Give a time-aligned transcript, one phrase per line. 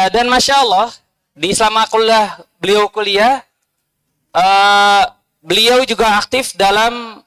[0.00, 0.88] Uh, dan masya Allah
[1.36, 3.44] di selama kuliah beliau kuliah,
[4.32, 5.04] uh,
[5.44, 7.20] beliau juga aktif dalam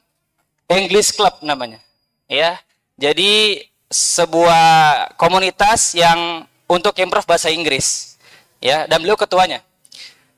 [0.66, 1.78] English Club namanya,
[2.26, 2.58] ya.
[2.98, 4.66] Jadi sebuah
[5.14, 8.18] komunitas yang untuk improve bahasa Inggris,
[8.58, 8.90] ya.
[8.90, 9.62] Dan beliau ketuanya.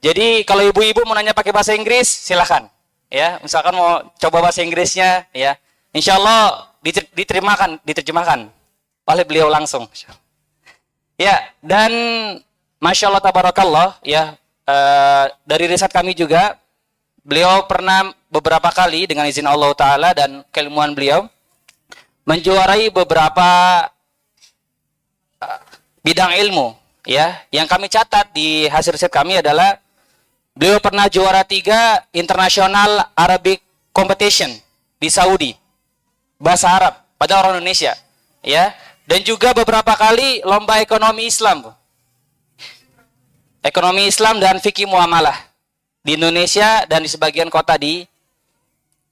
[0.05, 2.69] Jadi kalau ibu-ibu mau nanya pakai bahasa Inggris, silahkan,
[3.08, 3.40] ya.
[3.40, 5.56] Misalkan mau coba bahasa Inggrisnya, ya.
[5.96, 6.69] Insya Allah
[7.16, 8.52] diterjemahkan, diterjemahkan
[9.08, 9.88] oleh beliau langsung.
[11.16, 11.92] Ya, dan
[12.76, 14.36] masya Allah tabarakallah, ya
[14.68, 16.60] uh, dari riset kami juga
[17.24, 21.24] beliau pernah beberapa kali dengan izin Allah Taala dan keilmuan beliau
[22.28, 23.48] menjuarai beberapa
[25.40, 25.60] uh,
[26.04, 26.76] bidang ilmu.
[27.06, 29.80] Ya, yang kami catat di hasil riset kami adalah
[30.52, 33.64] beliau pernah juara tiga internasional Arabic
[33.94, 34.52] competition
[35.00, 35.56] di Saudi
[36.36, 37.96] bahasa Arab pada orang Indonesia
[38.44, 38.72] ya
[39.06, 41.73] dan juga beberapa kali lomba ekonomi Islam
[43.67, 45.35] ekonomi Islam dan fikih muamalah
[46.06, 48.06] di Indonesia dan di sebagian kota di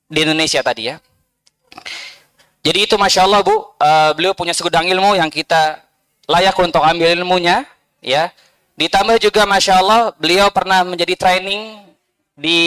[0.06, 1.02] di Indonesia tadi ya.
[2.64, 5.82] Jadi itu masya Allah bu uh, beliau punya segudang ilmu yang kita
[6.31, 7.67] layak untuk ambil ilmunya
[7.99, 8.31] ya.
[8.79, 11.82] Ditambah juga masya Allah beliau pernah menjadi training
[12.38, 12.61] di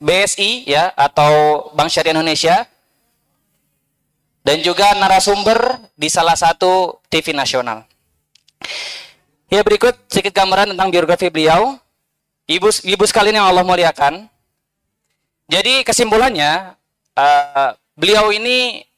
[0.00, 2.64] BSI ya atau Bank Syariah Indonesia
[4.48, 7.84] dan juga narasumber di salah satu TV nasional.
[9.52, 11.76] Ya berikut sedikit gambaran tentang biografi beliau.
[12.48, 14.24] Ibu ibu sekalian yang Allah muliakan.
[15.52, 16.72] Jadi kesimpulannya
[17.12, 18.88] uh, beliau ini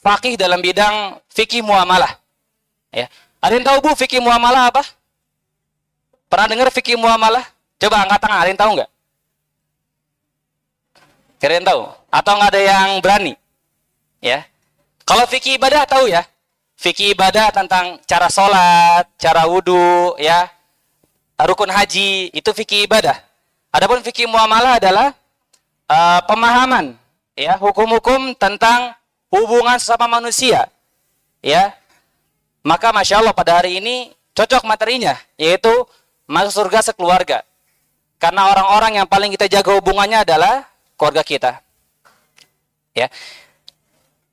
[0.00, 2.16] fakih dalam bidang fikih muamalah.
[2.96, 3.12] Ya.
[3.44, 4.88] Ada yang tahu Bu fikih muamalah apa?
[6.32, 7.44] Pernah dengar fikih muamalah?
[7.76, 8.90] Coba angkat tangan, ada yang tahu nggak?
[11.44, 11.92] Kalian tahu?
[12.08, 13.36] Atau nggak ada yang berani?
[14.24, 14.48] Ya.
[15.04, 16.24] Kalau fikih ibadah tahu ya?
[16.80, 20.48] Fikih ibadah tentang cara sholat, cara wudhu, ya,
[21.36, 23.20] rukun haji, itu fikih ibadah.
[23.68, 25.12] Adapun fikih muamalah adalah
[25.86, 26.96] uh, pemahaman,
[27.36, 28.96] ya, hukum-hukum tentang
[29.28, 30.66] hubungan sesama manusia,
[31.44, 31.76] ya.
[32.64, 35.70] Maka masya Allah pada hari ini cocok materinya, yaitu
[36.24, 37.44] masuk surga sekeluarga.
[38.16, 40.64] Karena orang-orang yang paling kita jaga hubungannya adalah
[40.96, 41.60] keluarga kita.
[42.96, 43.12] Ya.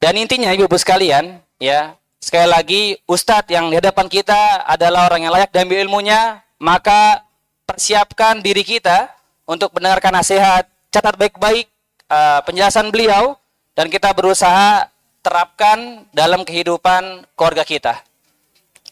[0.01, 5.33] Dan intinya Ibu-ibu sekalian, ya, sekali lagi ustadz yang di hadapan kita adalah orang yang
[5.33, 7.21] layak diambil ilmunya, maka
[7.69, 9.13] persiapkan diri kita
[9.45, 11.69] untuk mendengarkan nasihat, catat baik-baik
[12.09, 13.38] uh, penjelasan beliau
[13.77, 14.89] dan kita berusaha
[15.21, 18.01] terapkan dalam kehidupan keluarga kita.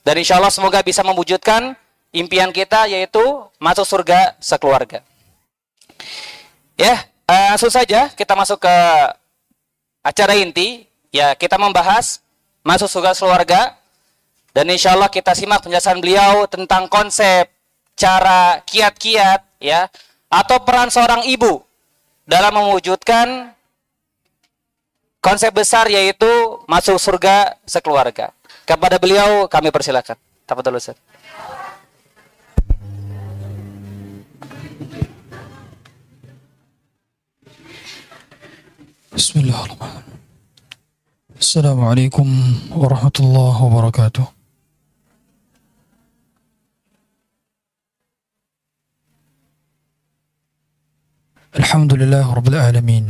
[0.06, 1.74] Dan insya Allah semoga bisa mewujudkan
[2.14, 3.22] impian kita yaitu
[3.58, 5.02] masuk surga sekeluarga.
[6.78, 8.76] Ya, Uh, langsung saja kita masuk ke
[10.02, 10.89] acara inti.
[11.10, 12.22] Ya, kita membahas
[12.62, 13.74] masuk surga keluarga
[14.54, 17.50] dan insya Allah kita simak penjelasan beliau tentang konsep,
[17.98, 19.90] cara, kiat-kiat, ya,
[20.30, 21.66] atau peran seorang ibu
[22.30, 23.58] dalam mewujudkan
[25.18, 26.30] konsep besar yaitu
[26.70, 28.30] masuk surga sekeluarga.
[28.70, 30.14] Kepada beliau kami persilakan.
[30.46, 30.98] Tafadhol Ustaz.
[39.10, 40.09] Bismillahirrahmanirrahim.
[41.40, 42.28] السلام عليكم
[42.76, 44.26] ورحمة الله وبركاته.
[51.56, 53.06] الحمد لله رب العالمين.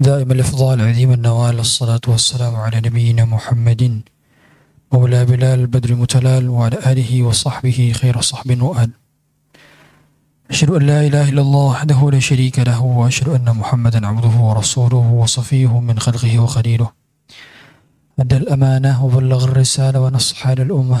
[0.00, 4.02] دائما الإفضال عظيم النوال الصلاة والسلام على نبينا محمد
[4.92, 8.90] مولى بلال بدر المتلال وعلى آله وصحبه خير صحب وآل.
[10.54, 14.96] أشهد أن لا إله إلا الله وحده لا شريك له وأشهد أن محمدا عبده ورسوله
[15.22, 16.90] وصفيه من خلقه وخليله.
[18.20, 21.00] أدى الأمانة وبلغ الرسالة ونصح على الأمة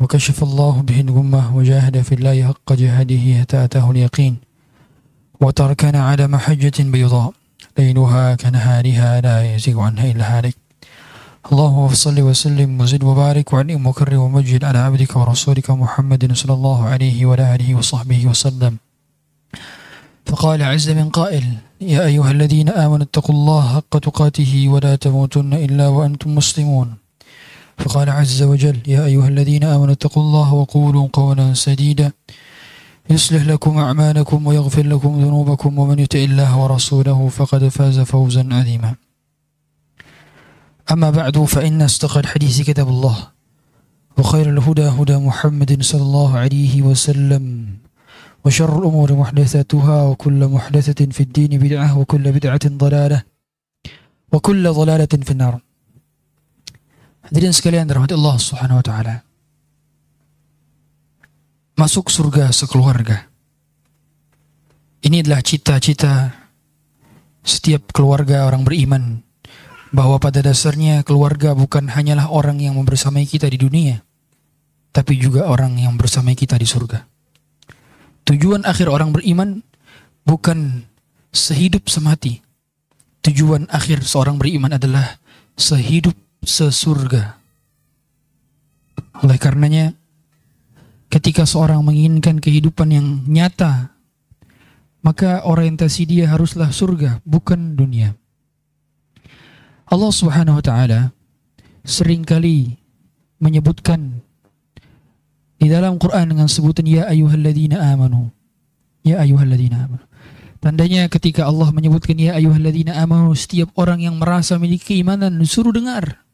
[0.00, 4.36] وكشف الله به الغمة وجاهد في الله حق جهاده حتى أتاه اليقين
[5.40, 7.32] وتركنا على محجة بيضاء
[7.78, 10.63] ليلها كنهارها لا يزيغ عنها إلا هالك.
[11.44, 17.26] اللهم صل وسلم وزد وبارك وعلم وكرم ومجد على عبدك ورسولك محمد صلى الله عليه
[17.26, 18.76] وعلى آله وصحبه وسلم.
[20.26, 21.44] فقال عز من قائل
[21.80, 26.88] يا أيها الذين آمنوا اتقوا الله حق تقاته ولا تموتن إلا وأنتم مسلمون.
[27.78, 32.12] فقال عز وجل يا أيها الذين آمنوا اتقوا الله وقولوا قولا سديدا.
[33.10, 38.94] يصلح لكم أعمالكم ويغفر لكم ذنوبكم ومن يطع الله ورسوله فقد فاز فوزا عظيما.
[40.92, 43.16] أما بعد فإن أصدق الحديث كتاب الله
[44.18, 47.44] وخير الهدى هدى محمد صلى الله عليه وسلم
[48.44, 53.22] وشر الأمور محدثاتها وكل محدثة في الدين بدعة وكل بدعة ضلالة
[54.32, 55.60] وكل ضلالة في النار
[57.24, 59.14] Hadirin sekalian dirahmati Allah Subhanahu wa taala.
[61.80, 63.32] Masuk surga sekeluarga.
[65.00, 66.36] Ini adalah cita-cita
[67.40, 69.23] setiap keluarga orang beriman
[69.94, 74.02] bahwa pada dasarnya keluarga bukan hanyalah orang yang membersamai kita di dunia,
[74.90, 77.06] tapi juga orang yang bersamai kita di surga.
[78.26, 79.62] Tujuan akhir orang beriman
[80.26, 80.82] bukan
[81.30, 82.42] sehidup semati.
[83.22, 85.22] Tujuan akhir seorang beriman adalah
[85.54, 87.38] sehidup sesurga.
[89.22, 89.94] Oleh karenanya,
[91.06, 93.94] ketika seorang menginginkan kehidupan yang nyata,
[95.06, 98.18] maka orientasi dia haruslah surga, bukan dunia.
[99.94, 101.00] Allah Subhanahu wa taala
[101.86, 102.82] sering kali
[103.38, 104.18] menyebutkan
[105.62, 108.34] di dalam Quran dengan sebutan ya ayyuhalladzina amanu.
[109.06, 110.02] Ya ayyuhalladzina amanu.
[110.58, 116.26] Tandanya ketika Allah menyebutkan ya ayyuhalladzina amanu setiap orang yang merasa memiliki keimanan suruh dengar.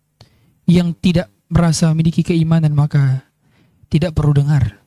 [0.65, 3.29] Yang tidak merasa memiliki keimanan maka
[3.93, 4.81] tidak perlu dengar.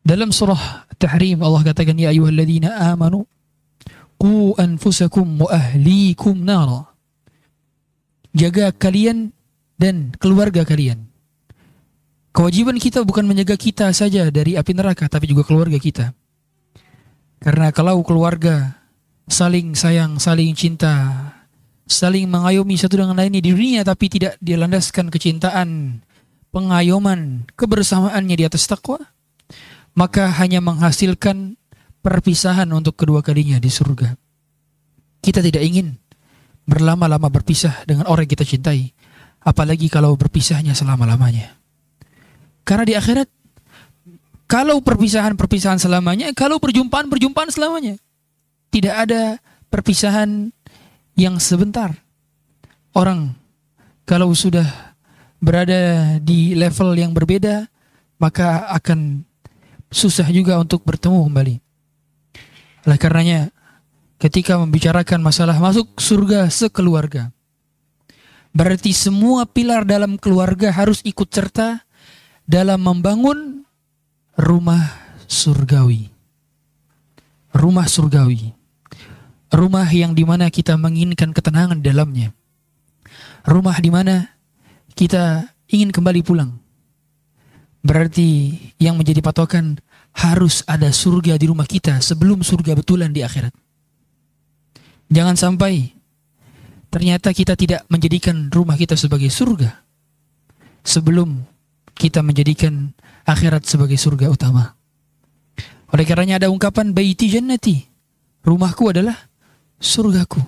[0.00, 3.28] Dalam surah Tahrim Allah katakan ya ayyuhalladzina amanu
[4.16, 6.87] qu anfusakum wa ahlikum nara.
[8.38, 9.34] Jaga kalian
[9.82, 11.10] dan keluarga kalian.
[12.30, 16.14] Kewajiban kita bukan menjaga kita saja dari api neraka tapi juga keluarga kita.
[17.42, 18.78] Karena kalau keluarga
[19.26, 21.18] saling sayang, saling cinta,
[21.90, 25.98] saling mengayomi satu dengan lainnya di dunia tapi tidak dilandaskan kecintaan,
[26.54, 29.02] pengayoman, kebersamaannya di atas takwa,
[29.98, 31.58] maka hanya menghasilkan
[32.06, 34.14] perpisahan untuk kedua kalinya di surga.
[35.18, 35.98] Kita tidak ingin
[36.68, 38.92] berlama-lama berpisah dengan orang yang kita cintai,
[39.40, 41.56] apalagi kalau berpisahnya selama-lamanya.
[42.68, 43.28] Karena di akhirat
[44.48, 47.96] kalau perpisahan-perpisahan selamanya, kalau perjumpaan-perjumpaan selamanya.
[48.68, 49.40] Tidak ada
[49.72, 50.52] perpisahan
[51.16, 51.96] yang sebentar.
[52.92, 53.32] Orang
[54.04, 54.96] kalau sudah
[55.40, 57.68] berada di level yang berbeda,
[58.20, 59.24] maka akan
[59.88, 61.54] susah juga untuk bertemu kembali.
[62.88, 63.52] Oleh karenanya,
[64.18, 67.30] ketika membicarakan masalah masuk surga sekeluarga,
[68.50, 71.86] berarti semua pilar dalam keluarga harus ikut serta
[72.44, 73.62] dalam membangun
[74.34, 74.90] rumah
[75.30, 76.10] surgawi.
[77.54, 78.54] Rumah surgawi.
[79.48, 82.36] Rumah yang di mana kita menginginkan ketenangan dalamnya.
[83.48, 84.36] Rumah di mana
[84.92, 86.60] kita ingin kembali pulang.
[87.80, 89.80] Berarti yang menjadi patokan
[90.12, 93.54] harus ada surga di rumah kita sebelum surga betulan di akhirat.
[95.08, 95.92] Jangan sampai
[96.88, 99.72] ternyata kita tidak menjadikan rumah kita sebagai surga
[100.84, 101.44] sebelum
[101.96, 102.92] kita menjadikan
[103.24, 104.78] akhirat sebagai surga utama.
[105.92, 107.84] Oleh karenanya ada ungkapan baiti jannati.
[108.44, 109.16] Rumahku adalah
[109.80, 110.40] surgaku.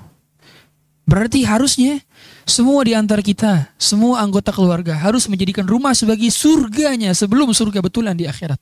[1.11, 1.99] Berarti harusnya
[2.47, 8.15] semua di antara kita, semua anggota keluarga harus menjadikan rumah sebagai surganya sebelum surga betulan
[8.15, 8.61] di akhirat.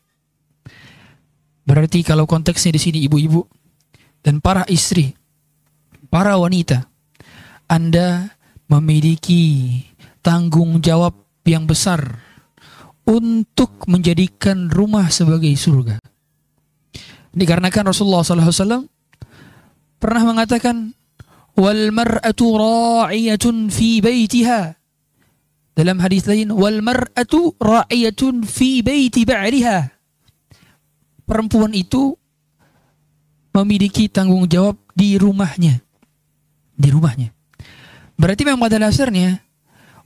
[1.68, 3.44] Berarti kalau konteksnya di sini ibu-ibu
[4.24, 5.12] dan para istri,
[6.08, 6.88] para wanita,
[7.68, 8.32] Anda
[8.68, 9.80] memiliki
[10.20, 11.16] tanggung jawab
[11.48, 12.20] yang besar
[13.08, 15.96] untuk menjadikan rumah sebagai surga.
[17.32, 18.84] Dikarenakan Rasulullah SAW
[19.96, 20.92] pernah mengatakan
[21.56, 24.76] wal mar'atu ra'iyatun fi baitiha
[25.74, 29.90] dalam hadis lain wal mar'atu ra'iyatun fi baiti ba'liha
[31.26, 32.14] perempuan itu
[33.54, 35.87] memiliki tanggung jawab di rumahnya
[36.78, 37.34] di rumahnya
[38.14, 39.42] berarti memang pada dasarnya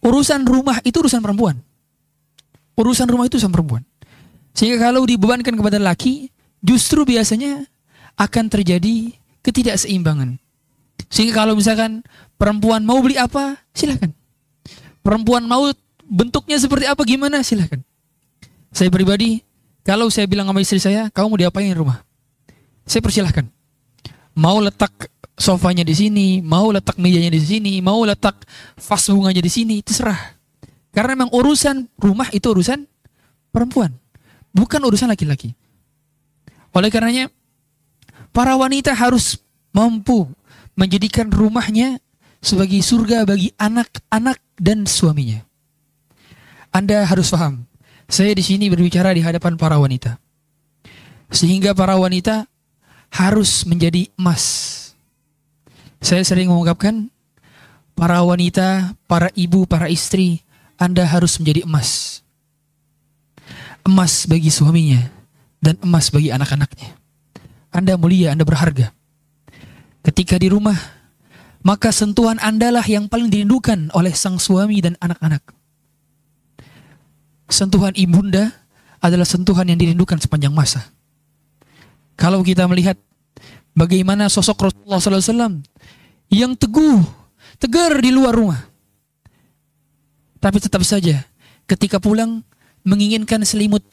[0.00, 1.60] urusan rumah itu urusan perempuan
[2.76, 3.82] urusan rumah itu sama perempuan.
[4.52, 6.28] Sehingga kalau dibebankan kepada laki,
[6.60, 7.64] justru biasanya
[8.16, 10.36] akan terjadi ketidakseimbangan.
[11.08, 12.04] Sehingga kalau misalkan
[12.36, 14.12] perempuan mau beli apa, silahkan.
[15.04, 15.72] Perempuan mau
[16.04, 17.80] bentuknya seperti apa, gimana, silahkan.
[18.72, 19.40] Saya pribadi,
[19.84, 22.04] kalau saya bilang sama istri saya, kamu mau diapain di rumah?
[22.84, 23.48] Saya persilahkan.
[24.32, 24.92] Mau letak
[25.42, 28.46] sofanya di sini, mau letak mejanya di sini, mau letak
[28.78, 30.38] vas bunganya di sini, terserah.
[30.94, 32.86] Karena memang urusan rumah itu urusan
[33.50, 33.90] perempuan,
[34.54, 35.50] bukan urusan laki-laki.
[36.70, 37.26] Oleh karenanya,
[38.30, 39.42] para wanita harus
[39.74, 40.30] mampu
[40.78, 41.98] menjadikan rumahnya
[42.38, 45.42] sebagai surga bagi anak-anak dan suaminya.
[46.70, 47.66] Anda harus paham,
[48.06, 50.16] saya di sini berbicara di hadapan para wanita.
[51.32, 52.46] Sehingga para wanita
[53.12, 54.81] harus menjadi emas.
[56.02, 57.08] Saya sering mengungkapkan
[57.94, 60.42] para wanita, para ibu, para istri
[60.82, 62.18] anda harus menjadi emas.
[63.86, 65.14] Emas bagi suaminya
[65.62, 66.98] dan emas bagi anak-anaknya.
[67.70, 68.90] Anda mulia, Anda berharga.
[70.02, 70.74] Ketika di rumah,
[71.62, 75.54] maka sentuhan Anda lah yang paling dirindukan oleh sang suami dan anak-anak.
[77.46, 78.50] Sentuhan ibunda
[78.98, 80.90] adalah sentuhan yang dirindukan sepanjang masa.
[82.18, 82.98] Kalau kita melihat
[83.78, 85.62] bagaimana sosok Rasulullah SAW
[86.32, 87.04] yang teguh,
[87.60, 88.60] tegar di luar rumah.
[90.40, 91.22] Tapi tetap saja
[91.68, 92.42] ketika pulang
[92.82, 93.84] menginginkan selimut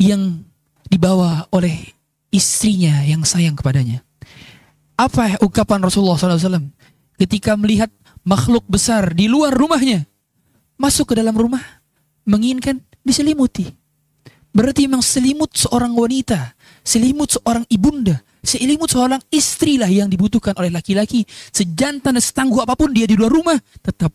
[0.00, 0.40] yang
[0.88, 1.92] dibawa oleh
[2.32, 4.00] istrinya yang sayang kepadanya.
[4.96, 6.72] Apa ungkapan Rasulullah SAW
[7.20, 7.92] ketika melihat
[8.24, 10.06] makhluk besar di luar rumahnya
[10.80, 11.60] masuk ke dalam rumah
[12.24, 13.68] menginginkan diselimuti.
[14.50, 20.72] Berarti memang selimut seorang wanita, selimut seorang ibunda, selimut seorang istri lah yang dibutuhkan oleh
[20.72, 21.24] laki-laki.
[21.28, 24.12] Sejantan dan setangguh apa pun dia di luar rumah, tetap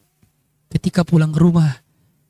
[0.69, 1.71] ketika pulang ke rumah,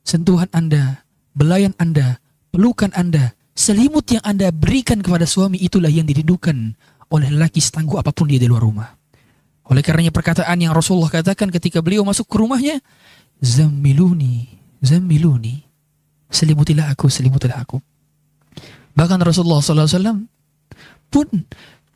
[0.05, 2.21] sentuhan Anda, belayan Anda,
[2.53, 6.75] pelukan Anda, selimut yang Anda berikan kepada suami itulah yang dirindukan
[7.09, 8.89] oleh laki setangguh apa pun dia di luar rumah.
[9.65, 12.77] Oleh karenanya perkataan yang Rasulullah katakan ketika beliau masuk ke rumahnya,
[13.41, 14.45] Zammiluni,
[14.77, 15.65] Zammiluni,
[16.29, 17.81] selimutilah aku, selimutilah aku.
[18.95, 20.29] Bahkan Rasulullah SAW
[21.09, 21.27] pun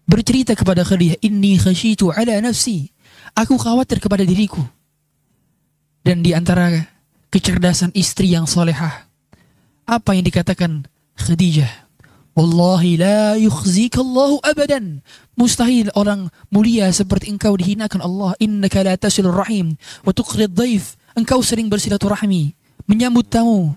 [0.10, 2.90] bercerita kepada Khadijah, Inni khashitu ala nafsi.
[3.38, 4.66] Aku khawatir kepada diriku.
[6.02, 6.74] Dan di antara
[7.30, 9.06] kecerdasan istri yang solehah,
[9.86, 11.86] apa yang dikatakan Khadijah?
[12.34, 15.06] Wallahi la yukhzikallahu abadan.
[15.38, 18.34] Mustahil orang mulia seperti engkau dihinakan Allah.
[18.42, 20.98] Innaka la tasilur rahim wa tuqrid dhaif.
[21.20, 22.56] Engkau sering bersilaturahmi,
[22.88, 23.76] menyambut tamu,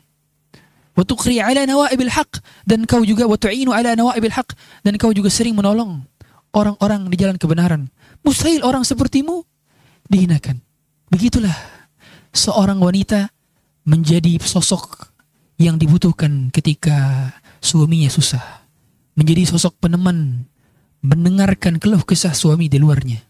[0.93, 4.53] wa tuqri ala nawaibil haq dan kau juga wa tu'inu ala nawaibil haq
[4.85, 6.05] dan kau juga sering menolong
[6.53, 7.83] orang-orang di jalan kebenaran.
[8.23, 9.43] Mustahil orang sepertimu
[10.07, 10.61] dihinakan.
[11.09, 11.57] Begitulah
[12.33, 13.33] seorang wanita
[13.85, 15.11] menjadi sosok
[15.59, 17.29] yang dibutuhkan ketika
[17.59, 18.65] suaminya susah.
[19.13, 20.49] Menjadi sosok peneman,
[21.05, 23.21] mendengarkan keluh kesah suami di luarnya.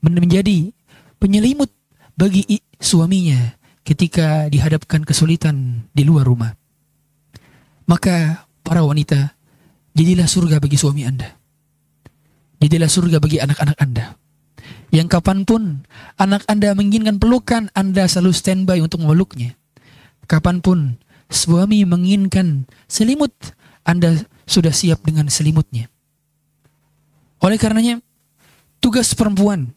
[0.00, 0.72] Menjadi
[1.18, 1.68] penyelimut
[2.16, 6.52] bagi suaminya ketika dihadapkan kesulitan di luar rumah.
[7.88, 9.32] Maka para wanita,
[9.96, 11.37] jadilah surga bagi suami Anda.
[12.58, 14.18] Jadilah surga bagi anak-anak Anda.
[14.90, 15.86] Yang kapan pun
[16.18, 19.54] anak Anda menginginkan pelukan, Anda selalu standby untuk memeluknya.
[20.26, 20.98] Kapan pun
[21.30, 23.32] suami menginginkan selimut,
[23.86, 25.86] Anda sudah siap dengan selimutnya.
[27.38, 28.02] Oleh karenanya,
[28.82, 29.70] tugas perempuan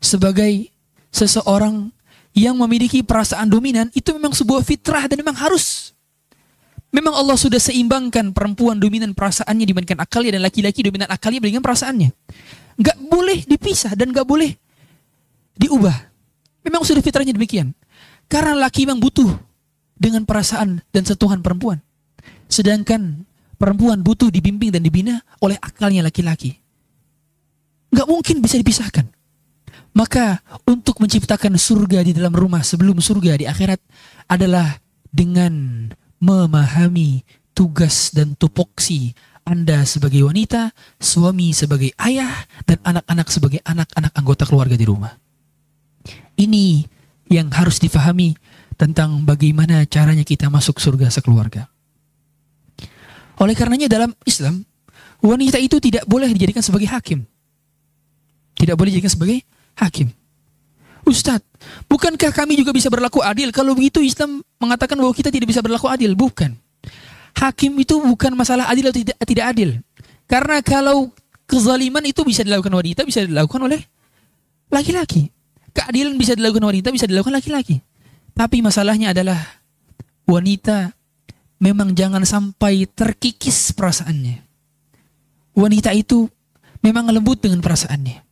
[0.00, 0.72] sebagai
[1.12, 1.92] seseorang
[2.32, 5.92] yang memiliki perasaan dominan itu memang sebuah fitrah dan memang harus
[6.92, 12.08] Memang Allah sudah seimbangkan perempuan dominan perasaannya dibandingkan akalnya dan laki-laki dominan akalnya dibandingkan perasaannya.
[12.76, 14.52] Gak boleh dipisah dan gak boleh
[15.56, 16.12] diubah.
[16.68, 17.72] Memang sudah fitrahnya demikian.
[18.28, 19.32] Karena laki memang butuh
[19.96, 21.80] dengan perasaan dan sentuhan perempuan.
[22.52, 23.24] Sedangkan
[23.56, 26.60] perempuan butuh dibimbing dan dibina oleh akalnya laki-laki.
[27.88, 29.08] Gak mungkin bisa dipisahkan.
[29.96, 33.80] Maka untuk menciptakan surga di dalam rumah sebelum surga di akhirat
[34.28, 34.76] adalah
[35.08, 35.88] dengan
[36.22, 39.10] memahami tugas dan tupoksi
[39.42, 40.70] Anda sebagai wanita,
[41.02, 45.18] suami sebagai ayah, dan anak-anak sebagai anak-anak anggota keluarga di rumah.
[46.38, 46.86] Ini
[47.26, 48.38] yang harus difahami
[48.78, 51.66] tentang bagaimana caranya kita masuk surga sekeluarga.
[53.42, 54.62] Oleh karenanya dalam Islam,
[55.18, 57.26] wanita itu tidak boleh dijadikan sebagai hakim.
[58.54, 59.42] Tidak boleh dijadikan sebagai
[59.74, 60.14] hakim.
[61.02, 61.42] Ustadz,
[61.90, 63.50] bukankah kami juga bisa berlaku adil?
[63.50, 66.14] Kalau begitu Islam mengatakan bahwa kita tidak bisa berlaku adil.
[66.14, 66.54] Bukan.
[67.34, 69.70] Hakim itu bukan masalah adil atau tidak, tidak adil.
[70.30, 71.10] Karena kalau
[71.50, 73.80] kezaliman itu bisa dilakukan wanita, bisa dilakukan oleh
[74.70, 75.28] laki-laki.
[75.74, 77.82] Keadilan bisa dilakukan wanita, bisa dilakukan laki-laki.
[78.32, 79.36] Tapi masalahnya adalah
[80.24, 80.92] wanita
[81.60, 84.40] memang jangan sampai terkikis perasaannya.
[85.52, 86.24] Wanita itu
[86.80, 88.24] memang lembut dengan perasaannya.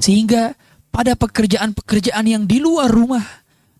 [0.00, 0.52] Sehingga
[0.92, 3.24] pada pekerjaan-pekerjaan yang di luar rumah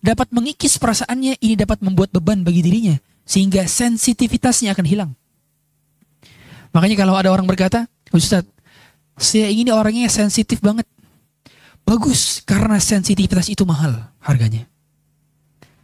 [0.01, 5.11] dapat mengikis perasaannya ini dapat membuat beban bagi dirinya sehingga sensitivitasnya akan hilang.
[6.73, 8.49] Makanya kalau ada orang berkata, Ustadz,
[9.15, 10.89] saya ini orangnya sensitif banget.
[11.85, 14.65] Bagus, karena sensitivitas itu mahal harganya.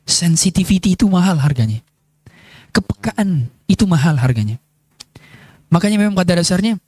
[0.07, 1.83] Sensitivity itu mahal harganya.
[2.71, 4.57] Kepekaan itu mahal harganya.
[5.67, 6.79] Makanya memang pada dasarnya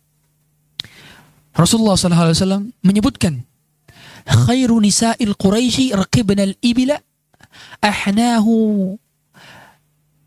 [1.51, 3.43] Rasulullah SAW menyebutkan
[4.23, 6.95] khairu nisa'il Quraisy raqibna al-ibla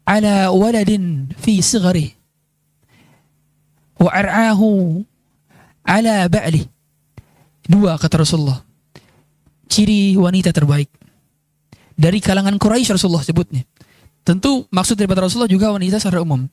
[0.03, 2.11] ala waladin fi sigari
[4.03, 5.01] wa ar'ahu
[5.87, 6.67] ala ba'li
[7.67, 8.61] dua kata Rasulullah.
[9.71, 10.91] Ciri wanita terbaik.
[11.97, 13.63] Dari kalangan Quraisy Rasulullah sebutnya.
[14.27, 16.45] Tentu maksud daripada Rasulullah juga wanita secara umum.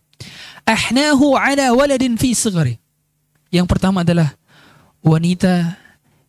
[0.64, 2.78] Ahnahu ala waladin fi sigari
[3.50, 4.38] yang pertama adalah
[5.02, 5.78] wanita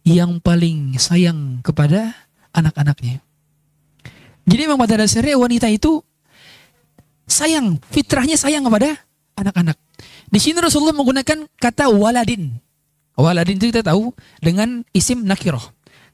[0.09, 2.17] yang paling sayang kepada
[2.57, 3.21] anak-anaknya.
[4.51, 6.03] Jadi memang pada dasarnya wanita itu
[7.31, 8.99] sayang, fitrahnya sayang kepada
[9.39, 9.79] anak-anak.
[10.27, 12.59] Di sini Rasulullah menggunakan kata waladin.
[13.15, 14.11] Waladin itu kita tahu
[14.43, 15.63] dengan isim nakiroh.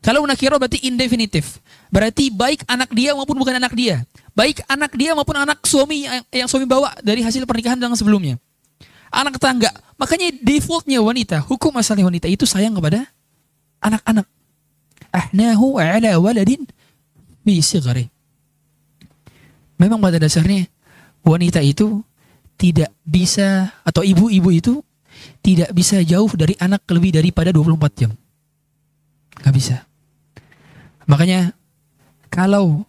[0.04, 1.64] Kalau nakiroh berarti indefinitif.
[1.88, 4.04] Berarti baik anak dia maupun bukan anak dia.
[4.36, 8.36] Baik anak dia maupun anak suami yang suami bawa dari hasil pernikahan dengan sebelumnya.
[9.08, 9.72] Anak tetangga.
[9.96, 13.08] Makanya defaultnya wanita, hukum asalnya wanita itu sayang kepada
[13.80, 14.28] anak-anak.
[15.08, 16.68] Ahnahu ala waladin
[17.40, 18.15] bi sigari.
[19.76, 20.68] Memang pada dasarnya
[21.20, 22.00] wanita itu
[22.56, 24.74] tidak bisa atau ibu-ibu itu
[25.44, 28.12] tidak bisa jauh dari anak lebih daripada 24 jam.
[29.36, 29.84] Gak bisa.
[31.04, 31.52] Makanya
[32.32, 32.84] kalau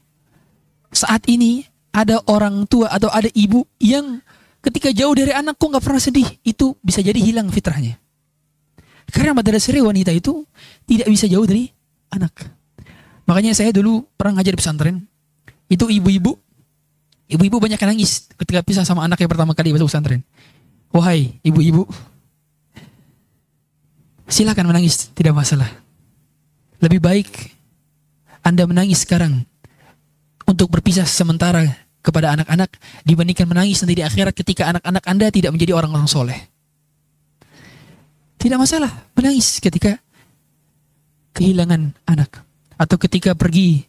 [0.91, 4.23] saat ini ada orang tua atau ada ibu yang
[4.63, 7.97] ketika jauh dari anak kok nggak pernah sedih, itu bisa jadi hilang fitrahnya.
[9.07, 10.43] Karena pada dasarnya wanita itu
[10.83, 11.71] tidak bisa jauh dari
[12.11, 12.33] anak.
[13.27, 14.97] Makanya saya dulu pernah ngajar di pesantren.
[15.67, 16.35] Itu ibu-ibu.
[17.27, 20.23] Ibu-ibu banyak yang nangis ketika pisah sama anak yang pertama kali masuk pesantren.
[20.95, 21.83] Wahai ibu-ibu.
[24.27, 25.67] Silakan menangis, tidak masalah.
[26.79, 27.27] Lebih baik
[28.43, 29.43] Anda menangis sekarang
[30.47, 31.67] untuk berpisah sementara
[31.99, 32.71] kepada anak-anak
[33.03, 36.39] dibandingkan menangis nanti di akhirat ketika anak-anak Anda tidak menjadi orang-orang soleh.
[38.39, 39.99] Tidak masalah menangis ketika
[41.35, 42.47] kehilangan anak
[42.79, 43.83] atau ketika pergi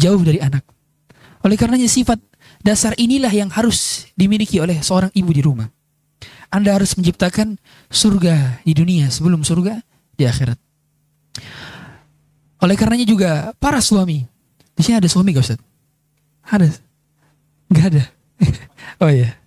[0.00, 0.64] jauh dari anak.
[1.44, 2.29] Oleh karenanya sifat
[2.60, 5.68] dasar inilah yang harus dimiliki oleh seorang ibu di rumah.
[6.50, 7.56] Anda harus menciptakan
[7.88, 9.80] surga di dunia sebelum surga
[10.18, 10.58] di akhirat.
[12.60, 14.26] Oleh karenanya juga para suami.
[14.76, 15.60] Di sini ada suami gak Ustaz?
[16.44, 16.68] Ada.
[17.70, 18.04] Gak ada.
[19.04, 19.38] oh iya.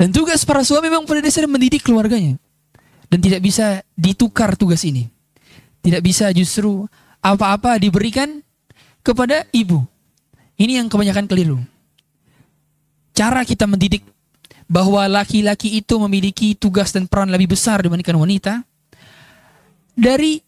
[0.00, 2.40] Dan tugas para suami memang pada dasarnya mendidik keluarganya
[3.10, 5.10] dan tidak bisa ditukar tugas ini.
[5.80, 6.84] Tidak bisa justru
[7.20, 8.40] apa-apa diberikan
[9.04, 9.84] kepada ibu.
[10.60, 11.56] Ini yang kebanyakan keliru.
[13.16, 14.04] Cara kita mendidik
[14.68, 18.60] bahwa laki-laki itu memiliki tugas dan peran lebih besar dibandingkan wanita
[19.96, 20.44] dari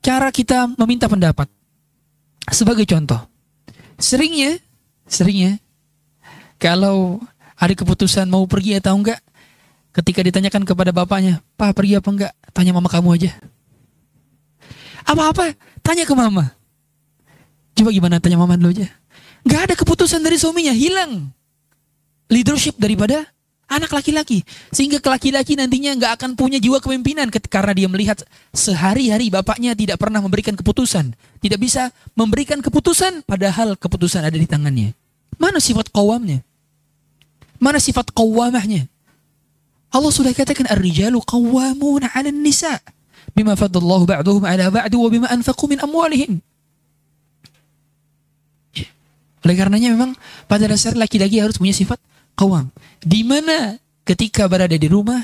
[0.00, 1.46] cara kita meminta pendapat.
[2.48, 3.20] Sebagai contoh,
[4.00, 4.56] seringnya,
[5.04, 5.60] seringnya
[6.56, 7.20] kalau
[7.56, 9.20] ada keputusan mau pergi atau enggak,
[9.94, 12.32] Ketika ditanyakan kepada bapaknya, Pak pergi apa enggak?
[12.50, 13.30] Tanya mama kamu aja.
[15.06, 15.54] Apa-apa,
[15.86, 16.50] tanya ke mama.
[17.74, 18.88] Coba gimana tanya mama dulu aja.
[19.44, 21.28] Gak ada keputusan dari suaminya, hilang.
[22.32, 23.28] Leadership daripada
[23.68, 24.46] anak laki-laki.
[24.72, 28.22] Sehingga laki-laki nantinya gak akan punya jiwa kepemimpinan karena dia melihat
[28.54, 31.12] sehari-hari bapaknya tidak pernah memberikan keputusan.
[31.42, 34.96] Tidak bisa memberikan keputusan padahal keputusan ada di tangannya.
[35.36, 36.40] Mana sifat kawamnya?
[37.58, 38.86] Mana sifat kawamahnya?
[39.94, 42.82] Allah sudah katakan ar-rijalu qawwamuna 'ala nisa
[43.30, 46.42] bima faddallahu ba'dahum 'ala ba'd wa bima anfaqu min amwalihim.
[49.44, 50.16] Oleh karenanya memang
[50.48, 52.00] pada dasar laki-laki harus punya sifat
[52.34, 52.72] qawam.
[53.04, 53.76] Di mana
[54.08, 55.20] ketika berada di rumah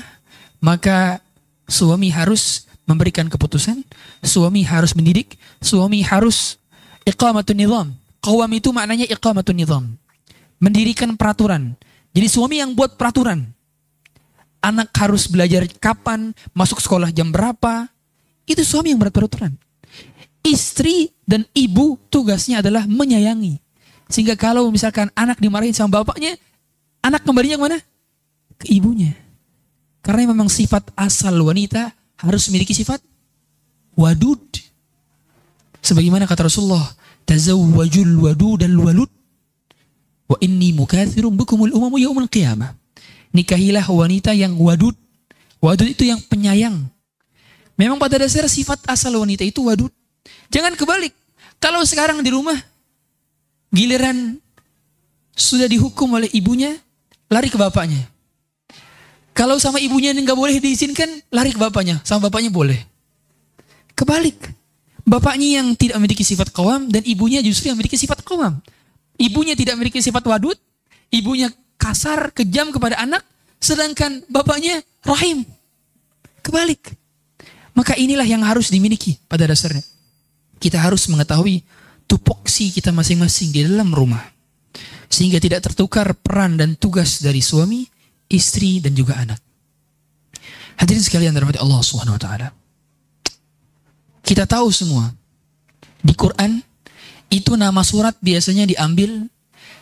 [0.61, 1.19] maka
[1.65, 3.81] suami harus memberikan keputusan,
[4.21, 6.61] suami harus mendidik, suami harus
[7.03, 7.87] iqamatun nizam.
[8.21, 9.83] Qawam itu maknanya iqamatun nizam.
[10.61, 11.73] Mendirikan peraturan.
[12.13, 13.49] Jadi suami yang buat peraturan
[14.61, 17.89] anak harus belajar kapan, masuk sekolah jam berapa,
[18.45, 19.57] itu suami yang berat peraturan.
[20.41, 23.57] Istri dan ibu tugasnya adalah menyayangi.
[24.11, 26.35] Sehingga kalau misalkan anak dimarahin sama bapaknya,
[26.99, 27.77] anak kembalinya ke mana?
[28.59, 29.15] Ke ibunya.
[30.03, 32.99] Karena memang sifat asal wanita harus memiliki sifat
[33.95, 34.41] wadud.
[35.81, 36.85] Sebagaimana kata Rasulullah,
[37.25, 39.09] tazawwajul wadud dan walud.
[40.27, 42.81] Wa inni mukathirun bikumul umamu yaumul qiyamah
[43.35, 44.95] nikahilah wanita yang wadud.
[45.63, 46.77] Wadud itu yang penyayang.
[47.79, 49.89] Memang pada dasar sifat asal wanita itu wadud.
[50.53, 51.15] Jangan kebalik.
[51.57, 52.57] Kalau sekarang di rumah,
[53.71, 54.37] giliran
[55.33, 56.75] sudah dihukum oleh ibunya,
[57.31, 58.03] lari ke bapaknya.
[59.31, 62.03] Kalau sama ibunya nggak boleh diizinkan, lari ke bapaknya.
[62.03, 62.77] Sama bapaknya boleh.
[63.95, 64.37] Kebalik.
[65.01, 68.61] Bapaknya yang tidak memiliki sifat kawam dan ibunya justru yang memiliki sifat kawam.
[69.17, 70.53] Ibunya tidak memiliki sifat wadud,
[71.09, 73.25] ibunya kasar, kejam kepada anak,
[73.57, 75.41] sedangkan bapaknya rahim.
[76.45, 76.93] Kebalik.
[77.73, 79.81] Maka inilah yang harus dimiliki pada dasarnya.
[80.61, 81.65] Kita harus mengetahui
[82.11, 84.19] tupoksi kita masing-masing di dalam rumah.
[85.07, 87.87] Sehingga tidak tertukar peran dan tugas dari suami,
[88.27, 89.39] istri, dan juga anak.
[90.75, 92.47] Hadirin sekalian dirahmati Allah Subhanahu wa taala.
[94.27, 95.11] Kita tahu semua
[96.03, 96.59] di Quran
[97.31, 99.27] itu nama surat biasanya diambil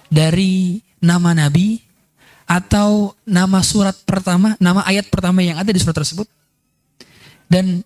[0.09, 1.81] dari nama nabi
[2.49, 6.25] atau nama surat pertama, nama ayat pertama yang ada di surat tersebut.
[7.49, 7.85] Dan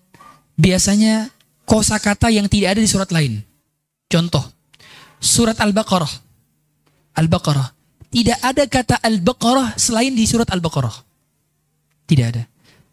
[0.56, 1.28] biasanya
[1.68, 3.53] kosakata yang tidak ada di surat lain.
[4.14, 4.46] Contoh,
[5.18, 6.12] surat Al-Baqarah.
[7.18, 7.66] Al-Baqarah.
[8.14, 10.94] Tidak ada kata Al-Baqarah selain di surat Al-Baqarah.
[12.06, 12.46] Tidak ada.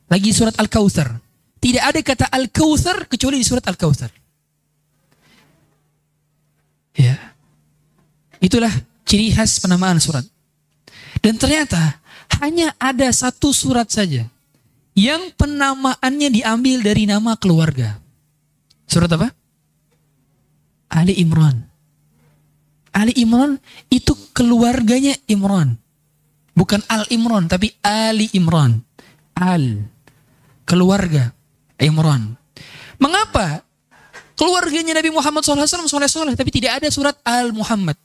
[0.10, 1.13] Lagi surat Al-Kautsar.
[1.62, 4.10] Tidak ada kata Al-Kautsar kecuali di surat Al-Kautsar.
[6.97, 7.21] Ya.
[8.41, 8.73] Itulah
[9.05, 10.25] ciri khas penamaan surat.
[11.21, 12.01] Dan ternyata
[12.41, 14.25] hanya ada satu surat saja
[14.97, 18.01] yang penamaannya diambil dari nama keluarga.
[18.89, 19.40] Surat apa?
[20.91, 21.71] Ali Imran.
[22.91, 23.56] Ali Imran
[23.88, 25.80] itu keluarganya Imran.
[26.51, 28.84] Bukan Al Imran, tapi Ali Imran.
[29.39, 29.88] Al.
[30.67, 31.32] Keluarga
[31.80, 32.36] Imran.
[32.99, 33.63] Mengapa
[34.36, 37.95] keluarganya Nabi Muhammad SAW soleh-soleh, tapi tidak ada surat Al Muhammad.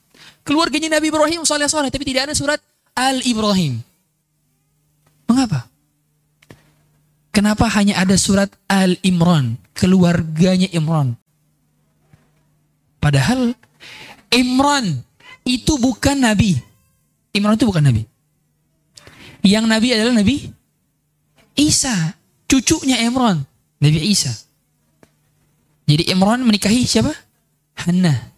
[0.47, 2.63] Keluarganya Nabi Ibrahim soleh-soleh, tapi tidak ada surat
[2.95, 3.83] Al Ibrahim.
[5.27, 5.67] Mengapa?
[7.35, 11.19] Kenapa hanya ada surat Al Imran, keluarganya Imran?
[13.07, 13.55] Padahal
[14.35, 15.07] Imran
[15.47, 16.59] itu bukan nabi.
[17.31, 18.03] Imran itu bukan nabi.
[19.47, 20.51] Yang nabi adalah Nabi
[21.55, 21.95] Isa,
[22.51, 23.47] cucunya Imran,
[23.79, 24.35] Nabi Isa.
[25.87, 27.15] Jadi Imran menikahi siapa?
[27.79, 28.35] Hannah.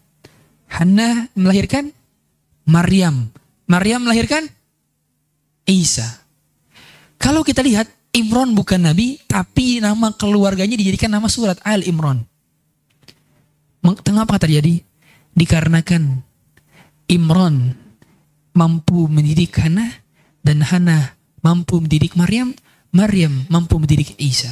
[0.69, 1.89] Hannah melahirkan
[2.69, 3.33] Maryam.
[3.65, 4.45] Maryam melahirkan
[5.65, 6.05] Isa.
[7.17, 12.28] Kalau kita lihat Imran bukan nabi, tapi nama keluarganya dijadikan nama surat Al Imran.
[13.79, 14.83] Mengapa terjadi?
[15.33, 16.25] Dikarenakan
[17.07, 17.73] Imran
[18.51, 20.03] mampu mendidik Hana
[20.43, 22.51] dan Hana mampu mendidik Maryam,
[22.91, 24.51] Maryam mampu mendidik Isa.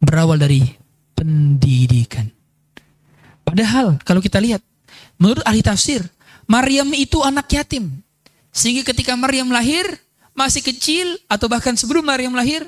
[0.00, 0.64] Berawal dari
[1.12, 2.32] pendidikan.
[3.44, 4.64] Padahal kalau kita lihat,
[5.20, 6.00] menurut ahli tafsir,
[6.48, 8.00] Maryam itu anak yatim.
[8.50, 9.86] Sehingga ketika Maryam lahir,
[10.32, 12.64] masih kecil atau bahkan sebelum Maryam lahir,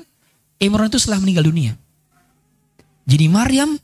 [0.61, 1.73] Imran itu setelah meninggal dunia.
[3.03, 3.75] Jadi Maryam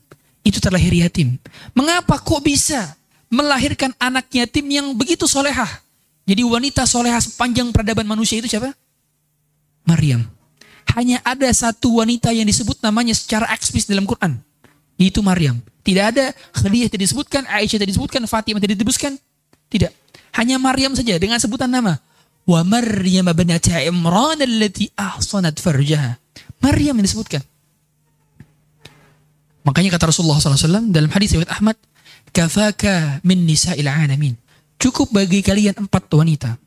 [0.46, 1.36] itu terlahir yatim.
[1.76, 2.96] Mengapa kok bisa
[3.30, 5.68] melahirkan anak yatim yang begitu solehah?
[6.24, 8.72] Jadi wanita solehah sepanjang peradaban manusia itu siapa?
[9.84, 10.26] Maryam.
[10.94, 14.38] Hanya ada satu wanita yang disebut namanya secara eksplisit dalam Quran.
[15.00, 15.62] Itu Maryam.
[15.80, 19.16] Tidak ada Khadijah tidak disebutkan, Aisyah tidak disebutkan, Fatimah tidak disebutkan.
[19.70, 19.92] Tidak.
[20.36, 21.98] Hanya Maryam saja dengan sebutan nama
[22.46, 26.18] wa Maryam binata Imran allati ahsanat farjaha.
[26.60, 27.40] Maryam yang disebutkan.
[29.70, 31.78] Makanya kata Rasulullah SAW dalam hadis riwayat Ahmad,
[32.34, 34.34] kafaka min nisa'il alamin.
[34.82, 36.58] Cukup bagi kalian empat wanita.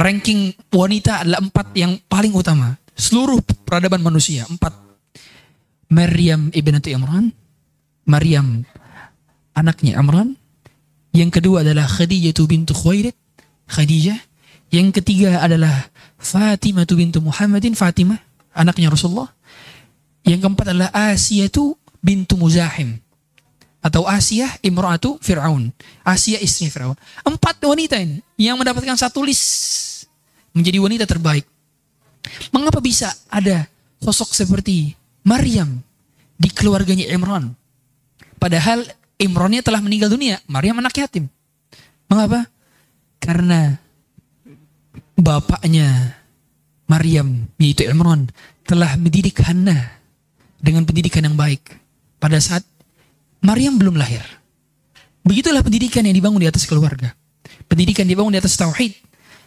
[0.00, 2.80] Ranking wanita adalah empat yang paling utama.
[2.96, 4.72] Seluruh peradaban manusia, empat.
[5.92, 7.36] Maryam ibnatu Imran.
[8.08, 8.64] Maryam
[9.52, 10.40] anaknya Imran.
[11.12, 13.12] Yang kedua adalah Khadijah bintu Khuwailid.
[13.68, 14.16] Khadijah.
[14.72, 18.22] Yang ketiga adalah Fatimah bintu Muhammadin, Fatimah,
[18.56, 19.28] anaknya Rasulullah.
[20.22, 22.98] Yang keempat adalah Asia itu bintu Muzahim.
[23.80, 25.72] Atau Asia imra'atu Fir'aun.
[26.04, 26.96] Asia istri Fir'aun.
[27.24, 30.04] Empat wanita ini yang mendapatkan satu list
[30.52, 31.48] menjadi wanita terbaik.
[32.52, 33.64] Mengapa bisa ada
[34.04, 34.92] sosok seperti
[35.24, 35.80] Maryam
[36.36, 37.56] di keluarganya Imran?
[38.36, 38.84] Padahal
[39.20, 40.40] Imrannya telah meninggal dunia.
[40.48, 41.28] Maryam anak yatim.
[42.08, 42.48] Mengapa?
[43.20, 43.76] Karena
[45.12, 46.16] bapaknya
[46.88, 48.32] Maryam yaitu Imran
[48.64, 50.00] telah mendidik Hannah
[50.56, 51.79] dengan pendidikan yang baik
[52.20, 52.62] pada saat
[53.40, 54.22] Maryam belum lahir.
[55.24, 57.16] Begitulah pendidikan yang dibangun di atas keluarga.
[57.66, 58.92] Pendidikan dibangun di atas tauhid.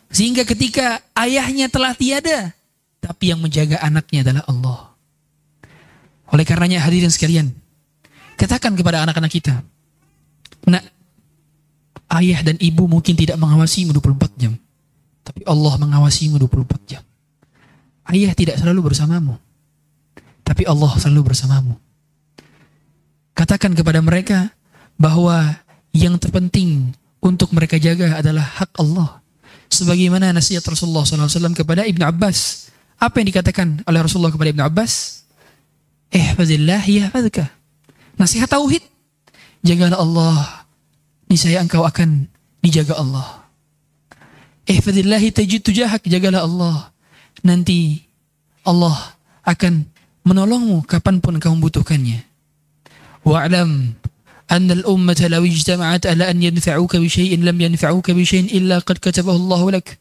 [0.10, 2.54] Sehingga ketika ayahnya telah tiada,
[3.02, 4.80] tapi yang menjaga anaknya adalah Allah.
[6.34, 7.54] Oleh karenanya hadirin sekalian,
[8.38, 9.62] katakan kepada anak-anak kita,
[10.70, 10.86] nak,
[12.22, 14.54] ayah dan ibu mungkin tidak mengawasi 24 jam.
[15.24, 17.04] Tapi Allah mengawasimu 24 jam.
[18.04, 19.40] Ayah tidak selalu bersamamu.
[20.44, 21.74] Tapi Allah selalu bersamamu.
[23.34, 24.54] Katakan kepada mereka
[24.98, 25.58] bahwa
[25.94, 29.22] yang terpenting untuk mereka jaga adalah hak Allah.
[29.74, 32.70] Sebagaimana nasihat Rasulullah SAW kepada Ibn Abbas.
[33.02, 35.26] Apa yang dikatakan oleh Rasulullah kepada Ibn Abbas?
[36.14, 37.50] Eh, fadillah ya fadka.
[38.22, 38.86] Nasihat tauhid.
[39.66, 40.68] Jagalah Allah.
[41.26, 42.30] Niscaya engkau akan
[42.62, 43.44] dijaga Allah.
[44.64, 46.96] Ihfadillahi tajid tujahak, jagalah Allah.
[47.44, 48.00] Nanti
[48.64, 48.96] Allah
[49.44, 49.84] akan
[50.24, 52.33] menolongmu kapan pun kau membutuhkannya.
[53.27, 53.99] Wa'lam
[54.49, 59.71] أن الأمة لو اجتمعت على أن ينفعوك بشيء لم ينفعوك بشيء إلا قد كتبه الله
[59.71, 59.99] لك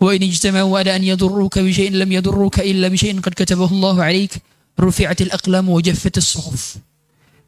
[0.00, 4.32] وإن اجتمعوا على أن يضروك بشيء لم يضروك إلا بشيء قد كتبه الله عليك
[4.80, 6.84] رفعت الأقلام وجفت الصحف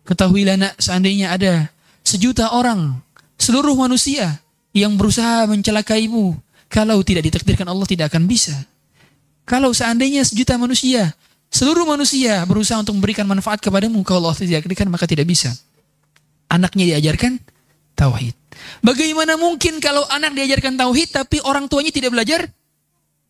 [0.00, 1.70] Ketahuilah nak, seandainya ada
[2.02, 2.98] sejuta orang,
[3.36, 4.42] seluruh manusia
[4.72, 6.34] yang berusaha mencelakaimu,
[6.72, 8.56] kalau tidak ditakdirkan Allah tidak akan bisa.
[9.46, 11.14] Kalau seandainya sejuta manusia
[11.55, 15.55] seluruh manusia berusaha untuk memberikan manfaat kepadamu, kalau Allah tidak berikan maka tidak bisa.
[16.51, 17.39] Anaknya diajarkan
[17.95, 18.35] tauhid.
[18.83, 22.43] Bagaimana mungkin kalau anak diajarkan tauhid tapi orang tuanya tidak belajar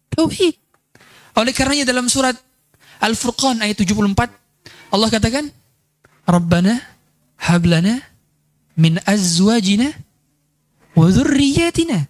[0.09, 0.57] tauhid?
[1.37, 2.33] Oleh karenanya dalam surat
[2.97, 4.33] Al-Furqan ayat 74
[4.89, 5.45] Allah katakan,
[6.25, 6.81] "Rabbana
[7.45, 8.01] hablana
[8.79, 9.91] min azwajina
[10.97, 12.09] wa dzurriyyatina."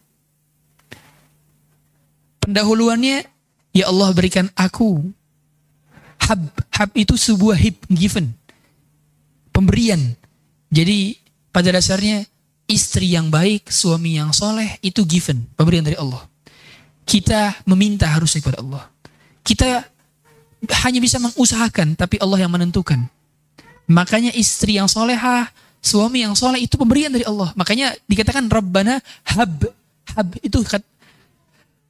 [2.45, 3.25] Pendahuluannya,
[3.73, 5.01] ya Allah berikan aku
[6.25, 6.41] hab.
[6.73, 8.33] Hab itu sebuah hib given.
[9.53, 10.17] Pemberian.
[10.73, 11.15] Jadi
[11.55, 12.27] pada dasarnya
[12.67, 16.25] istri yang baik, suami yang soleh itu given, pemberian dari Allah.
[17.05, 18.83] Kita meminta harusnya kepada Allah.
[19.45, 19.85] Kita
[20.83, 23.05] hanya bisa mengusahakan, tapi Allah yang menentukan.
[23.85, 27.53] Makanya istri yang solehah, suami yang soleh itu pemberian dari Allah.
[27.53, 28.97] Makanya dikatakan Rabbana
[29.31, 29.69] hab.
[30.17, 30.85] Hab itu kata,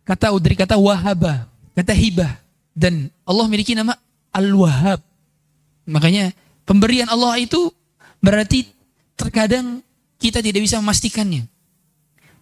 [0.03, 2.35] kata dari kata wahaba, kata hibah.
[2.75, 3.95] Dan Allah memiliki nama
[4.35, 4.99] Al-Wahhab.
[5.87, 6.35] Makanya
[6.67, 7.71] pemberian Allah itu
[8.19, 8.67] berarti
[9.15, 9.79] terkadang
[10.19, 11.47] kita tidak bisa memastikannya.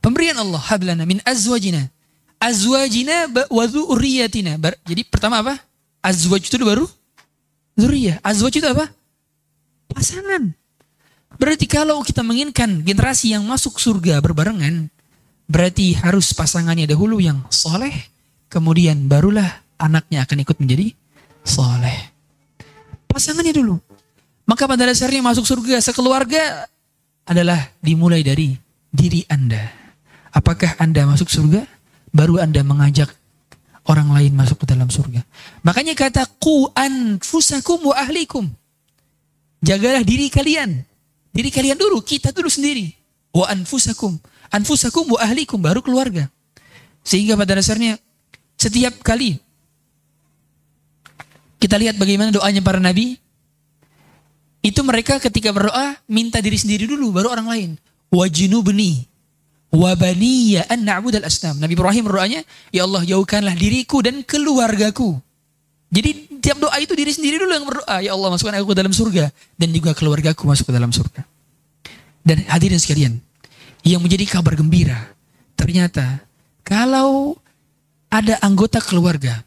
[0.01, 1.87] Pemberian Allah hablana min azwajina.
[2.41, 4.57] Azwajina wa dzurriyyatina.
[4.83, 5.61] Jadi pertama apa?
[6.03, 6.89] Azwaj itu baru
[7.79, 8.19] zuriyah.
[8.19, 8.91] Azwaj itu apa?
[9.93, 10.51] Pasangan.
[11.39, 14.91] Berarti kalau kita menginginkan generasi yang masuk surga berbarengan,
[15.49, 17.93] berarti harus pasangannya dahulu yang soleh,
[18.51, 20.93] kemudian barulah anaknya akan ikut menjadi
[21.43, 22.11] soleh.
[23.07, 23.77] Pasangannya dulu.
[24.43, 26.67] Maka pada dasarnya masuk surga sekeluarga
[27.23, 28.55] adalah dimulai dari
[28.91, 29.71] diri Anda.
[30.33, 31.63] Apakah Anda masuk surga?
[32.11, 33.13] Baru Anda mengajak
[33.87, 35.23] orang lain masuk ke dalam surga.
[35.63, 38.47] Makanya kata ku anfusakum wa ahlikum.
[39.63, 40.83] Jagalah diri kalian.
[41.33, 42.93] Diri kalian dulu, kita dulu sendiri.
[43.33, 44.19] Wa anfusakum.
[44.53, 46.29] Anfusakum wa ahlikum baru keluarga.
[47.01, 47.99] Sehingga pada dasarnya
[48.59, 49.42] setiap kali
[51.63, 53.15] kita lihat bagaimana doanya para nabi
[54.59, 57.69] itu mereka ketika berdoa minta diri sendiri dulu baru orang lain.
[58.11, 59.07] Wajinubni
[59.73, 61.57] Wabaniya an na'budal asnam.
[61.57, 65.17] Nabi Ibrahim berdoanya, Ya Allah jauhkanlah diriku dan keluargaku.
[65.89, 67.97] Jadi tiap doa itu diri sendiri dulu yang berdoa.
[68.05, 69.33] Ya Allah masukkan aku ke dalam surga.
[69.57, 71.25] Dan juga keluargaku masuk ke dalam surga.
[72.21, 73.17] Dan hadirin sekalian.
[73.81, 75.09] Yang menjadi kabar gembira.
[75.57, 76.21] Ternyata
[76.61, 77.33] kalau
[78.13, 79.41] ada anggota keluarga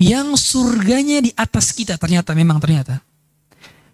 [0.00, 2.00] yang surganya di atas kita.
[2.00, 3.04] Ternyata memang ternyata.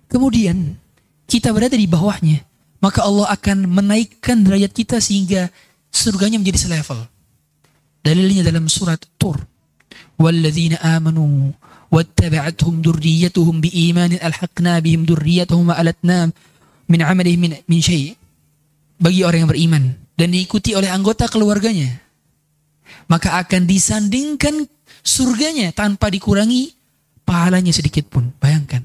[0.07, 0.79] Kemudian
[1.27, 2.47] kita berada di bawahnya.
[2.79, 5.51] Maka Allah akan menaikkan derajat kita sehingga
[5.91, 7.03] surganya menjadi selevel.
[8.07, 9.43] Dalilnya dalam surat Tur.
[10.17, 11.51] Walladzina amanu
[11.91, 16.31] wattaba'athum durriyatuhum biimanin alhaqna bihim durriyatuhum alatna
[16.91, 18.15] min amalihim min, min syai'
[18.99, 19.85] bagi orang yang beriman
[20.19, 22.01] dan diikuti oleh anggota keluarganya
[23.07, 24.67] maka akan disandingkan
[25.07, 26.75] surganya tanpa dikurangi
[27.23, 28.83] pahalanya sedikit pun bayangkan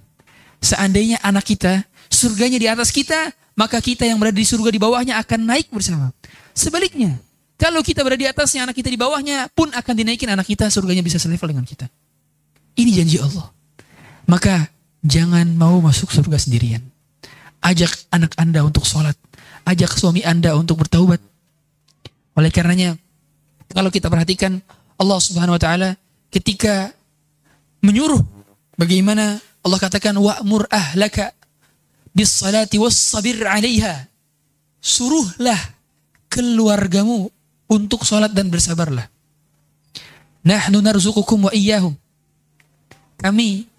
[0.62, 1.82] seandainya anak kita
[2.14, 6.14] surganya di atas kita maka kita yang berada di surga di bawahnya akan naik bersama
[6.52, 7.16] Sebaliknya,
[7.56, 11.04] kalau kita berada di atasnya, anak kita di bawahnya pun akan dinaikin anak kita, surganya
[11.04, 11.88] bisa selevel dengan kita.
[12.76, 13.48] Ini janji Allah.
[14.28, 14.68] Maka
[15.04, 16.84] jangan mau masuk surga sendirian.
[17.62, 19.16] Ajak anak anda untuk sholat.
[19.64, 21.22] Ajak suami anda untuk bertaubat.
[22.36, 22.98] Oleh karenanya,
[23.72, 24.60] kalau kita perhatikan
[24.98, 25.90] Allah subhanahu wa ta'ala
[26.32, 26.96] ketika
[27.84, 28.24] menyuruh
[28.80, 31.36] bagaimana Allah katakan wa'mur ahlaka
[32.16, 34.10] bis salati was sabir 'alaiha.
[34.82, 35.60] Suruhlah
[36.26, 37.30] keluargamu
[37.70, 39.06] untuk sholat dan bersabarlah.
[40.42, 41.94] Nahnu narzukukum wa iyyahum.
[43.22, 43.70] Kami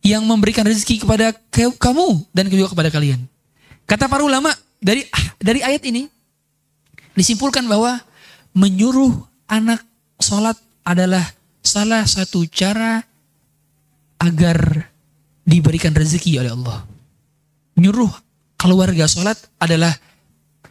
[0.00, 3.20] yang memberikan rezeki kepada kamu dan juga kepada kalian.
[3.84, 4.48] Kata para ulama
[4.80, 5.04] dari
[5.36, 6.08] dari ayat ini
[7.12, 8.00] disimpulkan bahwa
[8.56, 9.12] menyuruh
[9.44, 9.84] anak
[10.16, 11.20] sholat adalah
[11.62, 13.02] salah satu cara
[14.18, 14.90] agar
[15.46, 16.84] diberikan rezeki oleh Allah.
[17.78, 18.10] Menyuruh
[18.58, 19.94] keluarga sholat adalah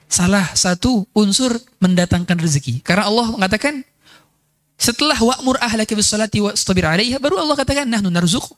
[0.07, 2.83] salah satu unsur mendatangkan rezeki.
[2.83, 3.81] Karena Allah mengatakan
[4.77, 8.53] setelah wa'mur ahlaka bis salati wastabir 'alaiha baru Allah katakan nahnu narzuq.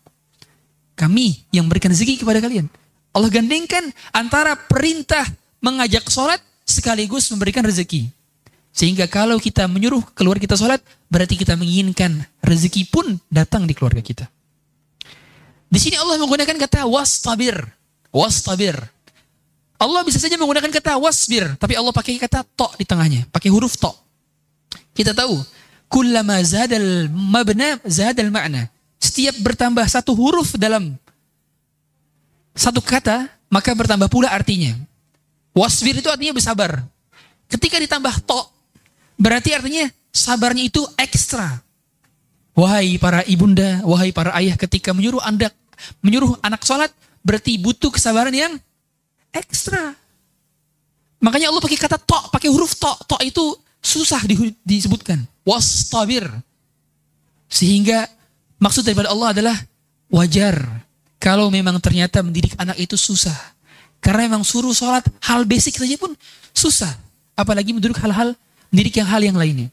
[1.00, 2.68] Kami yang memberikan rezeki kepada kalian.
[3.16, 5.24] Allah gandengkan antara perintah
[5.64, 8.12] mengajak sholat sekaligus memberikan rezeki.
[8.70, 10.80] Sehingga kalau kita menyuruh keluar kita sholat,
[11.10, 14.26] berarti kita menginginkan rezeki pun datang di keluarga kita.
[15.70, 17.58] Di sini Allah menggunakan kata wastabir.
[18.10, 18.78] Wastabir.
[19.80, 23.80] Allah bisa saja menggunakan kata wasbir, tapi Allah pakai kata to di tengahnya, pakai huruf
[23.80, 23.88] to.
[24.92, 25.40] Kita tahu,
[25.88, 28.68] kullama zadal mabna zadal makna.
[29.00, 31.00] Setiap bertambah satu huruf dalam
[32.52, 34.76] satu kata, maka bertambah pula artinya.
[35.56, 36.84] Wasbir itu artinya bersabar.
[37.48, 38.42] Ketika ditambah to,
[39.20, 41.60] berarti artinya sabarnya itu ekstra.
[42.56, 45.52] Wahai para ibunda, wahai para ayah ketika menyuruh anda
[46.04, 46.92] menyuruh anak sholat
[47.24, 48.54] berarti butuh kesabaran yang
[49.32, 49.96] ekstra.
[51.20, 52.96] Makanya Allah pakai kata tok, pakai huruf tok.
[53.06, 53.44] Tok itu
[53.84, 55.20] susah di, disebutkan.
[55.44, 56.28] Wastabir.
[57.52, 58.08] Sehingga
[58.56, 59.58] maksud daripada Allah adalah
[60.08, 60.56] wajar
[61.20, 63.36] kalau memang ternyata mendidik anak itu susah.
[64.00, 66.16] Karena memang suruh sholat hal basic saja pun
[66.56, 66.92] susah.
[67.36, 68.32] Apalagi mendidik hal-hal
[68.70, 69.70] mendidik yang hal yang lainnya.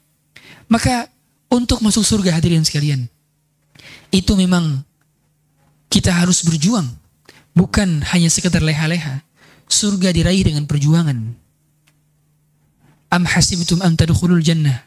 [0.67, 1.09] Maka
[1.53, 3.07] untuk masuk surga hadirin sekalian.
[4.11, 4.83] Itu memang
[5.89, 6.87] kita harus berjuang.
[7.57, 9.23] Bukan hanya sekedar leha-leha.
[9.67, 11.17] Surga diraih dengan perjuangan.
[13.11, 14.87] Am hasibtum an tadkhulul jannah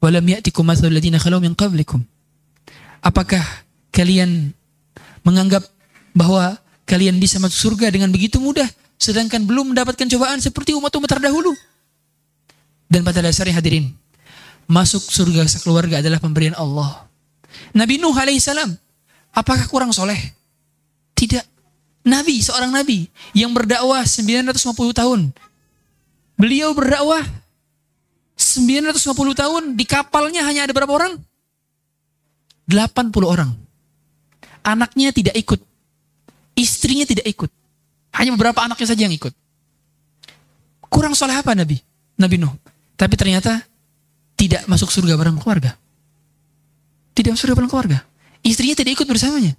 [0.00, 2.00] walam ya'tikum mathalul ladzina khalau min qablikum.
[3.04, 3.44] Apakah
[3.92, 4.52] kalian
[5.24, 5.64] menganggap
[6.16, 6.56] bahwa
[6.88, 8.66] kalian bisa masuk surga dengan begitu mudah
[9.00, 11.52] sedangkan belum mendapatkan cobaan seperti umat-umat terdahulu?
[12.90, 13.94] Dan pada dasarnya hadirin,
[14.66, 17.06] masuk surga sekeluarga adalah pemberian Allah.
[17.70, 18.74] Nabi Nuh alaihissalam,
[19.30, 20.18] apakah kurang soleh?
[21.14, 21.46] Tidak.
[22.02, 25.30] Nabi, seorang nabi yang berdakwah 950 tahun.
[26.34, 27.22] Beliau berdakwah
[28.34, 31.20] 950 tahun di kapalnya hanya ada berapa orang?
[32.66, 33.50] 80 orang.
[34.64, 35.60] Anaknya tidak ikut.
[36.56, 37.52] Istrinya tidak ikut.
[38.16, 39.30] Hanya beberapa anaknya saja yang ikut.
[40.88, 41.78] Kurang soleh apa Nabi?
[42.16, 42.50] Nabi Nuh.
[43.00, 43.64] Tapi ternyata
[44.36, 45.72] tidak masuk surga bareng keluarga.
[47.16, 47.98] Tidak masuk surga bareng keluarga.
[48.44, 49.56] Istrinya tidak ikut bersamanya.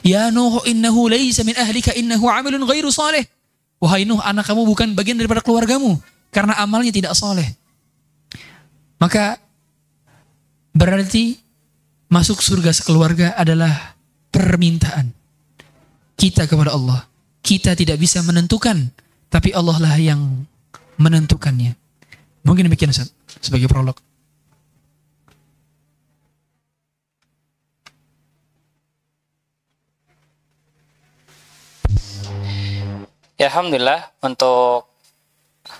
[0.00, 3.28] Ya Nuh innahu laysa min ahlika innahu amilun ghairu saleh.
[3.76, 6.00] Wahai Nuh, anak kamu bukan bagian daripada keluargamu
[6.32, 7.46] karena amalnya tidak soleh.
[8.96, 9.38] Maka
[10.72, 11.36] berarti
[12.08, 13.94] masuk surga sekeluarga adalah
[14.32, 15.12] permintaan
[16.18, 17.06] kita kepada Allah.
[17.38, 18.90] Kita tidak bisa menentukan,
[19.30, 20.42] tapi Allah lah yang
[20.98, 21.87] menentukannya.
[22.46, 23.12] Mungkin demikian Ustaz,
[23.42, 23.98] sebagai prolog.
[33.38, 34.90] Ya Alhamdulillah untuk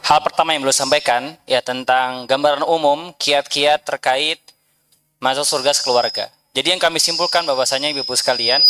[0.07, 4.39] hal pertama yang belum sampaikan ya tentang gambaran umum kiat-kiat terkait
[5.19, 6.31] masuk surga sekeluarga.
[6.55, 8.63] Jadi yang kami simpulkan bahwasanya ibu-ibu sekalian,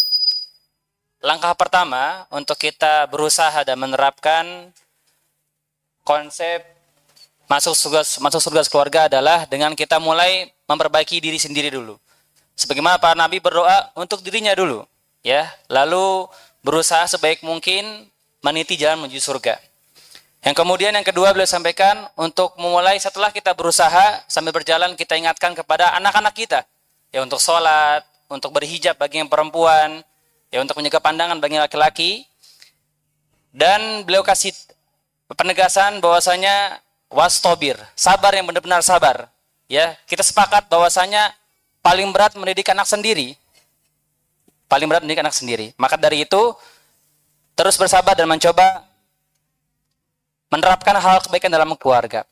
[1.21, 4.73] langkah pertama untuk kita berusaha dan menerapkan
[6.01, 6.65] konsep
[7.49, 11.97] masuk surga masuk surga sekeluarga adalah dengan kita mulai memperbaiki diri sendiri dulu.
[12.55, 14.85] Sebagaimana para nabi berdoa untuk dirinya dulu,
[15.25, 15.49] ya.
[15.73, 16.29] Lalu
[16.61, 18.07] berusaha sebaik mungkin
[18.45, 19.57] meniti jalan menuju surga.
[20.45, 25.51] Yang kemudian yang kedua beliau sampaikan untuk memulai setelah kita berusaha sambil berjalan kita ingatkan
[25.57, 26.63] kepada anak-anak kita
[27.11, 30.05] ya untuk sholat, untuk berhijab bagi yang perempuan,
[30.53, 32.11] ya untuk menjaga pandangan bagi laki-laki.
[33.49, 34.55] Dan beliau kasih
[35.33, 36.79] penegasan bahwasanya
[37.09, 39.29] wastobir, sabar yang benar-benar sabar.
[39.69, 41.33] Ya, kita sepakat bahwasanya
[41.85, 43.37] paling berat mendidik anak sendiri.
[44.69, 45.73] Paling berat mendidik anak sendiri.
[45.77, 46.57] Maka dari itu
[47.53, 48.85] terus bersabar dan mencoba
[50.49, 52.25] menerapkan hal kebaikan dalam keluarga.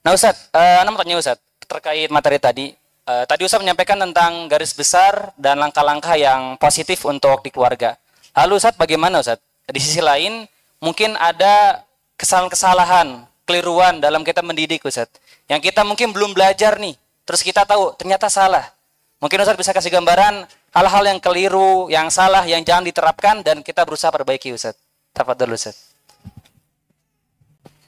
[0.00, 1.20] Nah Ustaz, uh, Anda mau tanya
[1.64, 2.66] terkait materi tadi.
[3.04, 7.96] Uh, tadi Ustaz menyampaikan tentang garis besar dan langkah-langkah yang positif untuk di keluarga.
[8.32, 9.40] Lalu Ustaz bagaimana Ustaz?
[9.64, 10.44] Di sisi lain,
[10.80, 11.84] mungkin ada
[12.20, 15.08] kesalahan-kesalahan, keliruan dalam kita mendidik Ustaz.
[15.48, 18.72] Yang kita mungkin belum belajar nih, terus kita tahu ternyata salah.
[19.20, 23.86] Mungkin Ustaz bisa kasih gambaran hal-hal yang keliru, yang salah, yang jangan diterapkan dan kita
[23.86, 24.76] berusaha perbaiki Ustaz.
[25.16, 25.94] Tafadhol Ustaz.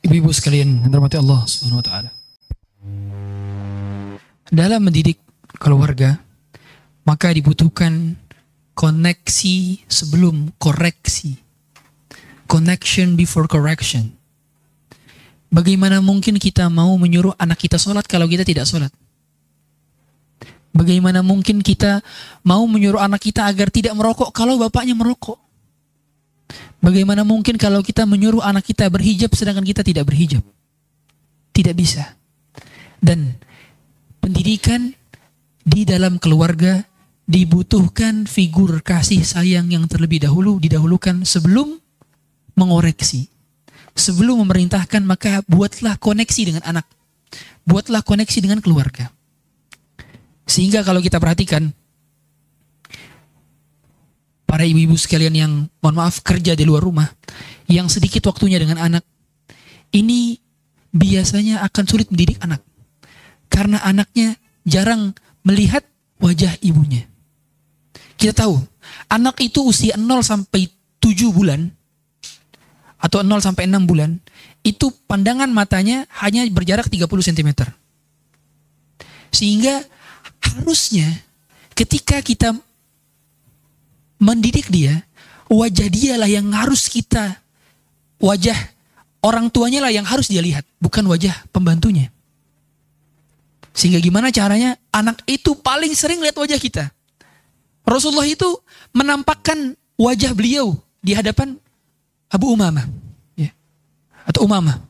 [0.07, 2.11] Ibu-ibu sekalian dirahmati Allah Subhanahu wa taala.
[4.47, 5.19] Dalam mendidik
[5.59, 6.23] keluarga,
[7.03, 8.17] maka dibutuhkan
[8.73, 11.37] koneksi sebelum koreksi.
[12.47, 14.16] Connection before correction.
[15.47, 18.91] Bagaimana mungkin kita mau menyuruh anak kita sholat kalau kita tidak sholat?
[20.77, 22.05] Bagaimana mungkin kita
[22.45, 25.41] mau menyuruh anak kita agar tidak merokok kalau bapaknya merokok?
[26.85, 30.45] Bagaimana mungkin kalau kita menyuruh anak kita berhijab sedangkan kita tidak berhijab?
[31.57, 32.15] Tidak bisa.
[33.01, 33.41] Dan
[34.21, 34.93] pendidikan
[35.65, 36.85] di dalam keluarga
[37.27, 41.81] dibutuhkan figur kasih sayang yang terlebih dahulu didahulukan sebelum
[42.55, 43.36] mengoreksi.
[43.97, 46.85] Sebelum memerintahkan maka buatlah koneksi dengan anak.
[47.65, 49.09] Buatlah koneksi dengan keluarga.
[50.47, 51.73] Sehingga kalau kita perhatikan
[54.47, 57.11] para ibu-ibu sekalian yang mohon maaf kerja di luar rumah
[57.67, 59.03] yang sedikit waktunya dengan anak
[59.91, 60.39] ini
[60.95, 62.63] biasanya akan sulit mendidik anak
[63.51, 65.83] karena anaknya jarang melihat
[66.23, 67.07] wajah ibunya.
[68.17, 68.57] Kita tahu,
[69.13, 71.69] anak itu usia 0 sampai 7 bulan
[72.97, 74.17] atau 0 sampai 6 bulan,
[74.65, 77.51] itu pandangan matanya hanya berjarak 30 cm.
[79.31, 79.85] Sehingga
[80.41, 81.07] harusnya
[81.77, 82.57] ketika kita
[84.17, 85.05] mendidik dia,
[85.53, 87.37] wajah dialah yang harus kita
[88.17, 88.57] wajah
[89.21, 92.09] orang tuanya lah yang harus dia lihat, bukan wajah pembantunya.
[93.77, 96.89] Sehingga gimana caranya anak itu paling sering lihat wajah kita.
[97.85, 98.49] Rasulullah itu
[98.97, 100.75] menampakkan wajah beliau
[101.05, 101.61] di hadapan
[102.31, 102.87] Abu Umamah.
[103.39, 103.51] Ya.
[104.27, 104.83] Atau Umamah.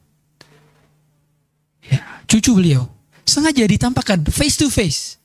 [1.84, 2.89] Ya, cucu beliau.
[3.26, 5.18] Sengaja ditampakkan face to face.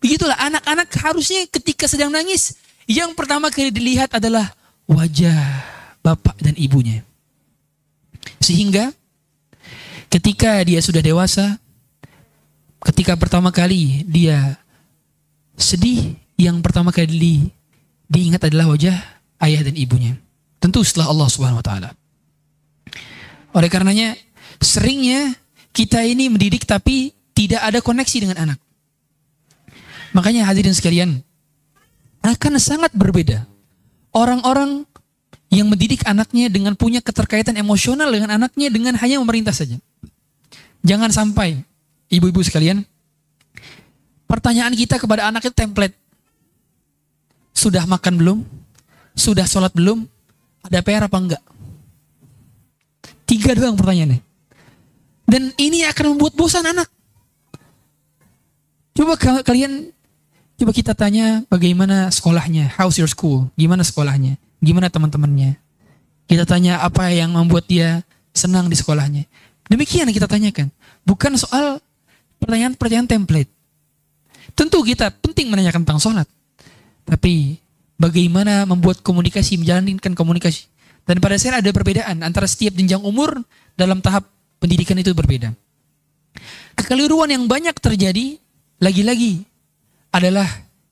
[0.00, 4.52] Begitulah anak-anak harusnya ketika sedang nangis, yang pertama kali dilihat adalah
[4.84, 5.64] wajah
[6.04, 7.00] bapak dan ibunya.
[8.40, 8.92] Sehingga
[10.12, 11.56] ketika dia sudah dewasa,
[12.92, 14.60] ketika pertama kali dia
[15.56, 17.34] sedih, yang pertama kali di,
[18.04, 18.96] diingat adalah wajah
[19.40, 20.20] ayah dan ibunya.
[20.64, 21.92] Tentu setelah Allah Subhanahu wa taala.
[23.52, 24.16] Oleh karenanya,
[24.64, 25.36] seringnya
[25.76, 28.58] kita ini mendidik tapi tidak ada koneksi dengan anak.
[30.16, 31.20] Makanya hadirin sekalian,
[32.24, 33.44] akan sangat berbeda.
[34.16, 34.88] Orang-orang
[35.52, 39.76] yang mendidik anaknya dengan punya keterkaitan emosional dengan anaknya dengan hanya memerintah saja.
[40.80, 41.60] Jangan sampai
[42.08, 42.88] ibu-ibu sekalian,
[44.24, 45.92] pertanyaan kita kepada anak itu template.
[47.52, 48.38] Sudah makan belum?
[49.12, 50.13] Sudah sholat belum?
[50.64, 51.42] Ada PR apa enggak?
[53.28, 54.20] Tiga doang pertanyaannya.
[55.24, 56.88] Dan ini akan membuat bosan anak.
[58.94, 59.90] Coba kalian,
[60.60, 65.58] coba kita tanya bagaimana sekolahnya, how's your school, gimana sekolahnya, gimana teman-temannya.
[66.30, 69.26] Kita tanya apa yang membuat dia senang di sekolahnya.
[69.68, 70.68] Demikian kita tanyakan.
[71.04, 71.80] Bukan soal
[72.40, 73.50] pertanyaan-pertanyaan template.
[74.52, 76.28] Tentu kita penting menanyakan tentang sholat.
[77.04, 77.58] Tapi
[78.04, 80.68] bagaimana membuat komunikasi, menjalankan komunikasi.
[81.08, 83.40] Dan pada saya ada perbedaan antara setiap jenjang umur
[83.76, 84.28] dalam tahap
[84.60, 85.56] pendidikan itu berbeda.
[86.76, 88.36] Kekeliruan yang banyak terjadi
[88.80, 89.44] lagi-lagi
[90.12, 90.48] adalah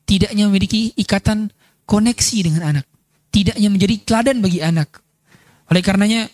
[0.08, 1.52] tidaknya memiliki ikatan
[1.84, 2.86] koneksi dengan anak
[3.32, 5.00] tidaknya menjadi teladan bagi anak.
[5.72, 6.28] Oleh karenanya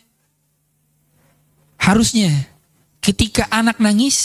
[1.78, 2.28] harusnya
[2.98, 4.18] ketika anak nangis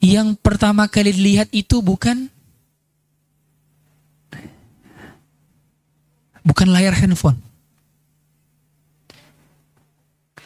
[0.00, 2.31] yang pertama kali dilihat itu bukan
[6.46, 7.38] bukan layar handphone.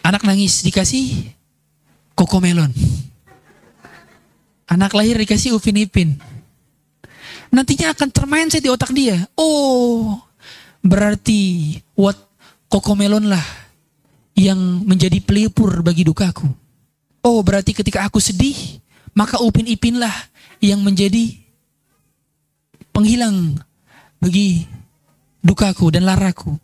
[0.06, 1.34] Anak nangis dikasih
[2.14, 2.70] kokomelon.
[4.70, 6.14] Anak lahir dikasih upin ipin.
[7.50, 9.26] Nantinya akan termain saya di otak dia.
[9.34, 10.26] Oh,
[10.86, 12.14] Berarti what
[12.70, 13.42] kokomelon lah
[14.38, 16.46] yang menjadi pelipur bagi dukaku.
[17.26, 18.54] Oh berarti ketika aku sedih,
[19.10, 20.14] maka upin ipin lah
[20.62, 21.34] yang menjadi
[22.94, 23.58] penghilang
[24.22, 24.70] bagi
[25.46, 26.58] dukaku dan laraku.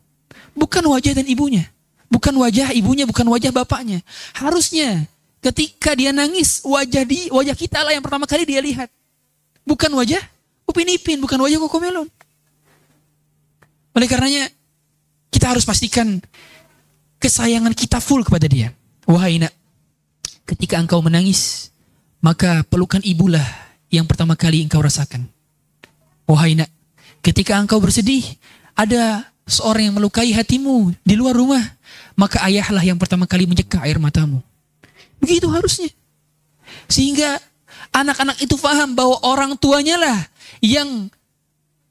[0.59, 1.71] Bukan wajah dan ibunya.
[2.13, 4.03] Bukan wajah ibunya, bukan wajah bapaknya.
[4.37, 5.09] Harusnya
[5.41, 8.91] ketika dia nangis, wajah di wajah kita lah yang pertama kali dia lihat.
[9.65, 10.21] Bukan wajah
[10.69, 12.11] upin ipin, bukan wajah kokomelon.
[13.97, 14.51] Oleh karenanya
[15.33, 16.21] kita harus pastikan
[17.17, 18.75] kesayangan kita full kepada dia.
[19.09, 19.55] Wahai nak,
[20.45, 21.73] ketika engkau menangis,
[22.21, 23.45] maka pelukan ibulah
[23.89, 25.29] yang pertama kali engkau rasakan.
[26.29, 26.69] Wahai nak,
[27.25, 28.25] ketika engkau bersedih,
[28.73, 31.63] ada seorang yang melukai hatimu di luar rumah,
[32.17, 34.41] maka ayahlah yang pertama kali menyeka air matamu.
[35.21, 35.91] Begitu harusnya.
[36.89, 37.39] Sehingga
[37.93, 40.19] anak-anak itu paham bahwa orang tuanya lah
[40.65, 41.11] yang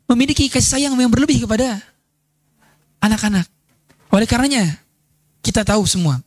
[0.10, 1.80] memiliki kasih sayang yang berlebih kepada
[3.00, 3.48] anak-anak.
[4.12, 4.68] Oleh karenanya,
[5.40, 6.20] kita tahu semua,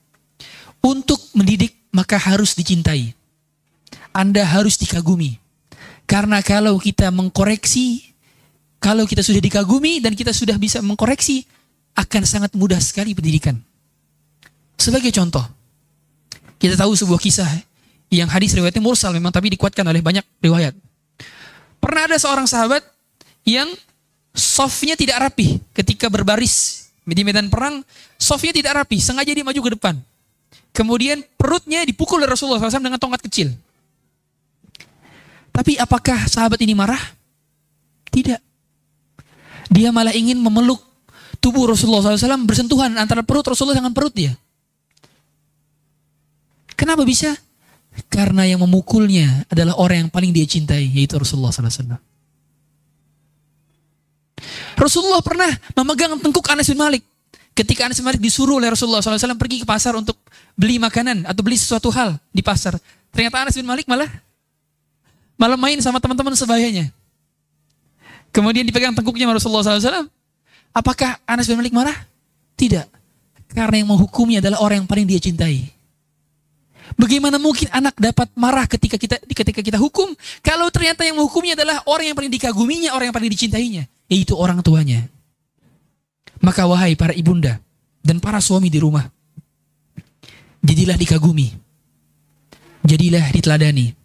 [0.81, 3.13] untuk mendidik maka harus dicintai.
[4.15, 5.37] Anda harus dikagumi.
[6.05, 8.14] Karena kalau kita mengkoreksi,
[8.85, 11.49] kalau kita sudah dikagumi dan kita sudah bisa mengkoreksi,
[11.97, 13.57] akan sangat mudah sekali pendidikan.
[14.77, 15.41] Sebagai contoh,
[16.61, 17.49] kita tahu sebuah kisah
[18.13, 20.77] yang hadis riwayatnya mursal memang tapi dikuatkan oleh banyak riwayat.
[21.81, 22.85] Pernah ada seorang sahabat
[23.49, 23.73] yang
[24.37, 27.81] softnya tidak rapi ketika berbaris di medan perang.
[28.21, 29.97] Softnya tidak rapi, sengaja dia maju ke depan.
[30.77, 33.49] Kemudian perutnya dipukul oleh Rasulullah SAW dengan tongkat kecil.
[35.55, 37.01] Tapi apakah sahabat ini marah?
[38.13, 38.54] Tidak.
[39.75, 40.79] Dia malah ingin memeluk
[41.43, 44.31] tubuh Rasulullah SAW bersentuhan antara perut Rasulullah dengan perut dia.
[46.79, 47.35] Kenapa bisa?
[48.07, 51.99] Karena yang memukulnya adalah orang yang paling dia cintai, yaitu Rasulullah SAW.
[54.75, 57.03] Rasulullah pernah memegang tengkuk Anas bin Malik.
[57.55, 60.19] Ketika Anas bin Malik disuruh oleh Rasulullah SAW pergi ke pasar untuk
[60.59, 62.79] beli makanan atau beli sesuatu hal di pasar.
[63.15, 64.11] Ternyata Anas bin Malik malah
[65.39, 66.91] malah main sama teman-teman sebayanya.
[68.35, 70.11] Kemudian dipegang tengkuknya Rasulullah SAW.
[70.75, 71.95] Apakah Anas bin Malik marah?
[72.59, 72.91] Tidak.
[73.55, 75.71] Karena yang menghukumnya adalah orang yang paling dia cintai.
[76.99, 80.13] Bagaimana mungkin anak dapat marah ketika kita ketika kita hukum
[80.45, 84.61] kalau ternyata yang menghukumnya adalah orang yang paling dikaguminya, orang yang paling dicintainya, yaitu orang
[84.61, 85.07] tuanya.
[86.45, 87.57] Maka wahai para ibunda
[88.05, 89.07] dan para suami di rumah,
[90.61, 91.65] jadilah dikagumi.
[92.85, 93.97] Jadilah diteladani.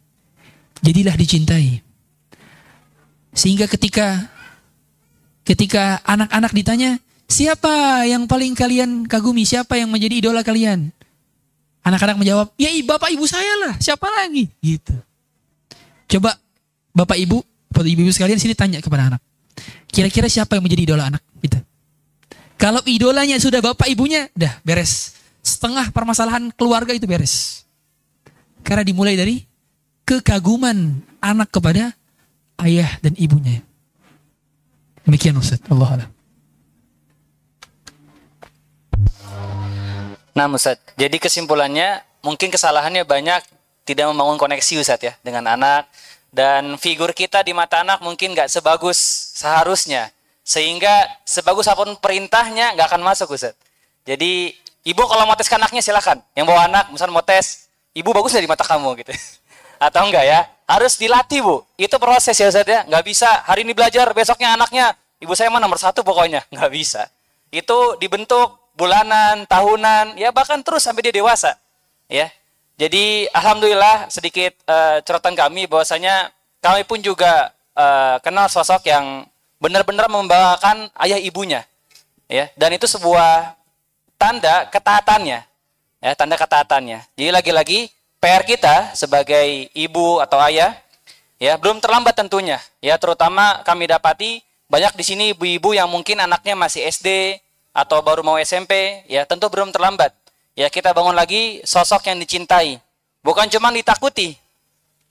[0.79, 1.88] Jadilah dicintai.
[3.33, 4.27] Sehingga ketika
[5.45, 6.91] ketika anak-anak ditanya,
[7.29, 9.45] siapa yang paling kalian kagumi?
[9.45, 10.93] Siapa yang menjadi idola kalian?
[11.85, 14.51] Anak-anak menjawab, ya bapak ibu saya lah, siapa lagi?
[14.59, 14.93] Gitu.
[16.09, 16.35] Coba
[16.91, 17.39] bapak ibu,
[17.71, 19.21] atau ibu-ibu sekalian sini tanya kepada anak.
[19.87, 21.63] Kira-kira siapa yang menjadi idola anak kita?
[22.59, 25.15] Kalau idolanya sudah bapak ibunya, dah beres.
[25.39, 27.63] Setengah permasalahan keluarga itu beres.
[28.67, 29.47] Karena dimulai dari
[30.03, 31.95] kekaguman anak kepada
[32.63, 33.63] ayah dan ibunya.
[35.07, 35.59] Demikian Ustaz.
[35.71, 36.09] Allah Allah.
[40.37, 43.43] Nah Ustaz, jadi kesimpulannya mungkin kesalahannya banyak
[43.83, 45.89] tidak membangun koneksi Ustaz ya dengan anak
[46.29, 48.95] dan figur kita di mata anak mungkin nggak sebagus
[49.35, 50.13] seharusnya
[50.45, 53.57] sehingga sebagus apa pun perintahnya nggak akan masuk Ustaz.
[54.07, 54.53] Jadi
[54.85, 56.21] ibu kalau mau tes anaknya silakan.
[56.33, 59.13] Yang bawa anak misalnya mau tes, ibu bagus dari mata kamu gitu.
[59.85, 60.49] Atau enggak ya?
[60.69, 61.65] Harus dilatih bu.
[61.81, 62.85] Itu proses ya Ustaz ya.
[62.85, 66.45] Nggak bisa hari ini belajar, besoknya anaknya ibu saya mah nomor satu pokoknya.
[66.53, 67.09] Nggak bisa.
[67.49, 71.57] Itu dibentuk bulanan, tahunan, ya bahkan terus sampai dia dewasa.
[72.05, 72.29] Ya.
[72.77, 75.01] Jadi alhamdulillah sedikit uh,
[75.35, 76.31] kami bahwasanya
[76.63, 79.27] kami pun juga uh, kenal sosok yang
[79.59, 81.67] benar-benar membawakan ayah ibunya.
[82.29, 83.57] Ya, dan itu sebuah
[84.15, 85.43] tanda ketaatannya.
[85.99, 87.03] Ya, tanda ketaatannya.
[87.17, 87.79] Jadi lagi-lagi
[88.19, 90.75] PR kita sebagai ibu atau ayah
[91.39, 92.59] ya belum terlambat tentunya.
[92.83, 97.39] Ya, terutama kami dapati banyak di sini ibu-ibu yang mungkin anaknya masih SD,
[97.73, 100.11] atau baru mau SMP, ya tentu belum terlambat.
[100.57, 102.77] Ya kita bangun lagi sosok yang dicintai,
[103.23, 104.35] bukan cuma ditakuti,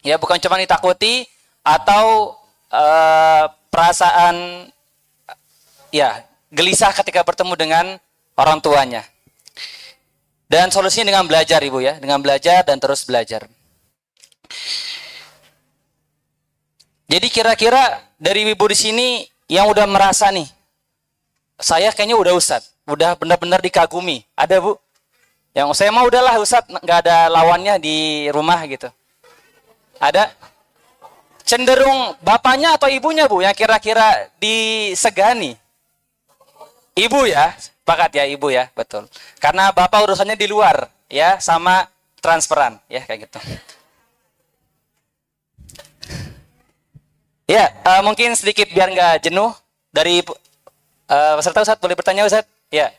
[0.04, 1.24] ya bukan cuma ditakuti
[1.64, 2.36] atau
[2.68, 4.68] uh, perasaan
[5.88, 6.20] ya
[6.52, 7.86] gelisah ketika bertemu dengan
[8.36, 9.02] orang tuanya.
[10.48, 13.44] Dan solusinya dengan belajar ibu ya, dengan belajar dan terus belajar.
[17.08, 19.08] Jadi kira-kira dari ibu di sini
[19.48, 20.48] yang udah merasa nih
[21.58, 24.22] saya kayaknya udah Ustad, udah benar-benar dikagumi.
[24.38, 24.78] Ada Bu?
[25.52, 28.86] Yang saya mau udahlah Ustad, nggak ada lawannya di rumah gitu.
[29.98, 30.30] Ada?
[31.42, 35.58] Cenderung bapaknya atau ibunya Bu yang kira-kira disegani?
[36.94, 37.54] Ibu ya,
[37.88, 39.08] sepakat ya ibu ya, betul.
[39.40, 41.88] Karena bapak urusannya di luar ya, sama
[42.20, 43.40] transferan ya kayak gitu.
[47.48, 49.56] Ya, uh, mungkin sedikit biar nggak jenuh
[49.88, 50.20] dari
[51.08, 52.44] Uh, peserta Ustaz boleh bertanya Ustaz?
[52.68, 52.92] Ya.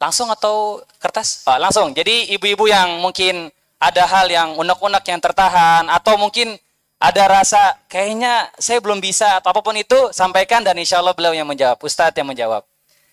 [0.00, 1.44] Langsung atau kertas?
[1.44, 1.92] Oh, langsung.
[1.92, 6.56] Jadi ibu-ibu yang mungkin ada hal yang unek-unek yang tertahan atau mungkin
[6.96, 11.36] ada rasa kayaknya saya belum bisa atau apa pun itu sampaikan dan insya Allah beliau
[11.36, 11.76] yang menjawab.
[11.84, 12.64] Ustadz yang menjawab.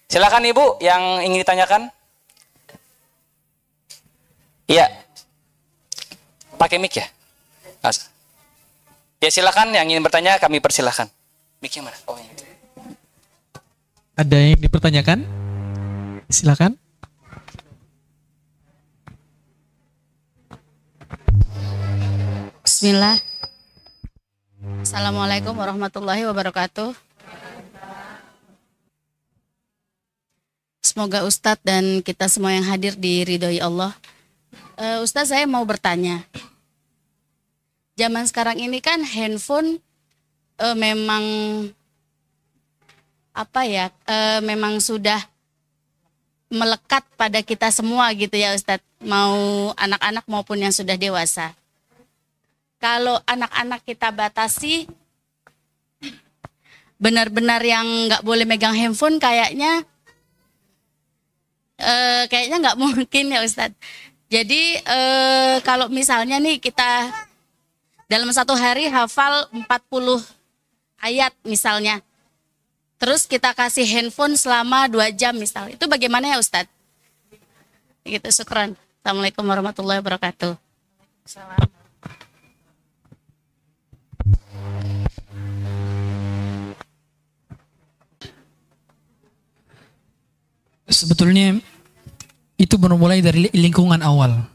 [0.10, 1.90] Silakan ibu yang ingin ditanyakan.
[4.70, 4.88] Iya.
[6.56, 7.08] Pakai mic ya?
[7.84, 8.08] Mas.
[9.20, 11.12] Ya silakan yang ingin bertanya kami persilahkan.
[11.60, 11.96] Mic mana?
[12.08, 12.32] Oh ini.
[14.14, 15.26] Ada yang dipertanyakan?
[16.30, 16.78] Silakan.
[22.64, 23.20] Bismillah.
[24.84, 27.13] Assalamualaikum warahmatullahi wabarakatuh.
[30.94, 33.98] Semoga Ustadz dan kita semua yang hadir diridhoi Allah.
[34.78, 36.22] Uh, Ustadz saya mau bertanya.
[37.98, 39.82] Zaman sekarang ini kan handphone
[40.62, 41.26] uh, memang
[43.34, 45.18] apa ya e, memang sudah
[46.54, 51.58] melekat pada kita semua gitu ya Ustadz mau anak-anak maupun yang sudah dewasa
[52.78, 54.86] kalau anak-anak kita batasi
[57.02, 59.82] benar-benar yang nggak boleh megang handphone kayaknya
[61.84, 61.96] e,
[62.32, 63.76] kayaknya nggak mungkin ya Ustadz
[64.32, 65.00] jadi e,
[65.68, 67.12] kalau misalnya nih kita
[68.08, 69.68] dalam satu hari hafal 40
[71.04, 72.00] ayat misalnya
[73.04, 76.72] terus kita kasih handphone selama dua jam misal itu bagaimana ya Ustadz?
[78.04, 78.76] Gitu, syukran.
[79.00, 80.60] Assalamualaikum warahmatullahi wabarakatuh.
[90.88, 91.64] Sebetulnya
[92.64, 94.48] itu bermulai dari lingkungan awal.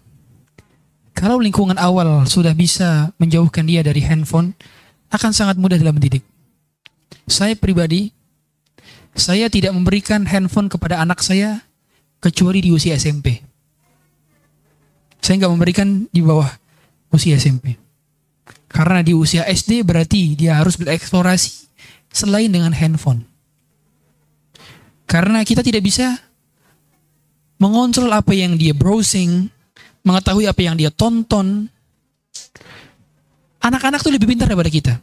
[1.12, 4.56] Kalau lingkungan awal sudah bisa menjauhkan dia dari handphone,
[5.12, 6.24] akan sangat mudah dalam mendidik.
[7.28, 8.16] Saya pribadi
[9.18, 11.66] saya tidak memberikan handphone kepada anak saya
[12.22, 13.42] kecuali di usia SMP.
[15.18, 16.46] Saya nggak memberikan di bawah
[17.10, 17.74] usia SMP.
[18.70, 21.66] Karena di usia SD berarti dia harus bereksplorasi
[22.14, 23.26] selain dengan handphone.
[25.08, 26.27] Karena kita tidak bisa
[27.58, 29.50] mengontrol apa yang dia browsing,
[30.06, 31.66] mengetahui apa yang dia tonton.
[33.58, 34.94] Anak-anak tuh lebih pintar daripada kita.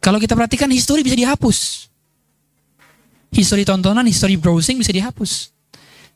[0.00, 1.86] Kalau kita perhatikan histori bisa dihapus.
[3.28, 5.52] Histori tontonan, histori browsing bisa dihapus.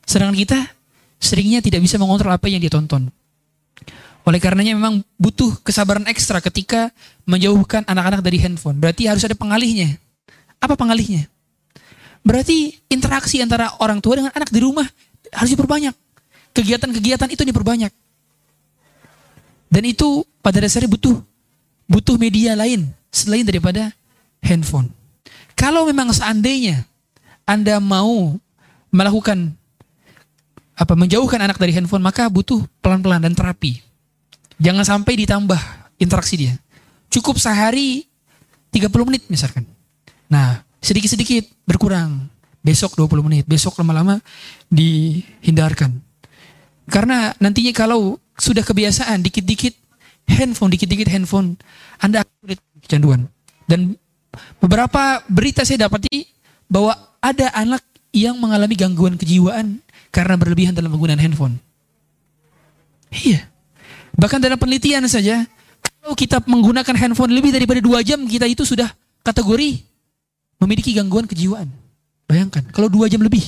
[0.03, 0.59] Sedangkan kita
[1.21, 3.07] seringnya tidak bisa mengontrol apa yang dia tonton.
[4.23, 6.89] Oleh karenanya memang butuh kesabaran ekstra ketika
[7.27, 8.79] menjauhkan anak-anak dari handphone.
[8.79, 9.99] Berarti harus ada pengalihnya.
[10.63, 11.27] Apa pengalihnya?
[12.23, 14.87] Berarti interaksi antara orang tua dengan anak di rumah
[15.35, 15.91] harus diperbanyak.
[16.55, 17.91] Kegiatan-kegiatan itu diperbanyak.
[19.67, 21.19] Dan itu pada dasarnya butuh
[21.89, 23.91] butuh media lain selain daripada
[24.39, 24.87] handphone.
[25.53, 26.87] Kalau memang seandainya
[27.43, 28.39] Anda mau
[28.93, 29.51] melakukan
[30.73, 33.81] apa menjauhkan anak dari handphone maka butuh pelan-pelan dan terapi.
[34.61, 35.59] Jangan sampai ditambah
[35.99, 36.53] interaksi dia.
[37.09, 38.05] Cukup sehari
[38.73, 39.65] 30 menit misalkan.
[40.29, 42.27] Nah, sedikit-sedikit berkurang.
[42.63, 44.23] Besok 20 menit, besok lama-lama
[44.71, 45.99] dihindarkan.
[46.87, 49.75] Karena nantinya kalau sudah kebiasaan dikit-dikit
[50.27, 51.59] handphone, dikit-dikit handphone,
[51.99, 53.27] Anda akan kecanduan.
[53.67, 53.99] Dan
[54.63, 56.23] beberapa berita saya dapati
[56.71, 57.83] bahwa ada anak
[58.15, 61.59] yang mengalami gangguan kejiwaan karena berlebihan dalam penggunaan handphone.
[63.11, 63.43] Iya.
[64.15, 65.43] Bahkan dalam penelitian saja,
[65.99, 68.87] kalau kita menggunakan handphone lebih daripada dua jam, kita itu sudah
[69.25, 69.92] kategori
[70.63, 71.69] memiliki gangguan kejiwaan.
[72.25, 73.43] Bayangkan, kalau dua jam lebih,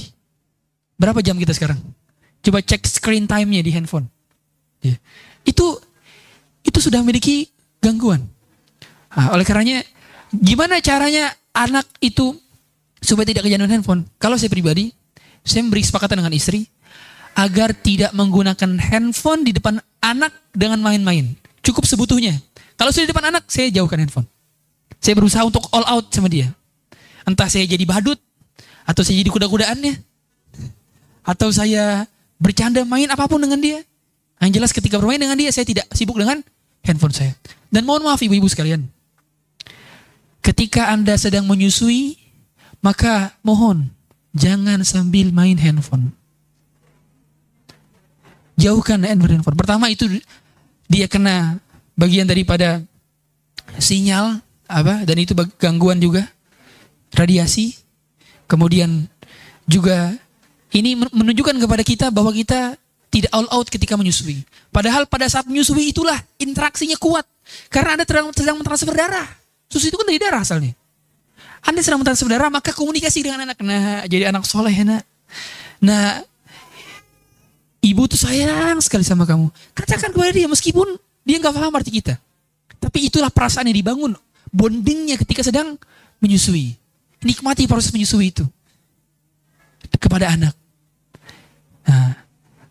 [0.99, 1.79] berapa jam kita sekarang?
[2.45, 4.05] Coba cek screen time-nya di handphone.
[4.83, 4.99] Ya.
[5.47, 5.81] Itu
[6.61, 7.49] itu sudah memiliki
[7.81, 8.25] gangguan.
[9.15, 9.81] Nah, oleh karenanya,
[10.29, 12.35] gimana caranya anak itu
[12.99, 14.01] supaya tidak kecanduan handphone?
[14.19, 14.91] Kalau saya pribadi,
[15.41, 16.67] saya memberi kesepakatan dengan istri,
[17.35, 21.35] agar tidak menggunakan handphone di depan anak dengan main-main.
[21.63, 22.37] Cukup sebutuhnya.
[22.75, 24.27] Kalau sudah di depan anak, saya jauhkan handphone.
[24.99, 26.51] Saya berusaha untuk all out sama dia.
[27.25, 28.21] Entah saya jadi badut,
[28.85, 29.93] atau saya jadi kuda-kudaannya,
[31.25, 32.05] atau saya
[32.37, 33.81] bercanda main apa pun dengan dia.
[34.39, 36.45] Yang jelas ketika bermain dengan dia, saya tidak sibuk dengan
[36.85, 37.33] handphone saya.
[37.73, 38.85] Dan mohon maaf ibu-ibu sekalian.
[40.45, 42.21] Ketika Anda sedang menyusui,
[42.85, 43.89] maka mohon
[44.37, 46.13] jangan sambil main handphone
[48.59, 49.55] jauhkan handphone.
[49.55, 50.07] Pertama itu
[50.87, 51.59] dia kena
[51.95, 52.83] bagian daripada
[53.79, 56.25] sinyal apa dan itu gangguan juga
[57.15, 57.75] radiasi.
[58.45, 59.09] Kemudian
[59.65, 60.13] juga
[60.75, 62.77] ini menunjukkan kepada kita bahwa kita
[63.09, 64.43] tidak all out ketika menyusui.
[64.69, 67.23] Padahal pada saat menyusui itulah interaksinya kuat.
[67.71, 69.25] Karena Anda sedang, sedang mentransfer darah.
[69.71, 70.75] Susu itu kan dari darah asalnya.
[71.65, 73.57] Anda sedang mentransfer darah, maka komunikasi dengan anak.
[73.63, 75.01] Nah, jadi anak soleh, nak.
[75.81, 76.21] Nah,
[77.85, 79.53] Ibu tuh sayang sekali sama kamu.
[79.77, 82.17] Katakan kepada dia meskipun dia nggak paham arti kita.
[82.81, 84.17] Tapi itulah perasaan yang dibangun.
[84.49, 85.77] Bondingnya ketika sedang
[86.17, 86.73] menyusui.
[87.25, 88.45] Nikmati proses menyusui itu.
[89.97, 90.53] Kepada anak.
[91.85, 92.13] Nah,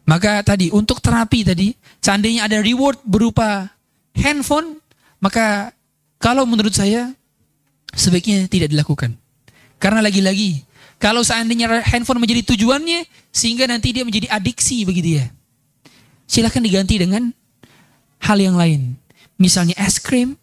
[0.06, 3.66] maka tadi untuk terapi tadi, seandainya ada reward berupa
[4.14, 4.78] handphone,
[5.18, 5.74] maka
[6.22, 7.10] kalau menurut saya
[7.94, 9.18] sebaiknya tidak dilakukan.
[9.82, 10.62] Karena lagi-lagi
[11.04, 15.24] kalau seandainya handphone menjadi tujuannya, sehingga nanti dia menjadi adiksi bagi dia.
[16.24, 17.28] Silahkan diganti dengan
[18.24, 18.96] hal yang lain.
[19.36, 20.38] Misalnya es krim,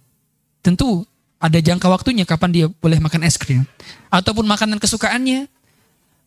[0.61, 1.01] tentu
[1.41, 3.65] ada jangka waktunya kapan dia boleh makan es krim.
[4.13, 5.49] Ataupun makanan kesukaannya,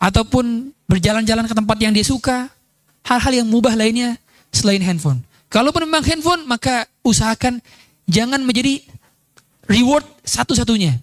[0.02, 2.50] ataupun berjalan-jalan ke tempat yang dia suka.
[3.04, 4.16] Hal-hal yang mubah lainnya
[4.48, 5.20] selain handphone.
[5.52, 7.60] Kalaupun memang handphone, maka usahakan
[8.08, 8.80] jangan menjadi
[9.68, 10.98] reward satu-satunya.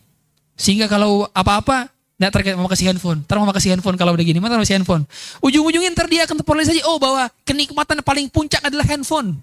[0.58, 3.26] Sehingga kalau apa-apa Nggak terkait mau kasih handphone.
[3.26, 4.38] Ntar mau kasih handphone kalau udah gini.
[4.38, 5.10] Mana kasih handphone.
[5.42, 6.86] Ujung-ujungnya ntar dia akan terpolis saja.
[6.86, 9.42] Oh bahwa kenikmatan paling puncak adalah handphone.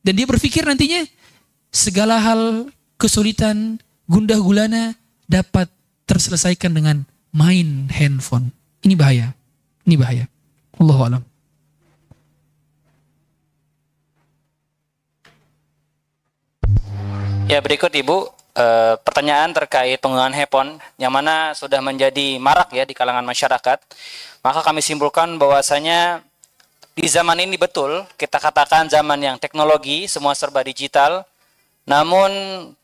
[0.00, 1.04] Dan dia berpikir nantinya
[1.68, 4.92] segala hal kesulitan, gundah gulana
[5.24, 5.72] dapat
[6.04, 8.52] terselesaikan dengan main handphone.
[8.84, 9.32] Ini bahaya.
[9.88, 10.28] Ini bahaya.
[10.76, 11.22] Allah alam.
[17.50, 18.66] Ya berikut Ibu e,
[19.02, 23.78] pertanyaan terkait penggunaan handphone yang mana sudah menjadi marak ya di kalangan masyarakat,
[24.44, 26.22] maka kami simpulkan bahwasanya
[26.94, 31.26] di zaman ini betul kita katakan zaman yang teknologi semua serba digital,
[31.90, 32.30] namun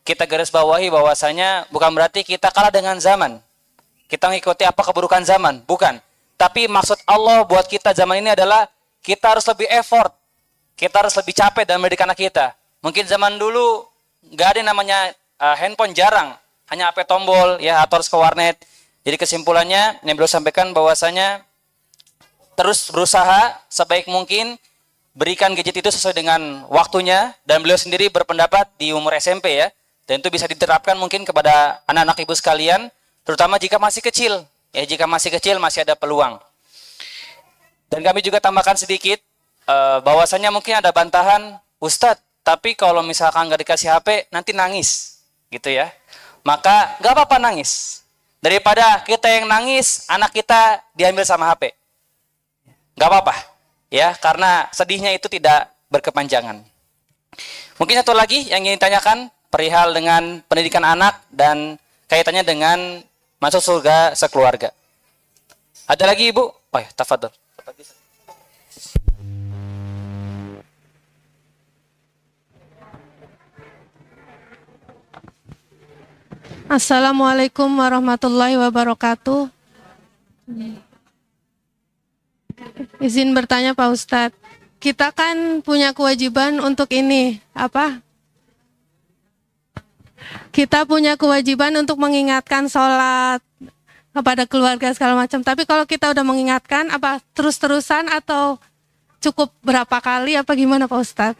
[0.03, 3.39] kita garis bawahi bahwasanya bukan berarti kita kalah dengan zaman.
[4.11, 6.03] Kita mengikuti apa keburukan zaman, bukan.
[6.35, 8.67] Tapi maksud Allah buat kita zaman ini adalah
[8.99, 10.11] kita harus lebih effort,
[10.75, 12.51] kita harus lebih capek dan mendidik anak kita.
[12.83, 13.87] Mungkin zaman dulu
[14.27, 16.35] nggak ada namanya uh, handphone jarang,
[16.67, 18.59] hanya HP tombol ya atau harus ke warnet.
[19.07, 21.47] Jadi kesimpulannya yang beliau sampaikan bahwasanya
[22.59, 24.59] terus berusaha sebaik mungkin
[25.17, 29.73] berikan gadget itu sesuai dengan waktunya dan beliau sendiri berpendapat di umur SMP ya.
[30.05, 32.87] Dan itu bisa diterapkan mungkin kepada anak-anak ibu sekalian
[33.25, 34.45] terutama jika masih kecil.
[34.71, 36.37] Ya jika masih kecil masih ada peluang.
[37.89, 39.19] Dan kami juga tambahkan sedikit
[39.65, 45.19] uh, bahwasanya mungkin ada bantahan Ustadz tapi kalau misalkan nggak dikasih HP nanti nangis.
[45.49, 45.91] Gitu ya.
[46.45, 48.05] Maka nggak apa-apa nangis.
[48.39, 51.73] Daripada kita yang nangis anak kita diambil sama HP
[52.97, 53.56] nggak apa-apa
[53.87, 56.63] ya karena sedihnya itu tidak berkepanjangan
[57.79, 62.79] mungkin satu lagi yang ingin ditanyakan perihal dengan pendidikan anak dan kaitannya dengan
[63.37, 64.73] masuk surga sekeluarga.
[65.87, 66.43] Ada lagi Ibu?
[66.43, 67.31] Oh ya, tafadhol.
[76.67, 79.47] Assalamualaikum warahmatullahi wabarakatuh.
[82.97, 84.37] Izin bertanya Pak Ustadz,
[84.81, 88.01] kita kan punya kewajiban untuk ini, apa?
[90.51, 93.39] kita punya kewajiban untuk mengingatkan sholat
[94.09, 95.45] kepada keluarga segala macam.
[95.45, 98.57] Tapi kalau kita udah mengingatkan, apa terus-terusan atau
[99.21, 101.39] cukup berapa kali apa gimana Pak Ustadz?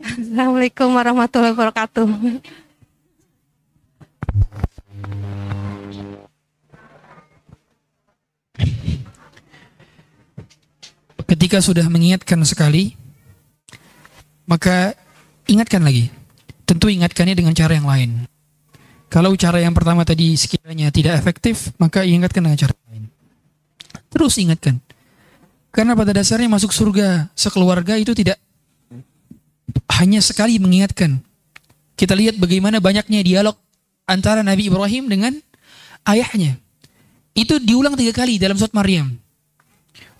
[0.00, 2.08] Assalamualaikum warahmatullahi wabarakatuh.
[11.26, 12.94] Ketika sudah mengingatkan sekali,
[14.46, 14.94] maka
[15.50, 16.10] ingatkan lagi
[16.66, 18.10] tentu ingatkannya dengan cara yang lain.
[19.06, 23.06] Kalau cara yang pertama tadi sekiranya tidak efektif, maka ingatkan dengan cara lain.
[24.10, 24.82] Terus ingatkan.
[25.70, 28.38] Karena pada dasarnya masuk surga sekeluarga itu tidak
[29.98, 31.22] hanya sekali mengingatkan.
[31.96, 33.56] Kita lihat bagaimana banyaknya dialog
[34.04, 35.32] antara Nabi Ibrahim dengan
[36.06, 36.58] ayahnya.
[37.36, 39.16] Itu diulang tiga kali dalam surat Maryam.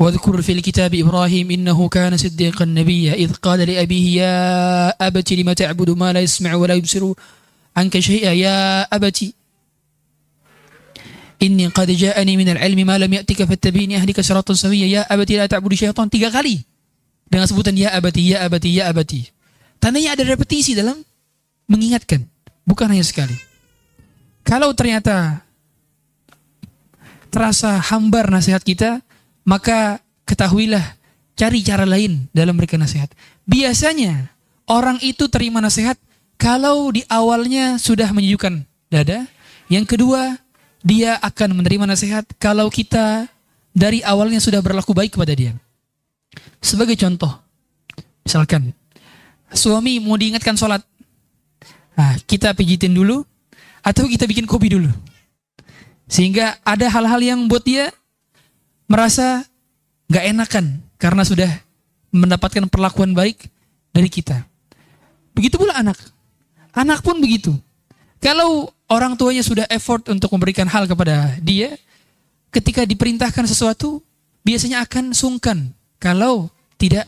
[0.02, 4.36] واذكر في الكتاب إبراهيم إنه كان صديقا نبيا إذ قال لأبيه يا
[5.08, 7.14] أبت لم تعبد ما لا يسمع ولا يبصر
[7.78, 9.34] عنك شيئا يا أبت
[11.42, 15.46] إني قد جاءني من العلم ما لم يأتك فاتبيني أهلك صراطا سويا يا أبت لا
[15.46, 16.66] تعبد الشيطان tiga kali
[17.32, 19.24] dengan sebutan ya abati ya abati ya abati
[19.80, 21.00] tandanya ada repetisi dalam
[21.72, 22.28] mengingatkan
[22.68, 23.34] bukan hanya sekali
[24.44, 25.40] kalau ternyata
[27.32, 29.00] terasa hambar nasihat kita
[29.47, 30.83] maka ketahuilah
[31.39, 33.09] cari cara lain dalam memberikan nasihat.
[33.47, 34.35] Biasanya
[34.67, 35.95] orang itu terima nasihat
[36.35, 39.25] kalau di awalnya sudah menyejukkan dada.
[39.71, 40.37] Yang kedua,
[40.83, 43.31] dia akan menerima nasihat kalau kita
[43.71, 45.55] dari awalnya sudah berlaku baik kepada dia.
[46.59, 47.31] Sebagai contoh,
[48.27, 48.75] misalkan
[49.55, 50.83] suami mau diingatkan sholat,
[51.95, 53.23] nah, kita pijitin dulu
[53.83, 54.91] atau kita bikin kopi dulu.
[56.07, 57.91] Sehingga ada hal-hal yang buat dia
[58.87, 59.45] merasa
[60.11, 61.51] gak enakan karena sudah
[62.15, 63.51] mendapatkan perlakuan baik
[63.93, 64.47] dari kita.
[65.37, 65.99] Begitu pula anak.
[66.73, 67.53] Anak pun begitu.
[68.23, 71.77] Kalau orang tuanya sudah effort untuk memberikan hal kepada dia,
[72.49, 74.01] ketika diperintahkan sesuatu,
[74.41, 76.49] biasanya akan sungkan kalau
[76.81, 77.05] tidak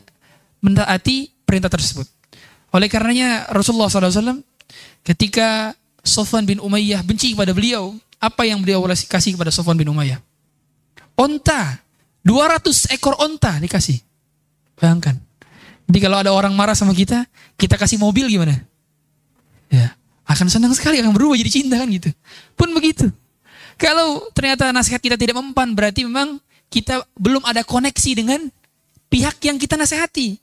[0.60, 2.04] mentaati perintah tersebut.
[2.74, 4.44] Oleh karenanya Rasulullah SAW
[5.00, 5.72] ketika
[6.04, 10.20] Sofwan bin Umayyah benci kepada beliau, apa yang beliau kasih kepada Sofwan bin Umayyah?
[11.18, 11.82] Onta.
[12.28, 13.98] 200 ekor onta dikasih.
[14.76, 15.16] Bayangkan.
[15.88, 17.24] Jadi kalau ada orang marah sama kita,
[17.56, 18.52] kita kasih mobil gimana?
[19.72, 19.96] Ya,
[20.28, 22.12] akan senang sekali, akan berubah jadi cinta kan gitu.
[22.52, 23.08] Pun begitu.
[23.80, 26.36] Kalau ternyata nasihat kita tidak mempan, berarti memang
[26.68, 28.40] kita belum ada koneksi dengan
[29.08, 30.36] pihak yang kita nasihati.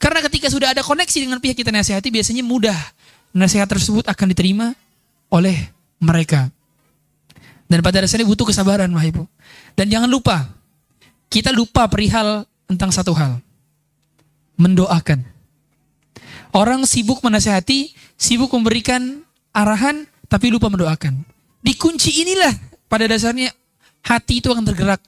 [0.00, 2.76] Karena ketika sudah ada koneksi dengan pihak kita nasihati, biasanya mudah
[3.36, 4.72] nasihat tersebut akan diterima
[5.28, 5.68] oleh
[6.00, 6.48] mereka.
[7.68, 9.26] Dan pada dasarnya butuh kesabaran, Wah Ibu.
[9.76, 10.48] Dan jangan lupa,
[11.28, 13.38] kita lupa perihal tentang satu hal.
[14.56, 15.20] Mendoakan.
[16.56, 19.20] Orang sibuk menasehati, sibuk memberikan
[19.52, 21.20] arahan, tapi lupa mendoakan.
[21.60, 22.56] Di kunci inilah
[22.88, 23.52] pada dasarnya
[24.00, 25.04] hati itu akan tergerak.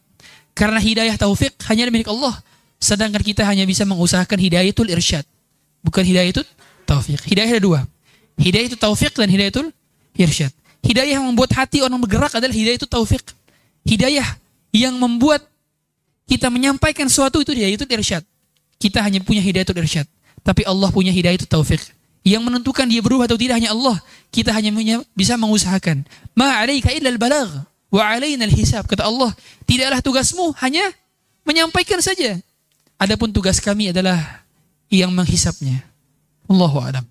[0.53, 2.37] Karena hidayah taufik hanya milik Allah.
[2.77, 5.25] Sedangkan kita hanya bisa mengusahakan hidayah itu irsyad.
[5.81, 6.43] Bukan hidayah itu
[6.85, 7.25] taufik.
[7.25, 7.81] Hidayah ada dua.
[8.37, 9.63] Hidayah itu taufik dan hidayah itu
[10.19, 10.53] irsyad.
[10.83, 13.23] Hidayah yang membuat hati orang bergerak adalah hidayah itu taufik.
[13.87, 14.27] Hidayah
[14.73, 15.45] yang membuat
[16.29, 18.21] kita menyampaikan sesuatu itu dia itu irsyad.
[18.77, 20.07] Kita hanya punya hidayah itu irsyad.
[20.45, 21.81] Tapi Allah punya hidayah itu taufik.
[22.23, 23.97] Yang menentukan dia berubah atau tidak hanya Allah.
[24.29, 24.71] Kita hanya
[25.17, 26.05] bisa mengusahakan.
[26.37, 28.85] Ma alaika illa al-balagh wa alaina al-hisab.
[28.85, 29.33] Kata Allah,
[29.65, 30.85] tidaklah tugasmu hanya
[31.49, 32.37] menyampaikan saja.
[33.01, 34.45] Adapun tugas kami adalah
[34.93, 35.81] yang menghisapnya.
[36.49, 37.05] Allahu a'lam.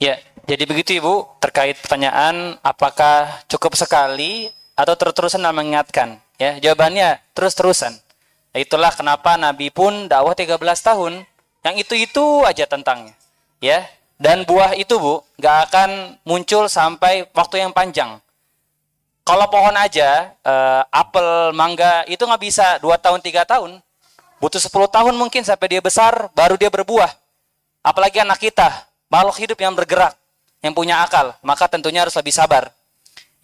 [0.00, 6.20] Ya, jadi begitu Ibu, terkait pertanyaan apakah cukup sekali atau terus-terusan mengingatkan?
[6.36, 7.96] Ya, jawabannya terus-terusan.
[8.52, 11.24] Itulah kenapa Nabi pun dakwah 13 tahun
[11.64, 13.16] yang itu-itu aja tentangnya.
[13.58, 13.88] Ya,
[14.20, 18.20] dan buah itu bu nggak akan muncul sampai waktu yang panjang.
[19.24, 23.80] Kalau pohon aja, eh, apel, mangga itu nggak bisa dua tahun tiga tahun,
[24.36, 27.08] butuh 10 tahun mungkin sampai dia besar, baru dia berbuah.
[27.80, 30.12] Apalagi anak kita, makhluk hidup yang bergerak,
[30.64, 32.72] yang punya akal, maka tentunya harus lebih sabar.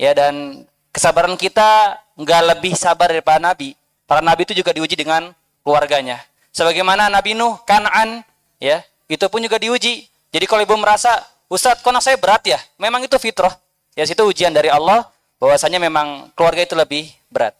[0.01, 3.77] Ya dan kesabaran kita nggak lebih sabar daripada Nabi.
[4.09, 6.25] Para Nabi itu juga diuji dengan keluarganya.
[6.57, 8.25] Sebagaimana Nabi Nuh, Kan'an,
[8.57, 10.09] ya itu pun juga diuji.
[10.33, 11.12] Jadi kalau ibu merasa,
[11.53, 12.59] Ustadz, kok saya berat ya?
[12.81, 13.53] Memang itu fitrah.
[13.93, 15.05] Ya situ ujian dari Allah,
[15.37, 17.53] bahwasanya memang keluarga itu lebih berat.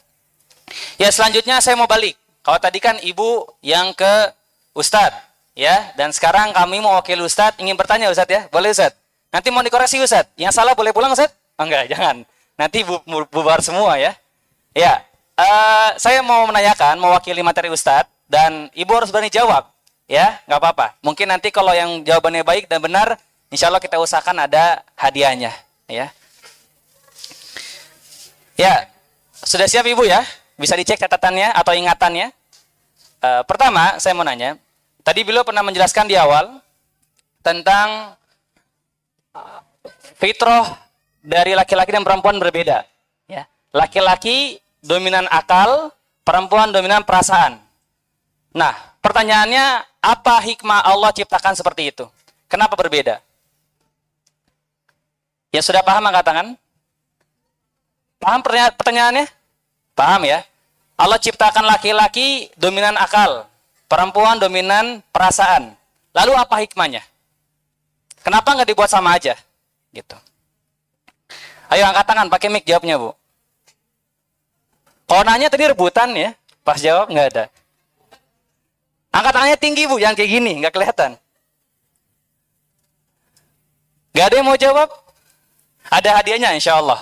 [0.97, 2.17] Ya selanjutnya saya mau balik.
[2.41, 4.33] Kalau tadi kan ibu yang ke
[4.73, 5.21] Ustadz,
[5.53, 9.00] ya, dan sekarang kami mau wakil Ustadz ingin bertanya Ustadz ya, boleh Ustadz?
[9.31, 11.35] Nanti mau dikoreksi Ustadz, yang salah boleh pulang Ustadz?
[11.59, 12.27] Oh, enggak, jangan.
[12.59, 14.13] Nanti bu bu bubar semua ya.
[14.75, 15.03] Ya,
[15.39, 19.67] uh, saya mau menanyakan, mewakili materi Ustadz, dan ibu harus berani jawab,
[20.07, 20.87] ya, nggak apa-apa.
[21.03, 23.19] Mungkin nanti kalau yang jawabannya baik dan benar,
[23.51, 25.51] insya Allah kita usahakan ada hadiahnya,
[25.91, 26.11] ya.
[28.61, 28.93] Ya,
[29.41, 30.21] sudah siap Ibu ya?
[30.61, 32.29] Bisa dicek catatannya atau ingatannya?
[33.25, 34.61] Uh, pertama, saya mau nanya.
[35.01, 36.61] Tadi beliau pernah menjelaskan di awal
[37.41, 38.20] tentang
[40.17, 40.77] fitrah
[41.25, 42.85] dari laki-laki dan perempuan berbeda.
[43.29, 45.93] Ya, laki-laki dominan akal,
[46.25, 47.61] perempuan dominan perasaan.
[48.53, 52.05] Nah, pertanyaannya apa hikmah Allah ciptakan seperti itu?
[52.51, 53.23] Kenapa berbeda?
[55.51, 56.47] Yang sudah paham angkat tangan?
[58.21, 58.41] Paham
[58.77, 59.27] pertanyaannya?
[59.95, 60.45] Paham ya?
[61.01, 63.49] Allah ciptakan laki-laki dominan akal,
[63.89, 65.73] perempuan dominan perasaan.
[66.13, 67.01] Lalu apa hikmahnya?
[68.21, 69.37] Kenapa nggak dibuat sama aja?
[69.91, 70.17] Gitu.
[71.71, 73.15] Ayo angkat tangan, pakai mic jawabnya bu.
[75.07, 77.45] Kalau nanya tadi rebutan ya, pas jawab nggak ada.
[79.11, 81.19] Angkat tangannya tinggi bu, yang kayak gini, nggak kelihatan.
[84.11, 84.91] Gak ada yang mau jawab?
[85.87, 86.99] Ada hadiahnya insya Allah.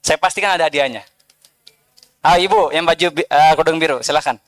[0.00, 1.04] Saya pastikan ada hadiahnya.
[2.20, 4.40] Ah, Ibu yang baju uh, kerudung biru, silakan.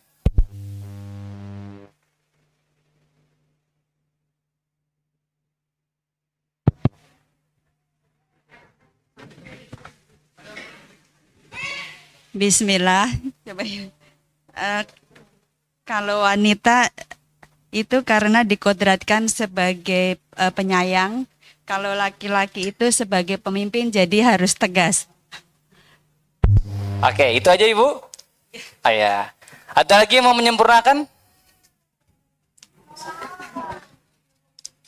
[12.32, 13.12] Bismillah.
[13.44, 13.60] Coba
[14.56, 14.82] uh,
[15.84, 16.88] kalau wanita
[17.68, 21.28] itu karena dikodratkan sebagai uh, penyayang,
[21.68, 25.04] kalau laki-laki itu sebagai pemimpin jadi harus tegas.
[27.04, 28.00] Oke, itu aja Ibu.
[28.80, 29.28] Ayah.
[29.76, 31.04] Ada lagi yang mau menyempurnakan?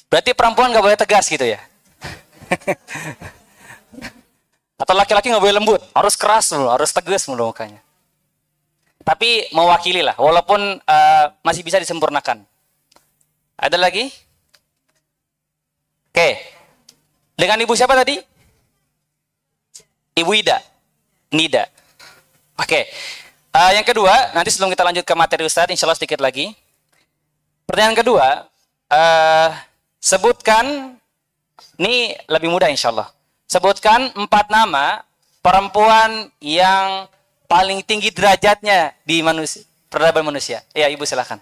[0.09, 1.61] Berarti perempuan nggak boleh tegas gitu ya?
[4.75, 7.79] Atau laki-laki nggak boleh lembut, harus keras mulu, harus tegas mulu mukanya.
[9.05, 12.43] Tapi mewakili lah, walaupun uh, masih bisa disempurnakan.
[13.55, 14.11] Ada lagi?
[16.11, 16.29] Oke,
[17.39, 18.19] dengan ibu siapa tadi?
[20.15, 20.59] Ibu Ida,
[21.35, 21.67] Nida.
[22.55, 22.87] Oke.
[23.55, 26.55] Uh, yang kedua, nanti sebelum kita lanjut ke materi Ustadz, insya Allah sedikit lagi.
[27.67, 28.27] Pertanyaan kedua,
[28.91, 29.51] uh,
[30.03, 30.95] sebutkan,
[31.79, 33.11] ini lebih mudah insya Allah.
[33.55, 35.07] Sebutkan empat nama
[35.39, 37.07] perempuan yang
[37.47, 40.59] paling tinggi derajatnya di manusia, peradaban manusia.
[40.75, 41.39] Ya, Ibu silakan.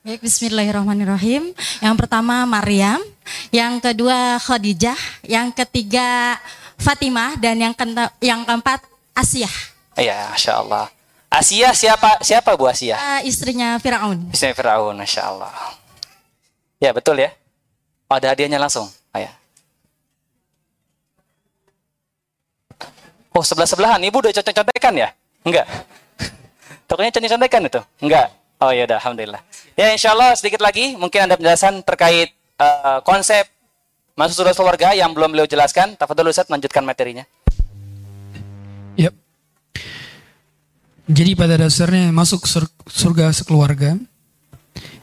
[0.00, 1.52] Baik, bismillahirrahmanirrahim.
[1.84, 3.04] Yang pertama Maryam,
[3.52, 4.96] yang kedua Khadijah,
[5.28, 6.40] yang ketiga
[6.80, 7.84] Fatimah, dan yang, ke
[8.24, 8.80] yang keempat
[9.12, 9.52] Asia.
[10.00, 10.88] Iya, Masya Allah.
[11.28, 12.96] Asia siapa siapa Bu Asia?
[12.96, 14.32] Uh, istrinya Firaun.
[14.32, 15.52] Istrinya Firaun, Masya Allah.
[16.80, 17.28] Ya betul ya.
[18.08, 18.88] Oh, ada hadiahnya langsung.
[18.88, 19.20] Oh,
[23.32, 24.00] Oh sebelah sebelahan.
[24.04, 25.08] Ibu udah contek-contekan ya?
[25.42, 25.66] Enggak.
[26.84, 27.80] Tokonya contek-contekan itu?
[28.04, 28.28] Enggak.
[28.62, 29.42] Oh ya udah, alhamdulillah.
[29.74, 32.30] Ya insya Allah sedikit lagi mungkin ada penjelasan terkait
[32.60, 33.48] uh, konsep
[34.14, 35.96] masuk surga keluarga yang belum beliau jelaskan.
[35.96, 37.26] Tafadhol Ustaz lanjutkan materinya.
[39.00, 39.14] Yep.
[41.10, 42.46] Jadi pada dasarnya masuk
[42.86, 43.98] surga sekeluarga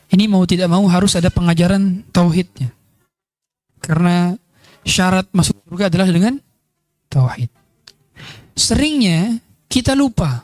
[0.09, 2.73] ini mau tidak mau harus ada pengajaran tauhidnya.
[3.81, 4.33] Karena
[4.87, 6.39] syarat masuk surga adalah dengan
[7.11, 7.58] tauhid.
[8.59, 9.39] Seringnya
[9.71, 10.43] kita lupa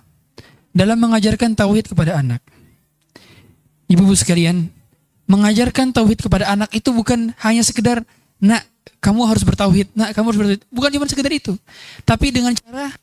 [0.71, 2.39] dalam mengajarkan tauhid kepada anak.
[3.91, 4.71] Ibu-ibu sekalian,
[5.27, 8.07] mengajarkan tauhid kepada anak itu bukan hanya sekedar
[8.39, 8.63] nak
[9.03, 10.61] kamu harus bertauhid, nak kamu harus bertauhid.
[10.71, 11.53] Bukan cuma sekedar itu.
[12.07, 12.95] Tapi dengan cara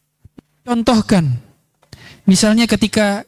[0.64, 1.28] contohkan
[2.22, 3.26] Misalnya ketika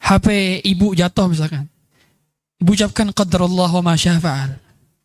[0.00, 1.68] HP ibu jatuh misalkan.
[2.60, 4.56] Ibu ucapkan qadarullah wa ma syafa'al.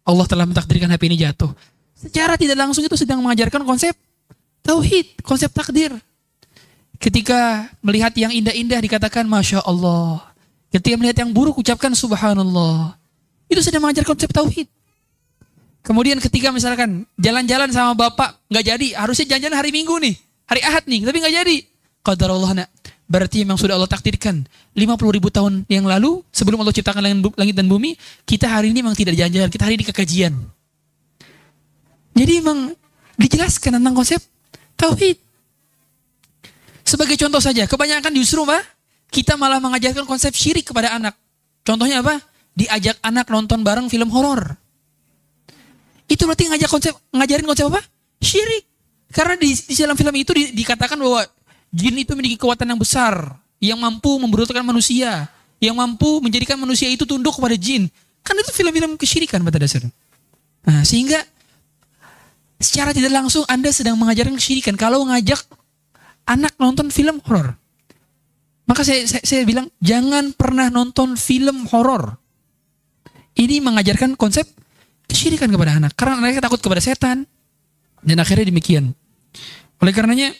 [0.07, 1.51] Allah telah mentakdirkan HP ini jatuh.
[1.99, 3.91] Secara tidak langsung itu sedang mengajarkan konsep
[4.63, 5.93] tauhid, konsep takdir.
[6.99, 10.19] Ketika melihat yang indah-indah dikatakan Masya Allah.
[10.69, 12.99] Ketika melihat yang buruk ucapkan Subhanallah.
[13.47, 14.67] Itu sudah mengajar konsep tauhid.
[15.79, 20.83] Kemudian ketika misalkan jalan-jalan sama bapak nggak jadi, harusnya jalan-jalan hari Minggu nih, hari Ahad
[20.85, 21.57] nih, tapi nggak jadi.
[22.03, 22.69] Qadar Allah nak.
[23.09, 24.45] Berarti memang sudah Allah takdirkan
[24.77, 27.01] 50 ribu tahun yang lalu sebelum Allah ciptakan
[27.33, 30.33] langit dan bumi, kita hari ini memang tidak jalan-jalan, kita hari ini kekajian.
[32.13, 32.77] Jadi memang
[33.17, 34.21] dijelaskan tentang konsep
[34.79, 35.19] tauhid.
[36.87, 38.63] Sebagai contoh saja, kebanyakan justru Mbak,
[39.11, 41.13] kita malah mengajarkan konsep syirik kepada anak.
[41.61, 42.17] Contohnya apa?
[42.55, 44.57] Diajak anak nonton bareng film horor.
[46.09, 47.83] Itu berarti ngajak konsep ngajarin konsep apa?
[48.17, 48.65] Syirik.
[49.13, 51.21] Karena di, di dalam film itu di, dikatakan bahwa
[51.69, 55.27] jin itu memiliki kekuatan yang besar yang mampu memberutakan manusia,
[55.59, 57.91] yang mampu menjadikan manusia itu tunduk kepada jin.
[58.23, 59.91] Kan itu film-film kesyirikan pada dasarnya.
[60.63, 61.19] Nah, sehingga
[62.59, 65.39] secara tidak langsung Anda sedang mengajarkan kesyirikan kalau ngajak
[66.27, 67.55] anak nonton film horor.
[68.69, 72.19] Maka saya, saya, saya bilang jangan pernah nonton film horor.
[73.33, 74.45] Ini mengajarkan konsep
[75.09, 75.97] kesyirikan kepada anak.
[75.97, 77.25] Karena anaknya takut kepada setan.
[77.99, 78.93] Dan akhirnya demikian.
[79.81, 80.31] Oleh karenanya,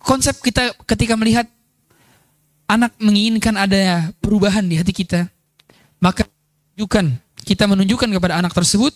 [0.00, 1.46] konsep kita ketika melihat
[2.70, 5.26] anak menginginkan ada perubahan di hati kita,
[6.00, 6.26] maka
[6.74, 7.12] tunjukkan,
[7.44, 8.94] kita menunjukkan kepada anak tersebut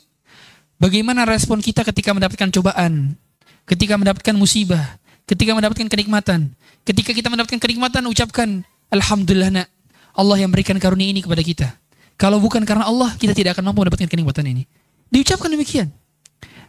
[0.78, 3.18] bagaimana respon kita ketika mendapatkan cobaan,
[3.64, 4.98] ketika mendapatkan musibah,
[5.28, 6.52] ketika mendapatkan kenikmatan.
[6.84, 8.60] Ketika kita mendapatkan kenikmatan, ucapkan,
[8.92, 9.68] Alhamdulillah nak,
[10.12, 11.68] Allah yang berikan karunia ini kepada kita.
[12.14, 14.62] Kalau bukan karena Allah, kita tidak akan mampu mendapatkan kenikmatan ini.
[15.08, 15.88] Diucapkan demikian.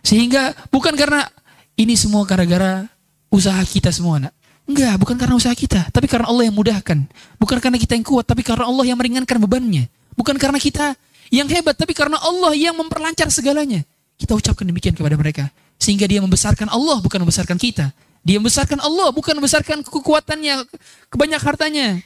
[0.01, 1.27] Sehingga bukan karena
[1.75, 2.87] ini semua gara-gara
[3.27, 4.33] usaha kita semua nak.
[4.65, 6.97] Enggak, bukan karena usaha kita, tapi karena Allah yang mudahkan.
[7.37, 9.85] Bukan karena kita yang kuat, tapi karena Allah yang meringankan bebannya.
[10.17, 10.97] Bukan karena kita
[11.29, 13.85] yang hebat, tapi karena Allah yang memperlancar segalanya.
[14.15, 15.51] Kita ucapkan demikian kepada mereka.
[15.75, 17.91] Sehingga dia membesarkan Allah, bukan membesarkan kita.
[18.25, 20.65] Dia membesarkan Allah, bukan membesarkan kekuatannya,
[21.13, 22.01] kebanyak hartanya.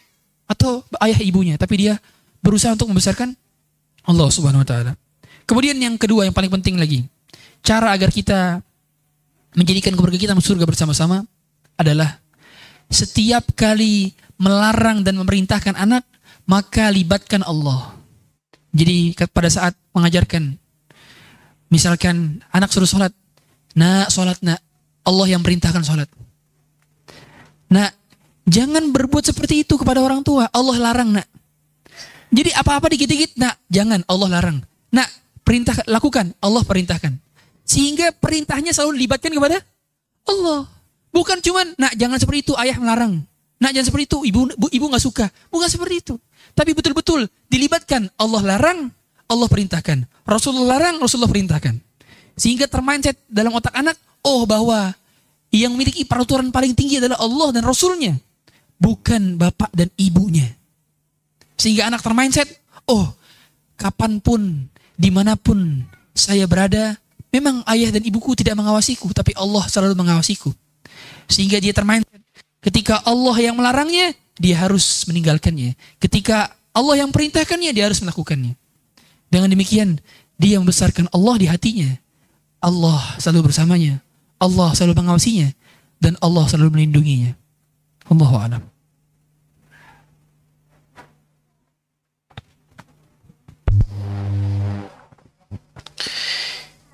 [0.49, 2.01] Atau ayah ibunya, tapi dia
[2.43, 3.38] berusaha untuk membesarkan
[4.03, 4.91] Allah subhanahu wa ta'ala.
[5.45, 7.05] Kemudian yang kedua yang paling penting lagi,
[7.64, 8.60] cara agar kita
[9.55, 11.26] menjadikan keluarga kita masuk surga bersama-sama
[11.80, 12.22] adalah
[12.91, 16.03] setiap kali melarang dan memerintahkan anak,
[16.43, 17.95] maka libatkan Allah.
[18.76, 20.59] Jadi pada saat mengajarkan,
[21.70, 23.13] misalkan anak suruh sholat,
[23.78, 24.59] nak sholat nak,
[25.05, 26.09] Allah yang perintahkan sholat.
[27.70, 27.89] Nah,
[28.49, 31.28] jangan berbuat seperti itu kepada orang tua, Allah larang nak.
[32.30, 34.57] Jadi apa-apa dikit-dikit, nak, jangan, Allah larang.
[34.93, 35.09] Nak,
[35.41, 37.17] perintah lakukan, Allah perintahkan.
[37.65, 39.57] Sehingga perintahnya selalu dilibatkan kepada
[40.30, 40.70] Allah.
[41.09, 43.26] Bukan cuman, nak jangan seperti itu, ayah melarang.
[43.59, 45.26] Nak jangan seperti itu, ibu ibu nggak suka.
[45.49, 46.15] Bukan seperti itu.
[46.53, 48.93] Tapi betul-betul dilibatkan Allah larang,
[49.30, 50.09] Allah perintahkan.
[50.25, 51.77] Rasulullah larang, Rasulullah perintahkan.
[52.34, 53.93] Sehingga termindset dalam otak anak,
[54.25, 54.89] oh bahwa
[55.53, 58.17] yang memiliki peraturan paling tinggi adalah Allah dan Rasulnya.
[58.82, 60.49] Bukan bapak dan ibunya.
[61.59, 62.47] Sehingga anak termindset,
[62.89, 63.11] oh
[63.77, 64.65] kapan pun
[64.95, 65.84] di mana pun
[66.15, 66.97] saya berada,
[67.30, 70.51] memang ayah dan ibuku tidak mengawasiku, tapi Allah selalu mengawasiku.
[71.30, 72.01] Sehingga dia termain.
[72.59, 75.75] Ketika Allah yang melarangnya, dia harus meninggalkannya.
[75.95, 78.55] Ketika Allah yang perintahkannya, dia harus melakukannya.
[79.30, 80.01] Dengan demikian,
[80.41, 81.93] dia membesarkan Allah di hatinya.
[82.57, 84.01] Allah selalu bersamanya.
[84.41, 85.53] Allah selalu mengawasinya.
[86.01, 87.38] Dan Allah selalu melindunginya.
[88.09, 88.63] Allahu a'lam.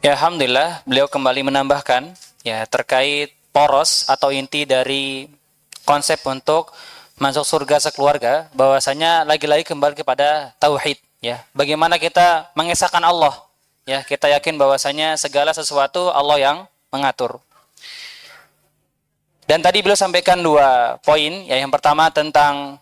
[0.03, 2.13] Ya, alhamdulillah beliau kembali menambahkan
[2.45, 5.25] ya terkait poros atau inti dari
[5.81, 6.69] konsep untuk
[7.17, 11.41] masuk surga sekeluarga bahwasanya lagi-lagi kembali kepada tauhid ya.
[11.57, 13.34] Bagaimana kita mengesahkan Allah
[13.89, 16.57] ya, kita yakin bahwasanya segala sesuatu Allah yang
[16.93, 17.41] mengatur.
[19.49, 21.57] Dan tadi beliau sampaikan dua poin ya.
[21.57, 22.78] Yang pertama tentang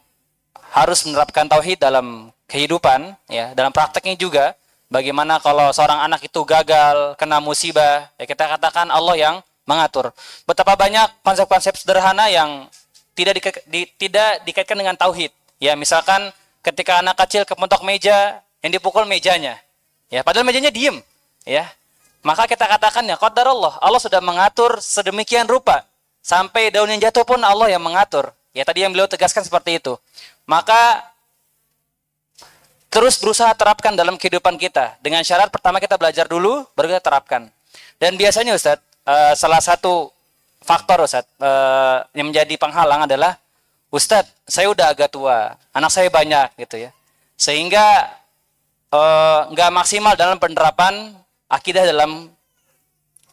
[0.75, 4.45] harus menerapkan tauhid dalam kehidupan ya, dalam prakteknya juga
[4.93, 9.35] Bagaimana kalau seorang anak itu gagal, kena musibah, ya kita katakan Allah yang
[9.65, 10.13] mengatur.
[10.45, 12.69] Betapa banyak konsep-konsep sederhana yang
[13.17, 15.33] tidak di, di, tidak dikaitkan dengan tauhid.
[15.57, 16.29] Ya, misalkan
[16.63, 19.59] ketika anak kecil kepentok meja, yang dipukul mejanya.
[20.07, 21.03] Ya, padahal mejanya diem,
[21.43, 21.67] ya.
[22.23, 25.83] Maka kita katakan ya qadar Allah, Allah sudah mengatur sedemikian rupa
[26.23, 28.31] sampai daun yang jatuh pun Allah yang mengatur.
[28.55, 29.99] Ya, tadi yang beliau tegaskan seperti itu.
[30.47, 31.03] Maka
[32.87, 34.95] terus berusaha terapkan dalam kehidupan kita.
[35.03, 37.51] Dengan syarat pertama kita belajar dulu, baru kita terapkan.
[37.99, 40.13] Dan biasanya Ustadz, uh, salah satu
[40.63, 43.35] faktor Ustadz uh, yang menjadi penghalang adalah
[43.93, 46.89] Ustadz, saya udah agak tua, anak saya banyak gitu ya.
[47.37, 48.09] Sehingga
[48.89, 51.13] uh, nggak maksimal dalam penerapan
[51.45, 52.33] akidah dalam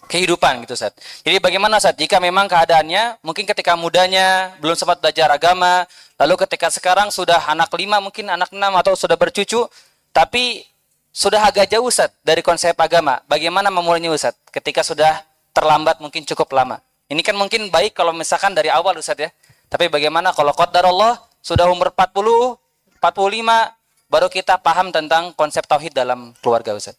[0.05, 0.93] kehidupan gitu Ustaz.
[1.25, 5.89] Jadi bagaimana Ustaz jika memang keadaannya mungkin ketika mudanya belum sempat belajar agama,
[6.21, 9.65] lalu ketika sekarang sudah anak lima mungkin anak enam atau sudah bercucu,
[10.13, 10.69] tapi
[11.09, 13.25] sudah agak jauh Ustaz dari konsep agama.
[13.25, 15.25] Bagaimana memulainya Ustaz ketika sudah
[15.57, 16.83] terlambat mungkin cukup lama.
[17.09, 19.31] Ini kan mungkin baik kalau misalkan dari awal Ustaz ya.
[19.71, 22.59] Tapi bagaimana kalau qadar Allah sudah umur 40,
[22.99, 26.99] 45 baru kita paham tentang konsep tauhid dalam keluarga Ustaz.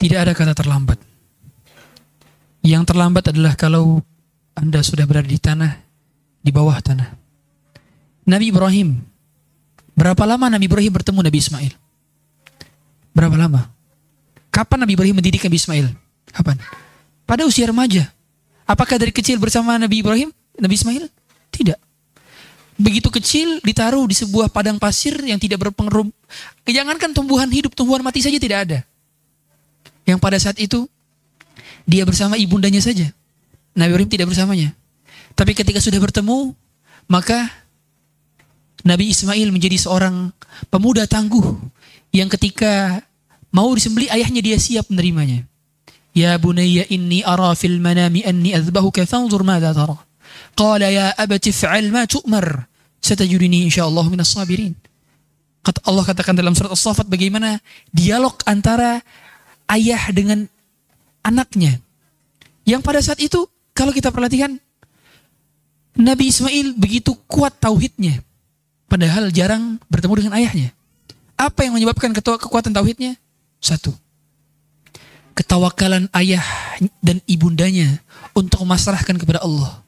[0.00, 0.96] Tidak ada kata terlambat.
[2.64, 4.00] Yang terlambat adalah kalau
[4.56, 5.84] Anda sudah berada di tanah,
[6.40, 7.12] di bawah tanah.
[8.24, 8.96] Nabi Ibrahim,
[9.92, 11.72] berapa lama Nabi Ibrahim bertemu Nabi Ismail?
[13.12, 13.68] Berapa lama?
[14.48, 15.86] Kapan Nabi Ibrahim mendidik Nabi Ismail?
[16.32, 16.56] Kapan?
[17.28, 18.08] Pada usia remaja.
[18.70, 21.10] Apakah dari kecil bersama Nabi Ibrahim, Nabi Ismail?
[21.50, 21.78] Tidak.
[22.78, 26.06] Begitu kecil ditaruh di sebuah padang pasir yang tidak berpengaruh.
[26.70, 28.78] Jangankan tumbuhan hidup, tumbuhan mati saja tidak ada
[30.08, 30.90] yang pada saat itu
[31.84, 33.10] dia bersama ibundanya saja.
[33.74, 34.68] Nabi Ibrahim tidak bersamanya.
[35.34, 36.54] Tapi ketika sudah bertemu,
[37.06, 37.50] maka
[38.86, 40.34] Nabi Ismail menjadi seorang
[40.70, 41.58] pemuda tangguh
[42.10, 43.02] yang ketika
[43.50, 45.49] mau disembeli ayahnya dia siap menerimanya.
[46.10, 49.96] Ya bunayya inni ara fil manami anni azbahuka fanzur madza tara.
[50.58, 52.66] Qala ya abati fa'al ma tu'mar.
[53.00, 54.74] Satajudini insyaallah minas sabirin.
[55.60, 57.60] Kata Allah katakan dalam surat As-Saffat bagaimana
[57.92, 59.04] dialog antara
[59.70, 60.48] ayah dengan
[61.22, 61.78] anaknya.
[62.64, 63.44] Yang pada saat itu
[63.76, 64.56] kalau kita perhatikan
[66.00, 68.24] Nabi Ismail begitu kuat tauhidnya.
[68.90, 70.74] Padahal jarang bertemu dengan ayahnya.
[71.38, 73.16] Apa yang menyebabkan kekuatan tauhidnya?
[73.62, 73.94] Satu.
[75.34, 76.44] Ketawakalan ayah
[77.00, 78.02] dan ibundanya
[78.36, 79.80] untuk memasrahkan kepada Allah.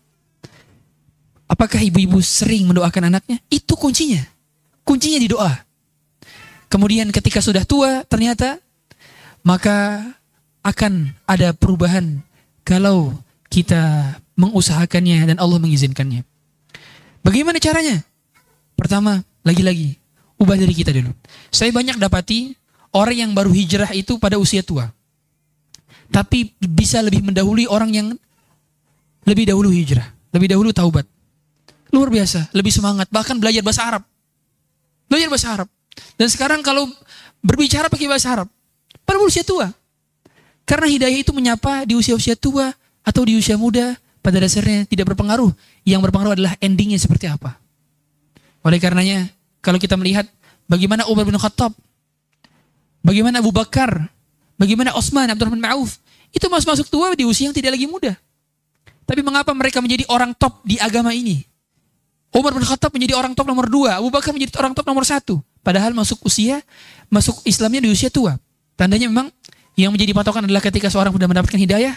[1.51, 3.37] Apakah ibu-ibu sering mendoakan anaknya?
[3.53, 4.25] Itu kuncinya.
[4.83, 5.53] Kuncinya di doa.
[6.73, 8.57] Kemudian ketika sudah tua, ternyata
[9.45, 10.01] maka
[10.65, 12.25] akan ada perubahan
[12.65, 13.13] kalau
[13.53, 16.25] kita mengusahakannya dan Allah mengizinkannya.
[17.21, 18.01] Bagaimana caranya?
[18.73, 20.01] Pertama, lagi-lagi,
[20.41, 21.13] ubah dari kita dulu.
[21.53, 22.57] Saya banyak dapati
[22.97, 24.89] orang yang baru hijrah itu pada usia tua.
[26.13, 28.09] Tapi bisa lebih mendahului orang yang
[29.25, 31.09] lebih dahulu hijrah, lebih dahulu taubat.
[31.89, 34.03] Luar biasa, lebih semangat, bahkan belajar bahasa Arab.
[35.09, 35.69] Belajar bahasa Arab.
[36.17, 36.89] Dan sekarang kalau
[37.41, 38.49] berbicara pakai bahasa Arab,
[39.05, 39.69] pada usia tua.
[40.63, 42.71] Karena hidayah itu menyapa di usia-usia tua
[43.03, 45.51] atau di usia muda pada dasarnya tidak berpengaruh.
[45.83, 47.59] Yang berpengaruh adalah endingnya seperti apa.
[48.63, 49.27] Oleh karenanya,
[49.59, 50.31] kalau kita melihat
[50.71, 51.75] bagaimana Umar bin Khattab,
[53.03, 54.07] bagaimana Abu Bakar,
[54.63, 55.99] bagaimana Osman, Abdurrahman Ma'uf,
[56.31, 58.15] itu masuk masuk tua di usia yang tidak lagi muda.
[59.03, 61.43] Tapi mengapa mereka menjadi orang top di agama ini?
[62.33, 65.43] Umar bin Khattab menjadi orang top nomor dua, Abu Bakar menjadi orang top nomor satu.
[65.61, 66.65] Padahal masuk usia,
[67.13, 68.41] masuk Islamnya di usia tua.
[68.73, 69.29] Tandanya memang
[69.77, 71.93] yang menjadi patokan adalah ketika seorang sudah mendapatkan hidayah,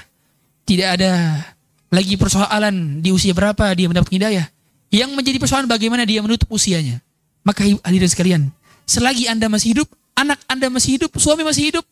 [0.68, 1.40] tidak ada
[1.88, 4.46] lagi persoalan di usia berapa dia mendapatkan hidayah.
[4.92, 7.00] Yang menjadi persoalan bagaimana dia menutup usianya.
[7.48, 8.42] Maka hadirin sekalian,
[8.84, 9.88] selagi Anda masih hidup,
[10.20, 11.86] anak Anda masih hidup, suami masih hidup,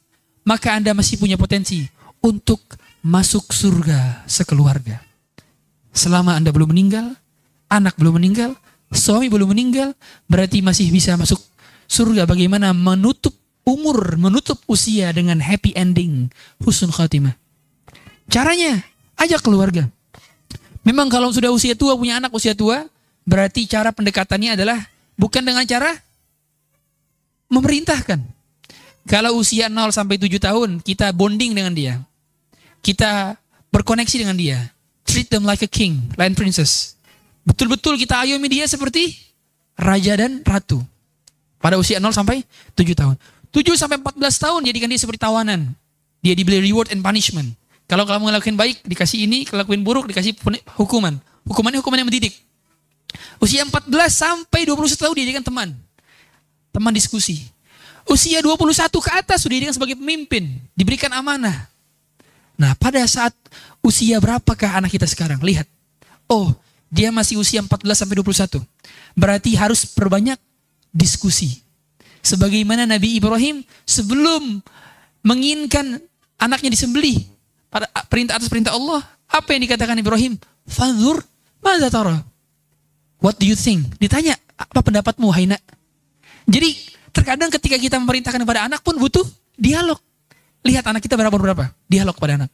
[0.43, 1.87] maka Anda masih punya potensi
[2.23, 2.59] untuk
[3.03, 5.03] masuk surga sekeluarga.
[5.91, 7.15] Selama Anda belum meninggal,
[7.67, 8.55] anak belum meninggal,
[8.91, 9.91] suami belum meninggal,
[10.27, 11.39] berarti masih bisa masuk
[11.87, 12.23] surga.
[12.23, 16.27] Bagaimana menutup umur menutup usia dengan happy ending,
[16.63, 17.35] husnul khatimah.
[18.27, 18.83] Caranya,
[19.19, 19.87] ajak keluarga.
[20.83, 22.83] Memang kalau sudah usia tua, punya anak usia tua,
[23.23, 24.79] berarti cara pendekatannya adalah
[25.15, 25.95] bukan dengan cara
[27.47, 28.19] memerintahkan.
[29.03, 31.99] Kalau usia 0 sampai 7 tahun, kita bonding dengan dia.
[32.79, 33.35] Kita
[33.71, 34.71] berkoneksi dengan dia.
[35.03, 36.95] Treat them like a king, like princess.
[37.43, 39.19] Betul-betul kita ayomi dia seperti
[39.75, 40.79] raja dan ratu.
[41.59, 43.15] Pada usia 0 sampai 7 tahun.
[43.51, 45.75] 7 sampai 14 tahun jadikan dia seperti tawanan.
[46.23, 47.51] Dia dibeli reward and punishment.
[47.83, 50.33] Kalau kamu ngelakuin baik dikasih ini, kalau ngelakuin buruk dikasih
[50.79, 51.19] hukuman.
[51.43, 52.33] Hukumannya hukuman yang mendidik.
[53.43, 55.69] Usia 14 sampai 21 tahun dia jadikan teman.
[56.71, 57.43] Teman diskusi.
[58.07, 61.71] Usia 21 ke atas sudah dijadikan sebagai pemimpin, diberikan amanah.
[62.59, 63.33] Nah, pada saat
[63.81, 65.41] usia berapakah anak kita sekarang?
[65.41, 65.65] Lihat.
[66.29, 66.53] Oh,
[66.91, 68.61] dia masih usia 14 sampai 21.
[69.17, 70.37] Berarti harus perbanyak
[70.93, 71.63] diskusi
[72.23, 74.63] sebagaimana Nabi Ibrahim sebelum
[75.25, 75.99] menginginkan
[76.39, 77.19] anaknya disembelih
[77.67, 80.39] pada perintah atas perintah Allah apa yang dikatakan Ibrahim
[80.69, 81.19] fanzur
[81.91, 82.23] tara
[83.19, 85.59] what do you think ditanya apa pendapatmu Haina
[86.47, 86.71] jadi
[87.13, 89.23] terkadang ketika kita memerintahkan kepada anak pun butuh
[89.55, 90.01] dialog
[90.65, 92.51] lihat anak kita berapa berapa dialog pada anak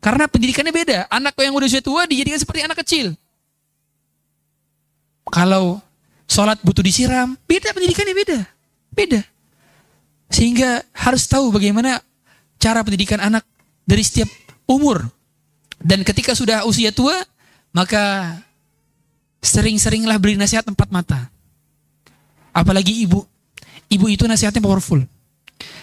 [0.00, 3.12] karena pendidikannya beda anak yang udah usia tua dijadikan seperti anak kecil
[5.28, 5.84] kalau
[6.28, 7.32] Sholat butuh disiram.
[7.48, 8.38] Beda pendidikannya beda.
[8.92, 9.20] Beda.
[10.28, 12.04] Sehingga harus tahu bagaimana
[12.60, 13.48] cara pendidikan anak
[13.88, 14.28] dari setiap
[14.68, 15.08] umur.
[15.80, 17.16] Dan ketika sudah usia tua,
[17.72, 18.36] maka
[19.40, 21.32] sering-seringlah beri nasihat empat mata.
[22.52, 23.24] Apalagi ibu.
[23.88, 25.00] Ibu itu nasihatnya powerful.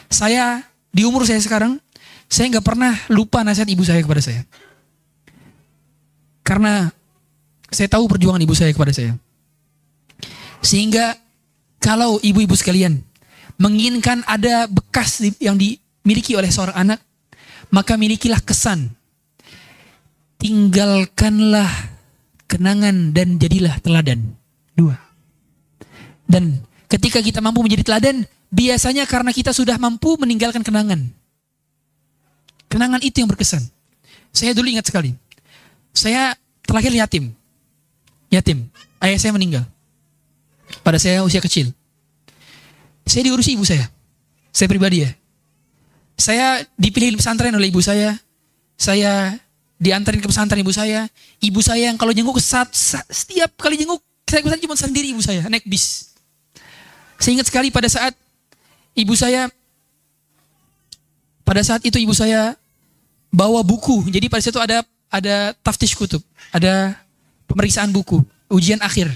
[0.10, 0.62] Saya
[0.94, 1.82] di umur saya sekarang,
[2.30, 4.46] saya nggak pernah lupa nasihat ibu saya kepada saya.
[6.46, 6.94] Karena
[7.74, 9.18] saya tahu perjuangan ibu saya kepada saya.
[10.62, 11.18] Sehingga
[11.82, 13.02] kalau ibu-ibu sekalian
[13.62, 17.00] menginginkan ada bekas yang dimiliki oleh seorang anak,
[17.70, 18.94] maka milikilah kesan.
[20.42, 21.70] Tinggalkanlah
[22.46, 24.38] kenangan dan jadilah teladan.
[24.76, 25.05] Dua.
[26.26, 31.06] Dan ketika kita mampu menjadi teladan, biasanya karena kita sudah mampu meninggalkan kenangan.
[32.70, 33.62] Kenangan itu yang berkesan.
[34.36, 35.16] Saya dulu ingat sekali.
[35.96, 36.36] Saya
[36.66, 37.32] terlahir yatim.
[38.34, 38.68] Yatim.
[39.00, 39.64] Ayah saya meninggal.
[40.82, 41.72] Pada saya usia kecil.
[43.06, 43.86] Saya diurusi ibu saya.
[44.50, 45.12] Saya pribadi ya.
[46.18, 48.18] Saya dipilih pesantren oleh ibu saya.
[48.76, 49.38] Saya
[49.78, 51.06] diantarin ke pesantren ibu saya.
[51.40, 52.74] Ibu saya yang kalau jenguk saat,
[53.08, 56.15] setiap kali jenguk saya cuma sendiri ibu saya naik bis.
[57.20, 58.14] Saya ingat sekali pada saat
[58.96, 59.48] ibu saya
[61.46, 62.58] pada saat itu ibu saya
[63.30, 64.08] bawa buku.
[64.10, 64.78] Jadi pada saat itu ada
[65.12, 66.98] ada taftish kutub, ada
[67.48, 69.12] pemeriksaan buku, ujian akhir.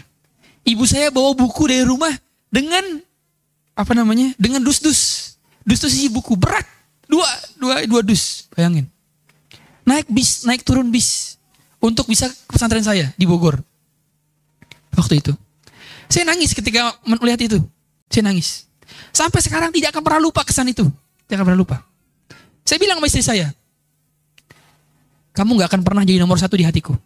[0.64, 2.12] Ibu saya bawa buku dari rumah
[2.52, 2.84] dengan
[3.74, 4.36] apa namanya?
[4.36, 5.34] Dengan dus-dus.
[5.64, 6.68] Dus-dus isi buku berat.
[7.10, 7.26] Dua,
[7.58, 8.46] dua, dua dus.
[8.54, 8.86] Bayangin.
[9.88, 11.40] Naik bis, naik turun bis.
[11.80, 13.58] Untuk bisa ke pesantren saya di Bogor.
[14.94, 15.32] Waktu itu.
[16.12, 17.64] Saya nangis ketika melihat itu.
[18.10, 18.66] Saya nangis.
[19.14, 20.86] Sampai sekarang tidak akan pernah lupa kesan itu.
[21.30, 21.78] Tidak akan pernah lupa.
[22.66, 23.48] Saya bilang sama istri saya.
[25.34, 26.98] Kamu gak akan pernah jadi nomor satu di hatiku.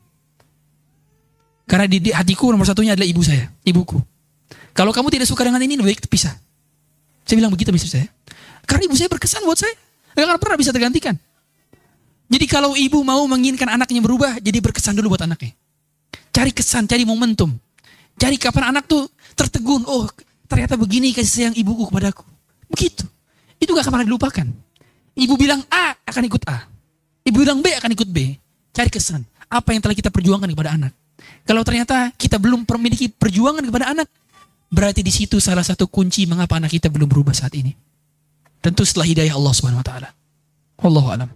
[1.68, 3.52] Karena di, di hatiku nomor satunya adalah ibu saya.
[3.64, 4.00] Ibuku.
[4.74, 6.34] Kalau kamu tidak suka dengan ini, baik terpisah.
[7.24, 8.08] Saya bilang begitu istri saya.
[8.66, 9.76] Karena ibu saya berkesan buat saya.
[10.18, 11.16] Gak akan pernah bisa tergantikan.
[12.32, 15.54] Jadi kalau ibu mau menginginkan anaknya berubah, jadi berkesan dulu buat anaknya.
[16.34, 17.54] Cari kesan, cari momentum.
[18.18, 19.06] Cari kapan anak tuh
[19.38, 19.86] tertegun.
[19.86, 20.10] Oh
[20.48, 22.26] ternyata begini kasih sayang ibuku kepadaku.
[22.70, 23.06] Begitu.
[23.60, 24.48] Itu gak akan pernah dilupakan.
[25.14, 26.66] Ibu bilang A akan ikut A.
[27.24, 28.36] Ibu bilang B akan ikut B.
[28.74, 29.24] Cari kesan.
[29.48, 30.92] Apa yang telah kita perjuangkan kepada anak.
[31.46, 34.08] Kalau ternyata kita belum memiliki perjuangan kepada anak,
[34.74, 37.72] berarti di situ salah satu kunci mengapa anak kita belum berubah saat ini.
[38.64, 40.10] Tentu setelah hidayah Allah Subhanahu wa taala.
[40.82, 41.30] Wallahu alam.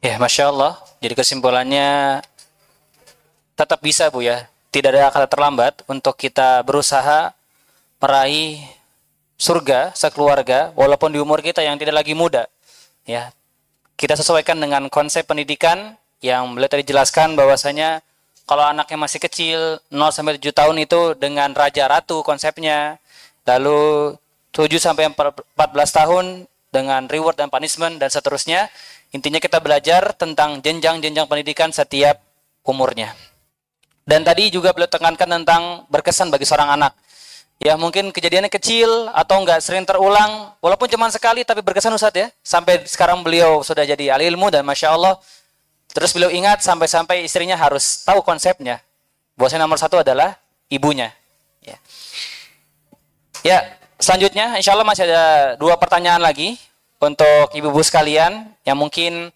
[0.00, 0.78] Ya, Masya Allah.
[1.02, 2.22] Jadi kesimpulannya
[3.56, 4.46] tetap bisa Bu ya.
[4.70, 7.32] Tidak ada kata terlambat untuk kita berusaha
[7.96, 8.60] meraih
[9.40, 12.44] surga sekeluarga walaupun di umur kita yang tidak lagi muda.
[13.08, 13.32] Ya.
[13.96, 18.04] Kita sesuaikan dengan konsep pendidikan yang beliau tadi jelaskan bahwasanya
[18.44, 23.00] kalau anaknya masih kecil 0 sampai 7 tahun itu dengan raja ratu konsepnya.
[23.48, 24.12] Lalu
[24.52, 25.56] 7 sampai 14
[25.90, 28.68] tahun dengan reward dan punishment dan seterusnya.
[29.16, 32.20] Intinya kita belajar tentang jenjang-jenjang pendidikan setiap
[32.68, 33.16] umurnya.
[34.06, 36.94] Dan tadi juga beliau tekankan tentang berkesan bagi seorang anak.
[37.58, 42.30] Ya mungkin kejadiannya kecil atau enggak sering terulang, walaupun cuma sekali tapi berkesan Ustaz ya.
[42.44, 45.18] Sampai sekarang beliau sudah jadi ahli ilmu dan Masya Allah.
[45.90, 48.78] Terus beliau ingat sampai-sampai istrinya harus tahu konsepnya.
[49.34, 50.38] Bahwasanya nomor satu adalah
[50.70, 51.10] ibunya.
[51.64, 51.76] Ya,
[53.42, 53.58] ya
[53.98, 56.60] selanjutnya insya Allah masih ada dua pertanyaan lagi
[57.02, 59.34] untuk ibu-ibu sekalian yang mungkin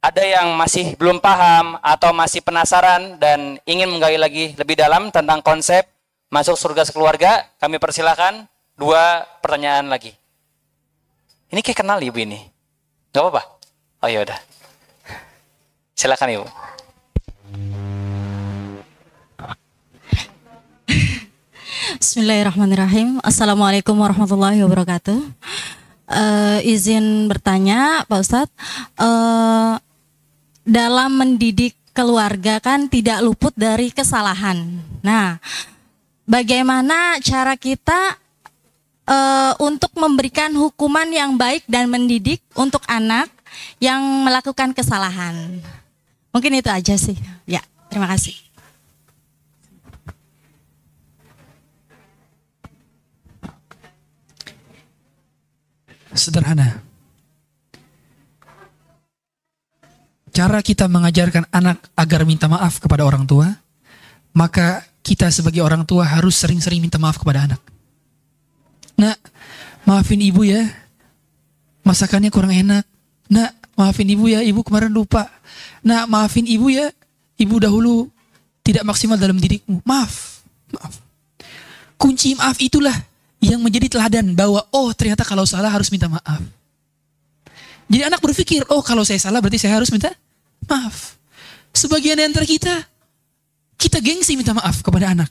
[0.00, 5.44] ada yang masih belum paham atau masih penasaran dan ingin menggali lagi lebih dalam tentang
[5.44, 5.84] konsep
[6.32, 8.48] masuk surga sekeluarga, kami persilahkan
[8.80, 10.16] dua pertanyaan lagi.
[11.52, 12.40] Ini kayak kenal ibu ini.
[13.12, 13.44] Gak apa-apa?
[14.00, 14.40] Oh ya udah.
[15.92, 16.48] Silakan ibu.
[22.00, 23.20] Bismillahirrahmanirrahim.
[23.20, 25.20] Assalamualaikum warahmatullahi wabarakatuh
[26.10, 28.52] uh, izin bertanya Pak Ustadz,
[28.98, 29.78] uh,
[30.70, 34.78] dalam mendidik keluarga kan tidak luput dari kesalahan.
[35.02, 35.42] Nah,
[36.22, 38.14] bagaimana cara kita
[39.10, 43.26] uh, untuk memberikan hukuman yang baik dan mendidik untuk anak
[43.82, 45.58] yang melakukan kesalahan?
[46.30, 47.18] Mungkin itu aja sih.
[47.50, 48.38] Ya, terima kasih.
[56.10, 56.89] sederhana.
[60.30, 63.50] Cara kita mengajarkan anak agar minta maaf kepada orang tua,
[64.34, 67.60] maka kita sebagai orang tua harus sering-sering minta maaf kepada anak.
[68.94, 69.18] Nak,
[69.88, 70.62] maafin ibu ya,
[71.82, 72.86] masakannya kurang enak.
[73.32, 75.26] Nak, maafin ibu ya, ibu kemarin lupa.
[75.82, 76.92] Nak, maafin ibu ya,
[77.40, 78.06] ibu dahulu
[78.60, 79.82] tidak maksimal dalam didikmu.
[79.82, 80.94] Maaf, maaf.
[82.00, 82.94] kunci maaf itulah
[83.40, 86.59] yang menjadi teladan bahwa oh ternyata kalau salah harus minta maaf.
[87.90, 90.14] Jadi anak berpikir, oh kalau saya salah berarti saya harus minta
[90.70, 91.18] maaf.
[91.74, 92.86] Sebagian antara kita,
[93.74, 95.26] kita gengsi minta maaf kepada anak.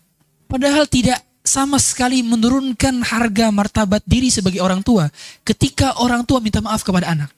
[0.52, 5.08] Padahal tidak sama sekali menurunkan harga martabat diri sebagai orang tua
[5.48, 7.32] ketika orang tua minta maaf kepada anak.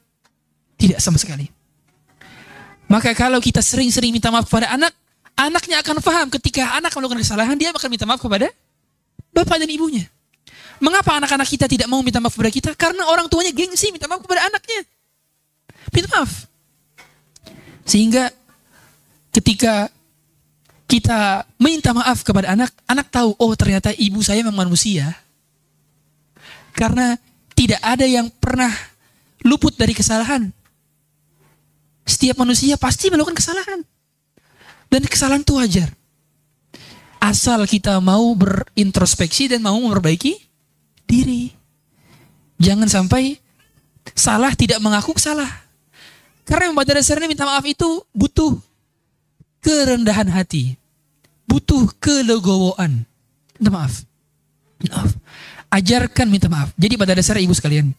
[0.82, 1.46] Tidak sama sekali.
[2.90, 4.90] Maka kalau kita sering-sering minta maaf kepada anak,
[5.38, 8.50] anaknya akan paham ketika anak melakukan kesalahan, dia akan minta maaf kepada
[9.30, 10.10] bapak dan ibunya.
[10.82, 12.70] Mengapa anak-anak kita tidak mau minta maaf kepada kita?
[12.74, 14.82] Karena orang tuanya gengsi minta maaf kepada anaknya.
[15.90, 16.46] Minta maaf.
[17.90, 18.30] Sehingga
[19.34, 19.90] ketika
[20.86, 25.18] kita minta maaf kepada anak, anak tahu, oh ternyata ibu saya memang manusia.
[26.78, 27.18] Karena
[27.58, 28.72] tidak ada yang pernah
[29.42, 30.52] luput dari kesalahan.
[32.04, 33.88] Setiap manusia pasti melakukan kesalahan.
[34.92, 35.90] Dan kesalahan itu wajar.
[37.22, 40.36] Asal kita mau berintrospeksi dan mau memperbaiki
[41.08, 41.54] diri.
[42.60, 43.40] Jangan sampai
[44.12, 45.48] salah tidak mengaku salah.
[46.46, 48.58] Karena pada dasarnya minta maaf itu butuh
[49.62, 50.76] kerendahan hati.
[51.46, 53.06] Butuh kelegowoan.
[53.60, 54.04] Minta maaf.
[54.90, 55.12] Maaf.
[55.72, 56.74] Ajarkan minta maaf.
[56.76, 57.94] Jadi pada dasarnya ibu sekalian,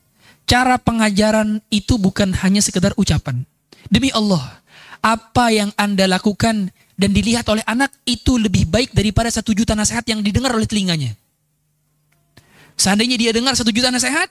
[0.45, 3.47] cara pengajaran itu bukan hanya sekedar ucapan.
[3.89, 4.61] Demi Allah,
[5.03, 10.05] apa yang Anda lakukan dan dilihat oleh anak itu lebih baik daripada satu juta nasihat
[10.07, 11.17] yang didengar oleh telinganya.
[12.77, 14.29] Seandainya dia dengar satu juta nasihat,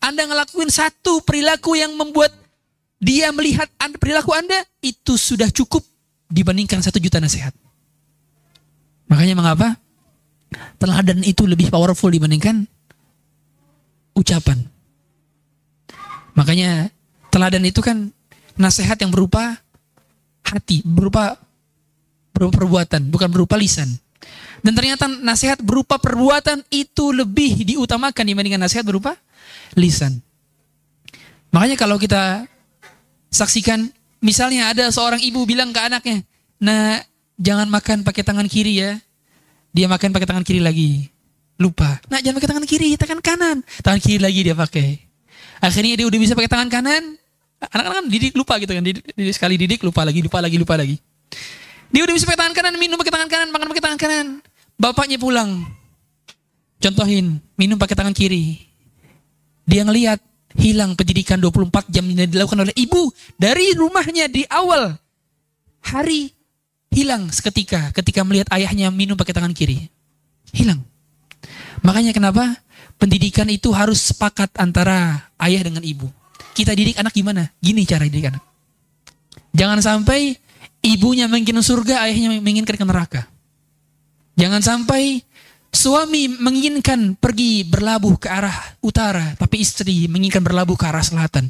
[0.00, 2.32] Anda ngelakuin satu perilaku yang membuat
[3.00, 3.66] dia melihat
[3.96, 5.80] perilaku Anda, itu sudah cukup
[6.28, 7.56] dibandingkan satu juta nasihat.
[9.08, 9.74] Makanya mengapa?
[10.76, 12.68] Teladan itu lebih powerful dibandingkan
[14.12, 14.60] ucapan.
[16.36, 16.92] Makanya
[17.32, 18.12] teladan itu kan
[18.60, 19.58] nasihat yang berupa
[20.44, 21.40] hati, berupa
[22.36, 23.88] berupa perbuatan, bukan berupa lisan.
[24.60, 29.16] Dan ternyata nasihat berupa perbuatan itu lebih diutamakan dibandingkan nasihat berupa
[29.72, 30.20] lisan.
[31.50, 32.44] Makanya kalau kita
[33.30, 33.88] saksikan,
[34.20, 36.26] misalnya ada seorang ibu bilang ke anaknya,
[36.58, 37.00] nah
[37.38, 38.98] jangan makan pakai tangan kiri ya.
[39.70, 41.06] Dia makan pakai tangan kiri lagi.
[41.60, 42.02] Lupa.
[42.10, 43.56] Nah jangan pakai tangan kiri, tangan kanan.
[43.86, 44.98] Tangan kiri lagi dia pakai.
[45.62, 47.02] Akhirnya dia udah bisa pakai tangan kanan.
[47.60, 48.82] Anak-anak kan didik lupa gitu kan.
[48.82, 50.96] Didik, didik, sekali didik lupa lagi, lupa lagi, lupa lagi.
[51.94, 54.26] Dia udah bisa pakai tangan kanan, minum pakai tangan kanan, makan pakai tangan kanan.
[54.80, 55.68] Bapaknya pulang.
[56.80, 58.56] Contohin, minum pakai tangan kiri.
[59.68, 60.18] Dia ngelihat
[60.58, 64.98] hilang pendidikan 24 jam yang dilakukan oleh ibu dari rumahnya di awal
[65.86, 66.34] hari
[66.90, 69.86] hilang seketika ketika melihat ayahnya minum pakai tangan kiri.
[70.50, 70.82] Hilang.
[71.86, 72.58] Makanya kenapa
[72.98, 76.10] pendidikan itu harus sepakat antara ayah dengan ibu.
[76.52, 77.46] Kita didik anak gimana?
[77.62, 78.42] Gini cara didik anak.
[79.54, 80.34] Jangan sampai
[80.82, 83.30] ibunya menginginkan surga, ayahnya menginginkan neraka.
[84.34, 85.22] Jangan sampai
[85.80, 91.48] suami menginginkan pergi berlabuh ke arah utara, tapi istri menginginkan berlabuh ke arah selatan.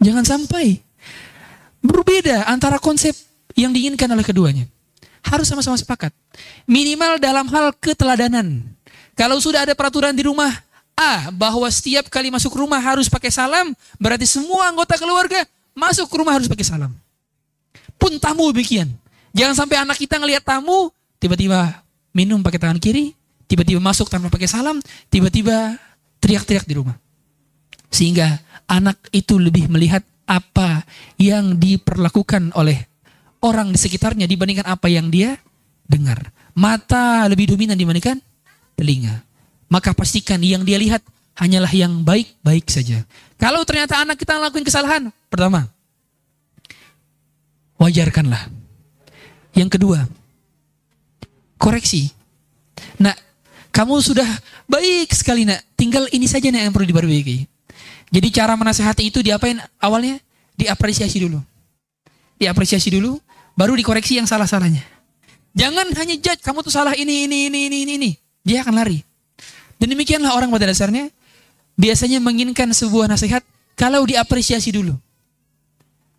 [0.00, 0.80] Jangan sampai
[1.84, 3.12] berbeda antara konsep
[3.52, 4.64] yang diinginkan oleh keduanya.
[5.20, 6.16] Harus sama-sama sepakat.
[6.64, 8.64] Minimal dalam hal keteladanan.
[9.12, 10.48] Kalau sudah ada peraturan di rumah
[10.96, 15.44] A bahwa setiap kali masuk rumah harus pakai salam, berarti semua anggota keluarga
[15.76, 16.92] masuk ke rumah harus pakai salam.
[18.00, 18.88] Pun tamu demikian.
[19.36, 20.88] Jangan sampai anak kita ngelihat tamu,
[21.20, 21.84] tiba-tiba
[22.14, 23.14] minum pakai tangan kiri,
[23.46, 24.78] tiba-tiba masuk tanpa pakai salam,
[25.10, 25.78] tiba-tiba
[26.22, 26.96] teriak-teriak di rumah.
[27.90, 28.38] Sehingga
[28.70, 30.86] anak itu lebih melihat apa
[31.18, 32.86] yang diperlakukan oleh
[33.42, 35.34] orang di sekitarnya dibandingkan apa yang dia
[35.90, 36.30] dengar.
[36.54, 38.22] Mata lebih dominan dibandingkan
[38.78, 39.26] telinga.
[39.70, 41.02] Maka pastikan yang dia lihat
[41.38, 43.02] hanyalah yang baik-baik saja.
[43.38, 45.66] Kalau ternyata anak kita ngelakuin kesalahan, pertama,
[47.80, 48.50] wajarkanlah.
[49.56, 49.98] Yang kedua,
[51.60, 52.08] koreksi.
[52.96, 53.12] Nah,
[53.68, 54.26] kamu sudah
[54.64, 57.44] baik sekali nak, tinggal ini saja nak yang perlu diperbaiki.
[58.10, 60.16] Jadi cara menasehati itu diapain awalnya?
[60.56, 61.38] Diapresiasi dulu.
[62.40, 63.20] Diapresiasi dulu,
[63.54, 64.82] baru dikoreksi yang salah-salahnya.
[65.52, 68.10] Jangan hanya judge, kamu tuh salah ini, ini, ini, ini, ini.
[68.42, 69.04] Dia akan lari.
[69.76, 71.08] Dan demikianlah orang pada dasarnya
[71.76, 73.44] biasanya menginginkan sebuah nasihat
[73.76, 74.96] kalau diapresiasi dulu.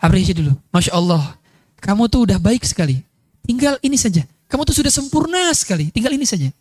[0.01, 0.57] Apresiasi dulu.
[0.73, 1.37] Masya Allah,
[1.77, 3.05] kamu tuh udah baik sekali.
[3.45, 4.25] Tinggal ini saja.
[4.51, 5.87] Kamu tuh sudah sempurna sekali.
[5.95, 6.51] Tinggal ini saja.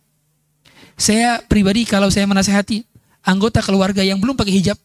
[0.95, 2.87] Saya pribadi kalau saya menasehati
[3.27, 4.77] anggota keluarga yang belum pakai hijab,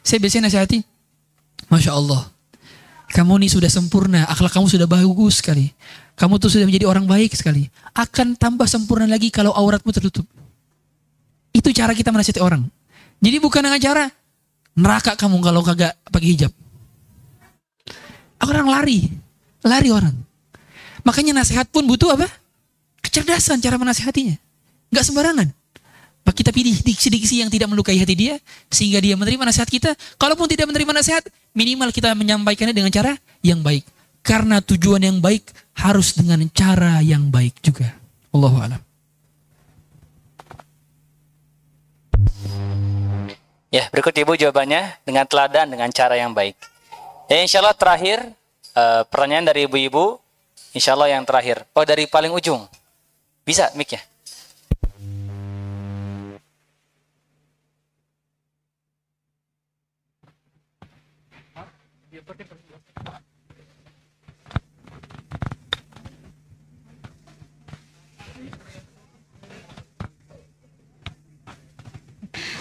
[0.00, 0.80] saya biasanya nasihati,
[1.68, 2.24] Masya Allah,
[3.08, 5.72] kamu ini sudah sempurna, akhlak kamu sudah bagus sekali.
[6.18, 7.70] Kamu tuh sudah menjadi orang baik sekali.
[7.96, 10.26] Akan tambah sempurna lagi kalau auratmu tertutup.
[11.54, 12.66] Itu cara kita menasihati orang.
[13.22, 14.04] Jadi bukan dengan cara
[14.76, 16.52] neraka kamu kalau kagak pakai hijab.
[18.44, 19.08] Orang lari,
[19.66, 20.14] lari orang.
[21.08, 22.28] Makanya nasihat pun butuh apa?
[23.00, 24.36] Kecerdasan cara menasihatinya.
[24.92, 25.48] Gak sembarangan.
[26.28, 28.36] kita pilih diksi-diksi yang tidak melukai hati dia
[28.68, 29.96] sehingga dia menerima nasihat kita.
[30.20, 31.24] Kalaupun tidak menerima nasihat,
[31.56, 33.88] minimal kita menyampaikannya dengan cara yang baik.
[34.20, 35.48] Karena tujuan yang baik
[35.80, 37.96] harus dengan cara yang baik juga.
[38.28, 38.80] Allahu a'lam.
[43.72, 46.60] Ya, berikut Ibu jawabannya dengan teladan dengan cara yang baik.
[47.32, 48.20] Ya, insya Allah terakhir
[48.76, 50.27] eh, pertanyaan dari ibu-ibu.
[50.76, 51.64] Insya Allah yang terakhir.
[51.72, 52.68] Oh, dari paling ujung.
[53.44, 54.02] Bisa mic ya?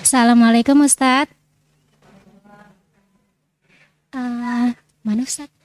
[0.08, 1.36] Assalamualaikum Ustadz.
[4.16, 4.70] Eh,
[5.04, 5.57] mana Ustadz?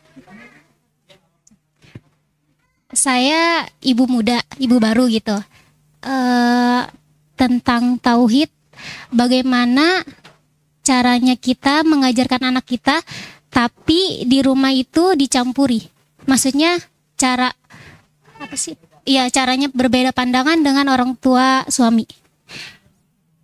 [3.03, 5.35] Saya ibu muda, ibu baru gitu.
[6.07, 6.83] Eh,
[7.35, 8.47] tentang tauhid,
[9.11, 10.07] bagaimana
[10.87, 13.03] caranya kita mengajarkan anak kita,
[13.51, 15.83] tapi di rumah itu dicampuri.
[16.31, 16.79] Maksudnya
[17.19, 17.51] cara
[18.39, 18.79] apa sih?
[19.03, 22.07] Ya caranya berbeda pandangan dengan orang tua suami.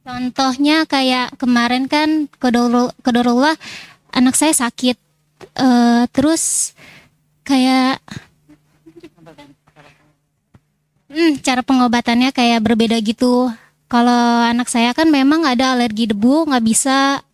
[0.06, 3.58] Contohnya kayak kemarin kan kodorullah
[4.14, 5.08] anak saya sakit,
[5.38, 6.74] Eh, terus
[7.46, 8.02] kayak
[11.08, 13.50] hmm, cara pengobatannya kayak berbeda gitu.
[13.88, 17.24] Kalau anak saya kan memang ada alergi debu, nggak bisa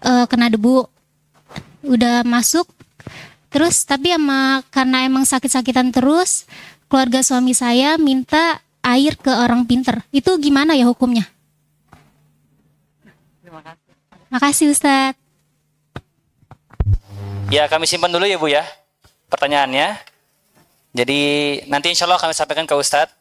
[0.00, 0.88] eh, kena debu,
[1.84, 2.68] udah masuk.
[3.52, 6.48] Terus tapi emang karena emang sakit-sakitan terus,
[6.88, 10.00] keluarga suami saya minta air ke orang pinter.
[10.08, 11.28] Itu gimana ya hukumnya?
[14.32, 15.20] Makasih Ustadz.
[17.52, 18.64] Ya, kami simpan dulu ya Bu ya
[19.28, 20.11] pertanyaannya.
[20.92, 21.20] Jadi
[21.72, 23.12] nanti insya Allah kami sampaikan ke Ustadz.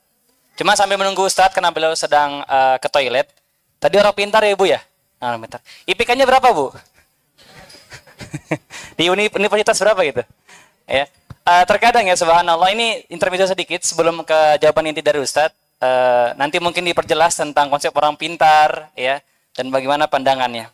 [0.60, 3.32] Cuma sambil menunggu Ustadz karena beliau sedang eh, ke toilet.
[3.80, 4.84] Tadi orang pintar ya Bu ya?
[5.18, 5.64] Ah, Orang pintar.
[5.88, 6.70] IPK-nya berapa Bu?
[9.00, 10.22] Di uni- universitas berapa gitu?
[10.86, 11.08] Ya.
[11.42, 15.56] Eh, terkadang ya subhanallah ini intermezzo sedikit sebelum ke jawaban inti dari Ustadz.
[15.82, 19.24] Eh, nanti mungkin diperjelas tentang konsep orang pintar ya
[19.56, 20.70] dan bagaimana pandangannya.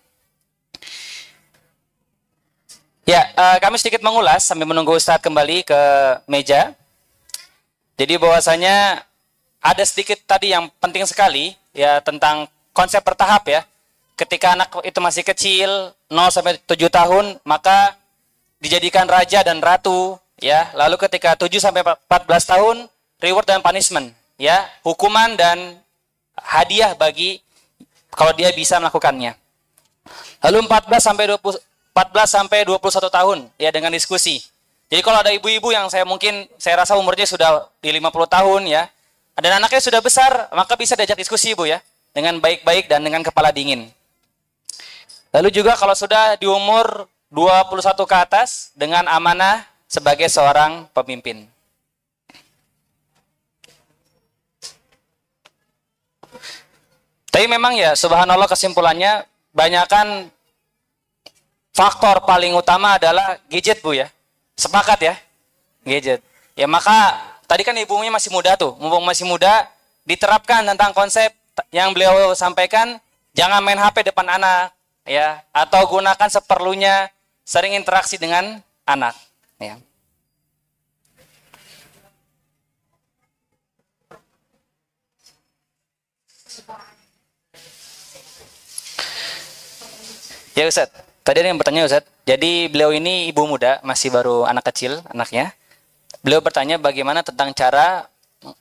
[3.08, 5.82] Ya, eh, kami sedikit mengulas sambil menunggu Ustadz kembali ke
[6.28, 6.76] meja.
[7.98, 9.02] Jadi bahwasanya
[9.58, 13.66] ada sedikit tadi yang penting sekali ya tentang konsep bertahap ya.
[14.18, 17.94] Ketika anak itu masih kecil, 0 sampai 7 tahun, maka
[18.58, 20.70] dijadikan raja dan ratu ya.
[20.74, 22.90] Lalu ketika 7 sampai 14 tahun,
[23.22, 25.78] reward dan punishment ya, hukuman dan
[26.38, 27.42] hadiah bagi
[28.14, 29.38] kalau dia bisa melakukannya.
[30.42, 31.62] Lalu 14 sampai 20
[31.98, 34.46] 14 sampai 21 tahun ya dengan diskusi.
[34.88, 38.88] Jadi kalau ada ibu-ibu yang saya mungkin saya rasa umurnya sudah di 50 tahun ya.
[39.38, 41.78] Dan anaknya sudah besar, maka bisa diajak diskusi Ibu ya
[42.10, 43.86] dengan baik-baik dan dengan kepala dingin.
[45.30, 51.46] Lalu juga kalau sudah di umur 21 ke atas dengan amanah sebagai seorang pemimpin.
[57.30, 59.22] Tapi memang ya subhanallah kesimpulannya
[59.54, 60.34] banyakkan
[61.70, 64.10] faktor paling utama adalah gadget Bu ya.
[64.58, 65.14] Sepakat ya?
[65.86, 66.26] Gadget.
[66.58, 67.14] Ya maka
[67.46, 69.70] tadi kan ibunya masih muda tuh, mumpung masih muda
[70.02, 71.30] diterapkan tentang konsep
[71.70, 72.98] yang beliau sampaikan
[73.38, 74.74] jangan main HP depan anak
[75.06, 77.14] ya atau gunakan seperlunya
[77.46, 79.14] sering interaksi dengan anak
[79.62, 79.78] ya.
[90.58, 90.90] Ya Ustaz,
[91.22, 92.17] tadi ada yang bertanya Ustaz.
[92.28, 95.56] Jadi beliau ini ibu muda, masih baru anak kecil anaknya.
[96.20, 98.04] Beliau bertanya bagaimana tentang cara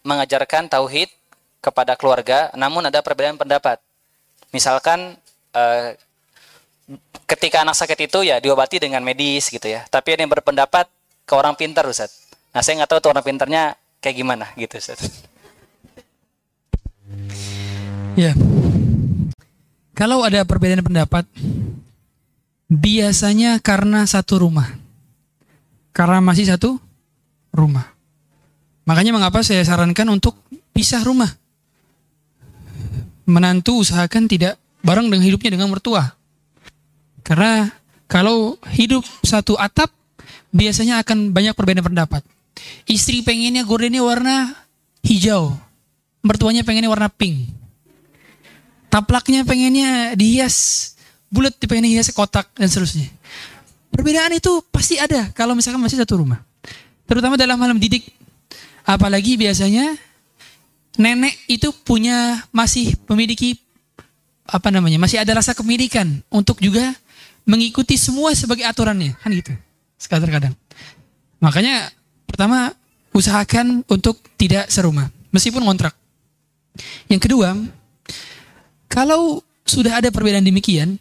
[0.06, 1.10] mengajarkan tauhid
[1.58, 3.82] kepada keluarga, namun ada perbedaan pendapat.
[4.54, 5.18] Misalkan
[5.50, 5.98] eh,
[7.26, 9.82] ketika anak sakit itu ya diobati dengan medis gitu ya.
[9.90, 10.86] Tapi ada yang berpendapat
[11.26, 12.30] ke orang pintar Ustaz.
[12.54, 15.02] Nah saya nggak tahu tuh orang pintarnya kayak gimana gitu Ustaz.
[18.14, 18.30] Ya.
[19.96, 21.26] Kalau ada perbedaan pendapat,
[22.70, 24.68] biasanya karena satu rumah.
[25.94, 26.76] Karena masih satu
[27.54, 27.96] rumah.
[28.86, 30.38] Makanya mengapa saya sarankan untuk
[30.70, 31.30] pisah rumah.
[33.26, 34.54] Menantu usahakan tidak
[34.86, 36.14] bareng dengan hidupnya dengan mertua.
[37.26, 37.66] Karena
[38.06, 39.90] kalau hidup satu atap,
[40.54, 42.22] biasanya akan banyak perbedaan pendapat.
[42.86, 44.54] Istri pengennya gordennya warna
[45.02, 45.58] hijau.
[46.22, 47.50] Mertuanya pengennya warna pink.
[48.86, 50.95] Taplaknya pengennya dihias
[51.32, 53.10] bulat, pengennya hias kotak dan seterusnya.
[53.90, 56.42] Perbedaan itu pasti ada kalau misalkan masih satu rumah.
[57.06, 58.06] Terutama dalam hal mendidik.
[58.86, 59.98] Apalagi biasanya
[60.96, 63.60] nenek itu punya masih memiliki
[64.46, 66.94] apa namanya masih ada rasa kemirikan untuk juga
[67.44, 69.52] mengikuti semua sebagai aturannya kan gitu
[69.98, 70.54] sekadar kadang
[71.42, 71.90] makanya
[72.24, 72.72] pertama
[73.10, 75.94] usahakan untuk tidak serumah meskipun kontrak
[77.10, 77.58] yang kedua
[78.86, 80.96] kalau sudah ada perbedaan demikian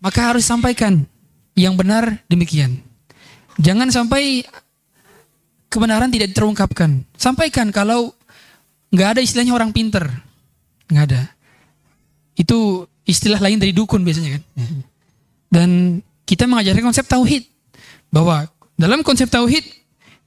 [0.00, 1.04] maka harus sampaikan
[1.54, 2.80] yang benar demikian
[3.60, 4.42] jangan sampai
[5.70, 8.12] kebenaran tidak terungkapkan sampaikan kalau
[8.90, 10.08] nggak ada istilahnya orang pinter
[10.90, 11.22] nggak ada
[12.40, 14.42] itu istilah lain dari dukun biasanya kan.
[15.50, 15.70] Dan
[16.24, 17.44] kita mengajarkan konsep tauhid
[18.08, 18.46] bahwa
[18.78, 19.66] dalam konsep tauhid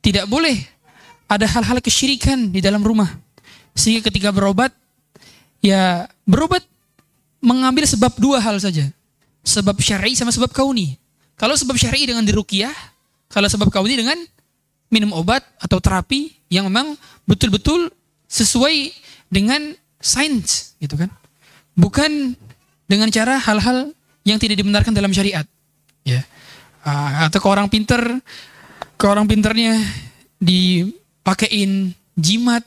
[0.03, 0.59] tidak boleh
[1.31, 3.07] ada hal-hal kesyirikan di dalam rumah.
[3.73, 4.75] Sehingga ketika berobat
[5.63, 6.61] ya berobat
[7.39, 8.91] mengambil sebab dua hal saja.
[9.43, 10.95] Sebab syar'i sama sebab kauni.
[11.35, 12.71] Kalau sebab syar'i dengan diruqyah,
[13.27, 14.15] kalau sebab kauni dengan
[14.87, 16.95] minum obat atau terapi yang memang
[17.27, 17.89] betul-betul
[18.29, 18.93] sesuai
[19.27, 21.09] dengan sains gitu kan
[21.77, 22.37] bukan
[22.85, 23.91] dengan cara hal-hal
[24.23, 25.45] yang tidak dibenarkan dalam syariat.
[26.05, 26.23] Ya.
[26.83, 28.01] Uh, atau ke orang pinter,
[28.99, 29.79] ke orang pinternya
[30.37, 32.63] dipakein jimat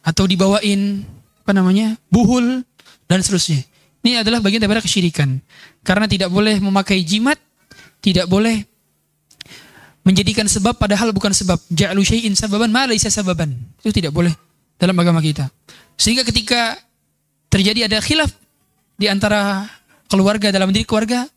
[0.00, 1.04] atau dibawain
[1.44, 2.62] apa namanya buhul
[3.10, 3.66] dan seterusnya.
[4.00, 5.40] Ini adalah bagian daripada kesyirikan.
[5.84, 7.36] Karena tidak boleh memakai jimat,
[8.00, 8.64] tidak boleh
[10.00, 11.60] menjadikan sebab padahal bukan sebab.
[11.68, 13.52] Ja'lu syai'in sababan ma laisa sababan.
[13.84, 14.32] Itu tidak boleh
[14.80, 15.52] dalam agama kita.
[16.00, 16.80] Sehingga ketika
[17.52, 18.32] terjadi ada khilaf
[18.96, 19.68] di antara
[20.08, 21.28] keluarga dalam mendidik keluarga,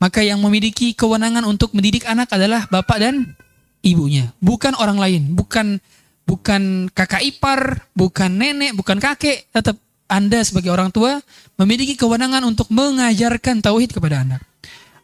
[0.00, 3.36] maka yang memiliki kewenangan untuk mendidik anak adalah bapak dan
[3.84, 5.76] ibunya, bukan orang lain, bukan
[6.24, 9.76] bukan kakak ipar, bukan nenek, bukan kakek, tetap
[10.12, 11.24] Anda sebagai orang tua
[11.56, 14.44] memiliki kewenangan untuk mengajarkan tauhid kepada anak.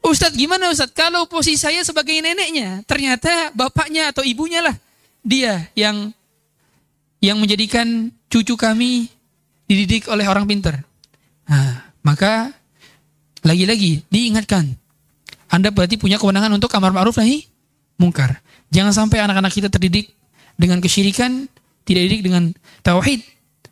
[0.04, 4.76] Ustadz gimana Ustadz kalau posisi saya sebagai neneknya ternyata bapaknya atau ibunya lah
[5.24, 6.12] dia yang
[7.18, 9.08] yang menjadikan cucu kami
[9.66, 10.84] dididik oleh orang pintar.
[11.48, 12.52] Nah, maka
[13.42, 14.76] lagi-lagi diingatkan.
[15.48, 17.48] Anda berarti punya kewenangan untuk amar ma'ruf nahi
[17.96, 18.38] mungkar.
[18.68, 20.12] Jangan sampai anak-anak kita terdidik
[20.54, 21.48] dengan kesyirikan,
[21.88, 22.52] tidak didik dengan
[22.84, 23.24] tauhid.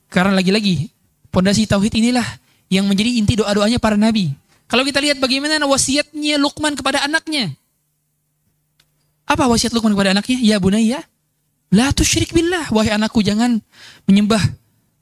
[0.09, 0.89] Karena lagi-lagi
[1.37, 2.25] pondasi tauhid inilah
[2.73, 4.33] yang menjadi inti doa-doanya para nabi.
[4.73, 7.53] Kalau kita lihat bagaimana wasiatnya Luqman kepada anaknya.
[9.29, 10.41] Apa wasiat Luqman kepada anaknya?
[10.41, 11.05] Ya bunayya,
[11.69, 12.73] la tusyrik billah.
[12.73, 13.61] Wahai anakku jangan
[14.09, 14.41] menyembah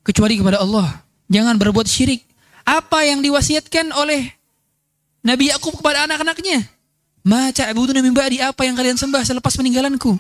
[0.03, 1.07] kecuali kepada Allah.
[1.31, 2.27] Jangan berbuat syirik.
[2.67, 4.29] Apa yang diwasiatkan oleh
[5.25, 6.67] Nabi Yakub kepada anak-anaknya?
[7.25, 10.13] Maca ta'buduna min ba'di apa yang kalian sembah selepas peninggalanku?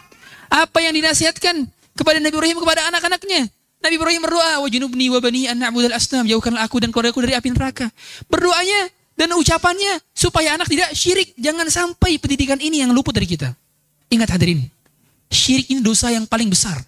[0.49, 3.53] Apa yang dinasihatkan kepada Nabi Ibrahim kepada anak-anaknya?
[3.85, 7.36] Nabi Ibrahim berdoa, "Wa junubni wa bani an na'budal asnam." Jauhkanlah aku dan keluargaku dari
[7.36, 7.93] api neraka.
[8.32, 11.36] Berdoanya dan ucapannya supaya anak tidak syirik.
[11.36, 13.52] Jangan sampai pendidikan ini yang luput dari kita.
[14.09, 14.65] Ingat hadirin,
[15.28, 16.81] syirik ini dosa yang paling besar.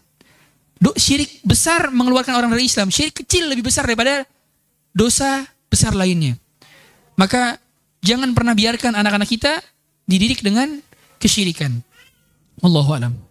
[0.77, 2.89] Do, syirik besar mengeluarkan orang dari Islam.
[2.89, 4.25] Syirik kecil lebih besar daripada
[4.97, 6.37] dosa besar lainnya.
[7.17, 7.61] Maka
[8.01, 9.61] jangan pernah biarkan anak-anak kita
[10.09, 10.81] dididik dengan
[11.21, 11.77] kesyirikan.
[12.65, 13.26] Allahu alam.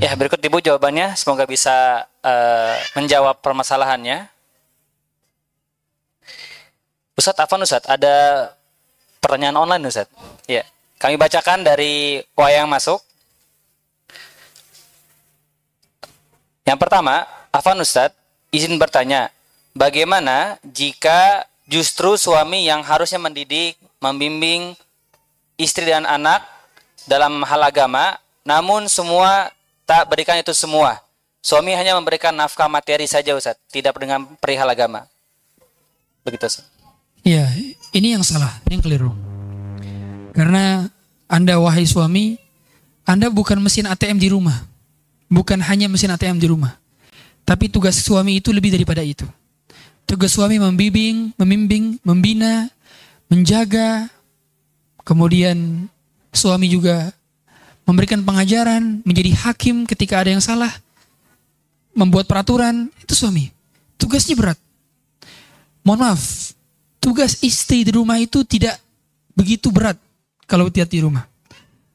[0.00, 1.12] Ya, berikut Ibu jawabannya.
[1.12, 4.32] Semoga bisa uh, menjawab permasalahannya.
[7.20, 8.48] Ustadz Afan Ustadz, ada
[9.20, 10.16] pertanyaan online Ustadz.
[10.48, 10.64] Ya.
[10.96, 13.04] Kami bacakan dari wayang masuk.
[16.64, 18.16] Yang pertama, Afan Ustadz
[18.56, 19.28] izin bertanya,
[19.76, 24.72] bagaimana jika justru suami yang harusnya mendidik, membimbing
[25.60, 26.40] istri dan anak
[27.04, 28.16] dalam hal agama,
[28.48, 29.52] namun semua
[29.90, 31.02] tak berikan itu semua.
[31.42, 35.02] Suami hanya memberikan nafkah materi saja Ustadz, tidak dengan perihal agama.
[36.22, 36.62] Begitu Ustaz.
[37.26, 37.50] Iya,
[37.90, 39.10] ini yang salah, yang keliru.
[40.30, 40.86] Karena
[41.26, 42.38] Anda wahai suami,
[43.02, 44.62] Anda bukan mesin ATM di rumah.
[45.26, 46.78] Bukan hanya mesin ATM di rumah.
[47.42, 49.26] Tapi tugas suami itu lebih daripada itu.
[50.06, 52.70] Tugas suami membimbing, membimbing, membina,
[53.26, 54.06] menjaga.
[55.02, 55.90] Kemudian
[56.30, 57.10] suami juga
[57.90, 60.70] memberikan pengajaran, menjadi hakim ketika ada yang salah,
[61.90, 63.50] membuat peraturan, itu suami.
[63.98, 64.58] Tugasnya berat.
[65.82, 66.54] Mohon maaf,
[67.02, 68.78] tugas istri di rumah itu tidak
[69.34, 69.98] begitu berat
[70.46, 71.26] kalau tidak di rumah.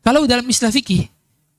[0.03, 1.07] Kalau dalam istilah fikih,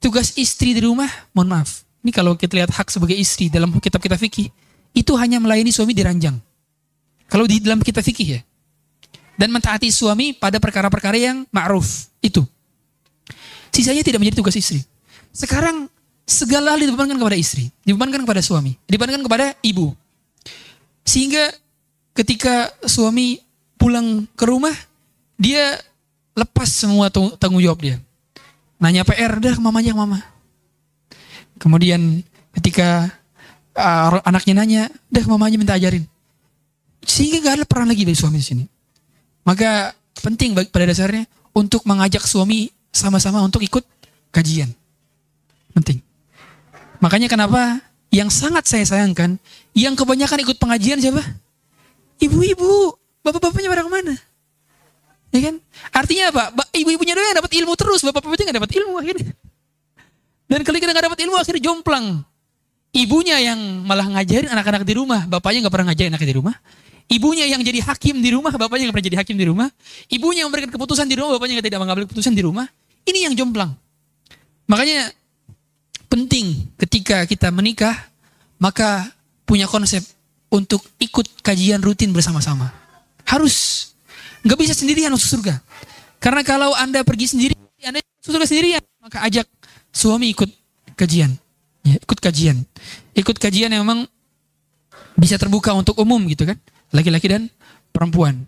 [0.05, 1.83] tugas istri di rumah, mohon maaf.
[2.05, 4.53] Ini kalau kita lihat hak sebagai istri dalam kitab kita fikih,
[4.93, 6.37] itu hanya melayani suami di ranjang.
[7.27, 8.41] Kalau di dalam kitab fikih ya.
[9.37, 12.09] Dan mentaati suami pada perkara-perkara yang ma'ruf.
[12.23, 12.47] Itu.
[13.77, 14.81] Sisanya tidak menjadi tugas istri.
[15.37, 15.93] Sekarang
[16.25, 19.93] segala hal dibebankan kepada istri, dibebankan kepada suami, dibebankan kepada ibu.
[21.05, 21.53] Sehingga
[22.17, 23.37] ketika suami
[23.77, 24.73] pulang ke rumah,
[25.37, 25.77] dia
[26.33, 27.97] lepas semua tanggung jawab dia.
[28.81, 30.25] Nanya PR, dah ke mamanya ke mama.
[31.61, 32.25] Kemudian
[32.57, 33.13] ketika
[33.77, 34.83] uh, anaknya nanya,
[35.13, 36.09] dah mamanya minta ajarin.
[37.05, 38.65] Sehingga gak ada peran lagi dari suami di sini.
[39.45, 39.93] Maka
[40.25, 43.85] penting pada dasarnya untuk mengajak suami sama-sama untuk ikut
[44.33, 44.73] kajian.
[45.77, 46.01] Penting.
[47.05, 49.37] Makanya kenapa yang sangat saya sayangkan,
[49.77, 51.21] yang kebanyakan ikut pengajian siapa?
[52.17, 54.15] Ibu-ibu, bapak-bapaknya pada ke mana?
[55.35, 55.55] Ya kan?
[55.93, 56.43] Artinya apa?
[56.73, 59.31] Ibu-ibunya doang dapat ilmu terus, bapak-bapaknya nggak dapat ilmu akhirnya.
[60.49, 62.25] Dan kita nggak dapat ilmu akhirnya jomplang.
[62.97, 66.57] Ibunya yang malah ngajarin anak-anak di rumah, bapaknya nggak pernah ngajarin anaknya di rumah.
[67.07, 69.69] Ibunya yang jadi hakim di rumah, bapaknya nggak pernah jadi hakim di rumah.
[70.09, 72.67] Ibunya yang memberikan keputusan di rumah, bapaknya nggak tidak mengambil keputusan di rumah.
[73.07, 73.71] Ini yang jomplang.
[74.67, 75.15] Makanya
[76.11, 77.95] penting ketika kita menikah,
[78.59, 79.07] maka
[79.47, 80.03] punya konsep
[80.51, 82.75] untuk ikut kajian rutin bersama-sama.
[83.23, 83.91] Harus.
[84.43, 85.59] Nggak bisa sendirian masuk surga.
[86.19, 88.83] Karena kalau Anda pergi sendiri, Anda masuk surga sendirian.
[89.03, 89.47] Maka ajak
[89.95, 90.51] suami ikut
[90.99, 91.31] kajian.
[91.87, 92.67] Ya, ikut kajian.
[93.15, 94.11] Ikut kajian yang memang
[95.15, 96.59] bisa terbuka untuk umum gitu kan.
[96.91, 97.47] Laki-laki dan
[97.95, 98.47] perempuan.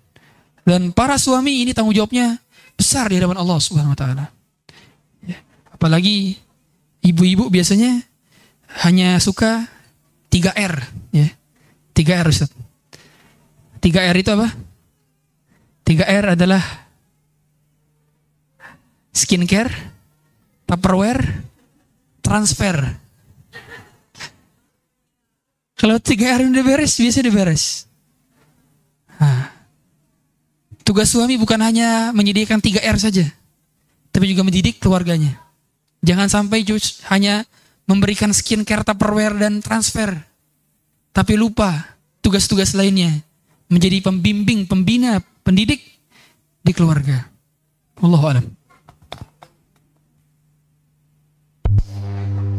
[0.67, 2.37] Dan para suami ini tanggung jawabnya
[2.75, 4.38] besar di hadapan Allah Subhanahu wa taala.
[5.79, 6.35] Apalagi
[7.07, 8.03] ibu-ibu biasanya
[8.83, 9.71] hanya suka
[10.27, 10.75] 3R
[11.15, 11.31] ya.
[11.95, 12.51] 3R Ustaz.
[13.79, 14.51] 3R itu apa?
[15.87, 16.61] 3R adalah
[19.15, 19.73] skincare,
[20.67, 21.47] tupperware,
[22.21, 22.77] transfer.
[25.79, 27.87] Kalau 3R udah beres, biasa udah beres.
[29.19, 29.47] Nah,
[30.83, 33.27] tugas suami bukan hanya menyediakan 3R saja,
[34.11, 35.48] tapi juga mendidik keluarganya.
[36.03, 36.63] Jangan sampai
[37.11, 37.43] hanya
[37.89, 40.15] memberikan skincare, tupperware, dan transfer.
[41.11, 43.25] Tapi lupa tugas-tugas lainnya.
[43.69, 45.83] Menjadi pembimbing, pembina, pendidik
[46.63, 47.29] di keluarga.
[47.99, 48.47] Allahu alam.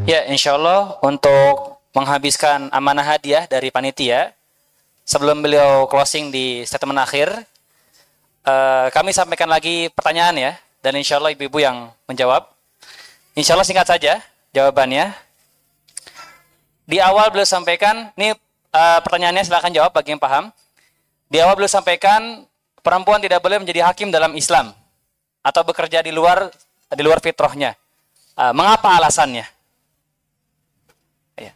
[0.10, 4.34] Ya, insya Allah untuk menghabiskan amanah hadiah dari panitia,
[5.06, 7.30] sebelum beliau closing di statement akhir,
[8.46, 10.52] eh, kami sampaikan lagi pertanyaan ya,
[10.82, 12.59] dan insya Allah ibu-ibu yang menjawab.
[13.40, 14.20] Insya Allah singkat saja
[14.52, 15.16] jawabannya.
[16.84, 20.52] Di awal beliau sampaikan, ini eh, pertanyaannya silahkan jawab bagi yang paham.
[21.32, 22.44] Di awal beliau sampaikan,
[22.84, 24.76] perempuan tidak boleh menjadi hakim dalam Islam
[25.40, 26.52] atau bekerja di luar
[26.92, 27.80] di luar fitrahnya.
[28.36, 29.48] Eh, mengapa alasannya?
[31.40, 31.56] Ya.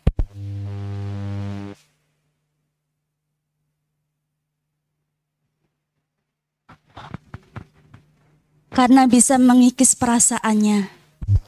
[8.72, 11.03] Karena bisa mengikis perasaannya.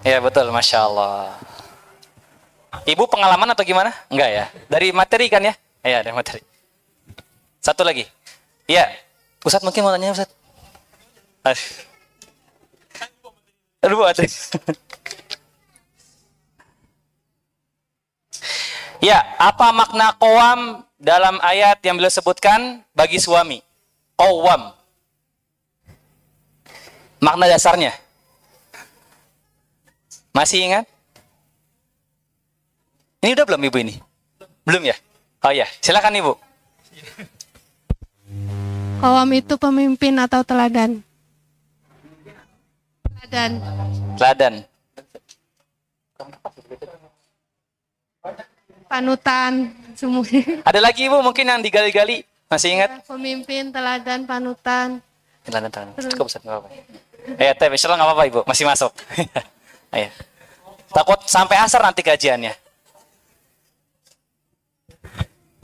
[0.05, 1.33] Ya betul, masya Allah.
[2.85, 3.89] Ibu pengalaman atau gimana?
[4.11, 4.45] Enggak ya.
[4.67, 5.55] Dari materi kan ya?
[5.81, 6.41] Iya dari materi.
[7.63, 8.05] Satu lagi.
[8.69, 8.85] Iya.
[9.41, 10.33] Ustadz mungkin mau tanya Ustadz.
[11.45, 11.61] Aduh.
[13.85, 14.01] Aduh,
[19.05, 23.61] ya, apa makna kowam dalam ayat yang beliau sebutkan bagi suami?
[24.17, 24.73] Kowam.
[27.21, 27.93] Makna dasarnya.
[30.35, 30.83] Masih ingat?
[33.23, 33.95] Ini udah belum ibu ini?
[34.67, 34.99] Belum ya?
[35.39, 36.33] Oh ya, silakan ibu.
[38.99, 40.99] Kawam itu pemimpin atau teladan?
[43.23, 43.51] Teladan.
[44.19, 44.53] Teladan.
[48.91, 50.59] Panutan semuanya.
[50.67, 52.27] Ada lagi ibu mungkin yang digali-gali?
[52.51, 53.07] Masih ingat?
[53.07, 54.99] Pemimpin, teladan, panutan.
[55.47, 55.95] Teladan, teladan.
[56.11, 56.69] Cukup Ustaz, nggak apa-apa.
[57.39, 58.91] Eh, Allah nggak apa-apa ibu, masih masuk.
[59.95, 60.11] Ayo.
[60.91, 62.51] Takut sampai asar nanti kajiannya.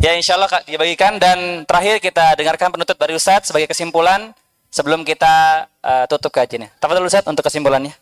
[0.02, 4.34] Ya insya Allah Kak, dibagikan dan terakhir kita dengarkan penutup dari Ustadz sebagai kesimpulan
[4.72, 6.74] sebelum kita eh, tutup kajiannya.
[6.80, 7.94] Tafadhol Ustadz untuk kesimpulannya.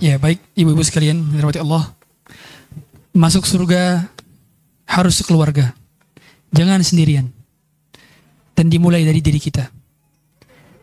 [0.00, 1.90] Ya baik ibu-ibu sekalian dirahmati Allah.
[3.16, 4.10] Masuk surga
[4.86, 5.72] harus sekeluarga.
[6.50, 7.30] Jangan sendirian.
[8.54, 9.70] Dan dimulai dari diri kita.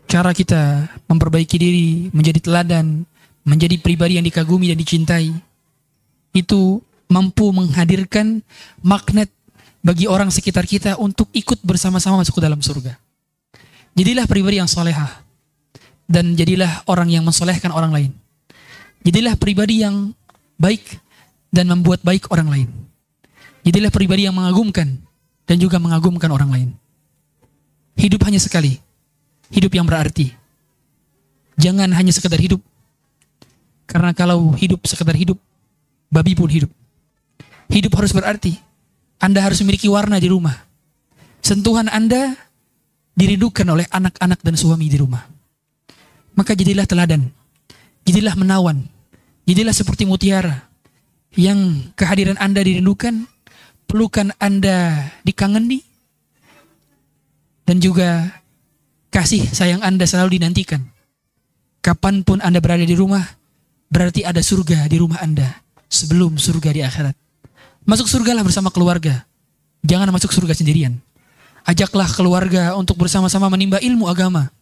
[0.08, 3.07] Cara kita memperbaiki diri, menjadi teladan,
[3.48, 5.32] menjadi pribadi yang dikagumi dan dicintai.
[6.36, 8.44] Itu mampu menghadirkan
[8.84, 9.32] magnet
[9.80, 12.92] bagi orang sekitar kita untuk ikut bersama-sama masuk ke dalam surga.
[13.96, 15.24] Jadilah pribadi yang solehah.
[16.08, 18.10] Dan jadilah orang yang mensolehkan orang lain.
[19.04, 20.16] Jadilah pribadi yang
[20.56, 20.80] baik
[21.52, 22.68] dan membuat baik orang lain.
[23.60, 24.88] Jadilah pribadi yang mengagumkan
[25.44, 26.68] dan juga mengagumkan orang lain.
[27.92, 28.80] Hidup hanya sekali.
[29.52, 30.32] Hidup yang berarti.
[31.60, 32.64] Jangan hanya sekedar hidup.
[33.88, 35.40] Karena kalau hidup sekedar hidup,
[36.12, 36.68] babi pun hidup.
[37.72, 38.60] Hidup harus berarti.
[39.16, 40.54] Anda harus memiliki warna di rumah.
[41.40, 42.36] Sentuhan Anda
[43.16, 45.24] dirindukan oleh anak-anak dan suami di rumah.
[46.36, 47.32] Maka jadilah teladan.
[48.04, 48.84] Jadilah menawan.
[49.48, 50.68] Jadilah seperti mutiara.
[51.32, 53.24] Yang kehadiran Anda dirindukan,
[53.88, 55.80] pelukan Anda dikangeni
[57.64, 58.40] dan juga
[59.12, 60.84] kasih sayang Anda selalu dinantikan.
[61.84, 63.24] Kapan pun Anda berada di rumah,
[63.88, 65.48] berarti ada surga di rumah Anda
[65.88, 67.16] sebelum surga di akhirat.
[67.88, 69.24] Masuk surgalah bersama keluarga.
[69.84, 71.00] Jangan masuk surga sendirian.
[71.64, 74.52] Ajaklah keluarga untuk bersama-sama menimba ilmu agama.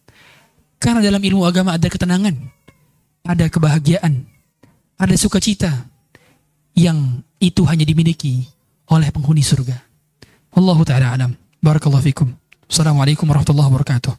[0.79, 2.35] Karena dalam ilmu agama ada ketenangan,
[3.25, 4.23] ada kebahagiaan,
[4.95, 5.71] ada sukacita
[6.77, 8.45] yang itu hanya dimiliki
[8.87, 9.75] oleh penghuni surga.
[10.53, 11.31] Wallahu taala alam.
[11.59, 12.29] Barakallahu fikum.
[12.69, 14.13] Assalamualaikum warahmatullahi wabarakatuh.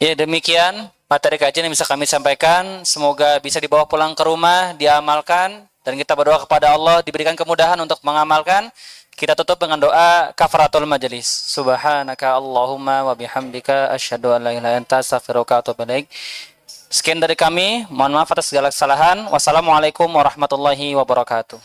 [0.00, 2.80] Ya demikian materi kajian yang bisa kami sampaikan.
[2.88, 8.00] Semoga bisa dibawa pulang ke rumah, diamalkan, dan kita berdoa kepada Allah diberikan kemudahan untuk
[8.00, 8.72] mengamalkan.
[9.12, 11.28] Kita tutup dengan doa kafaratul majelis.
[11.28, 15.84] Subhanaka Allahumma wa bihamdika asyhadu an la ilaha anta astaghfiruka wa atubu.
[16.88, 19.28] Sekian dari kami, mohon maaf atas segala kesalahan.
[19.28, 21.60] Wassalamualaikum warahmatullahi wabarakatuh.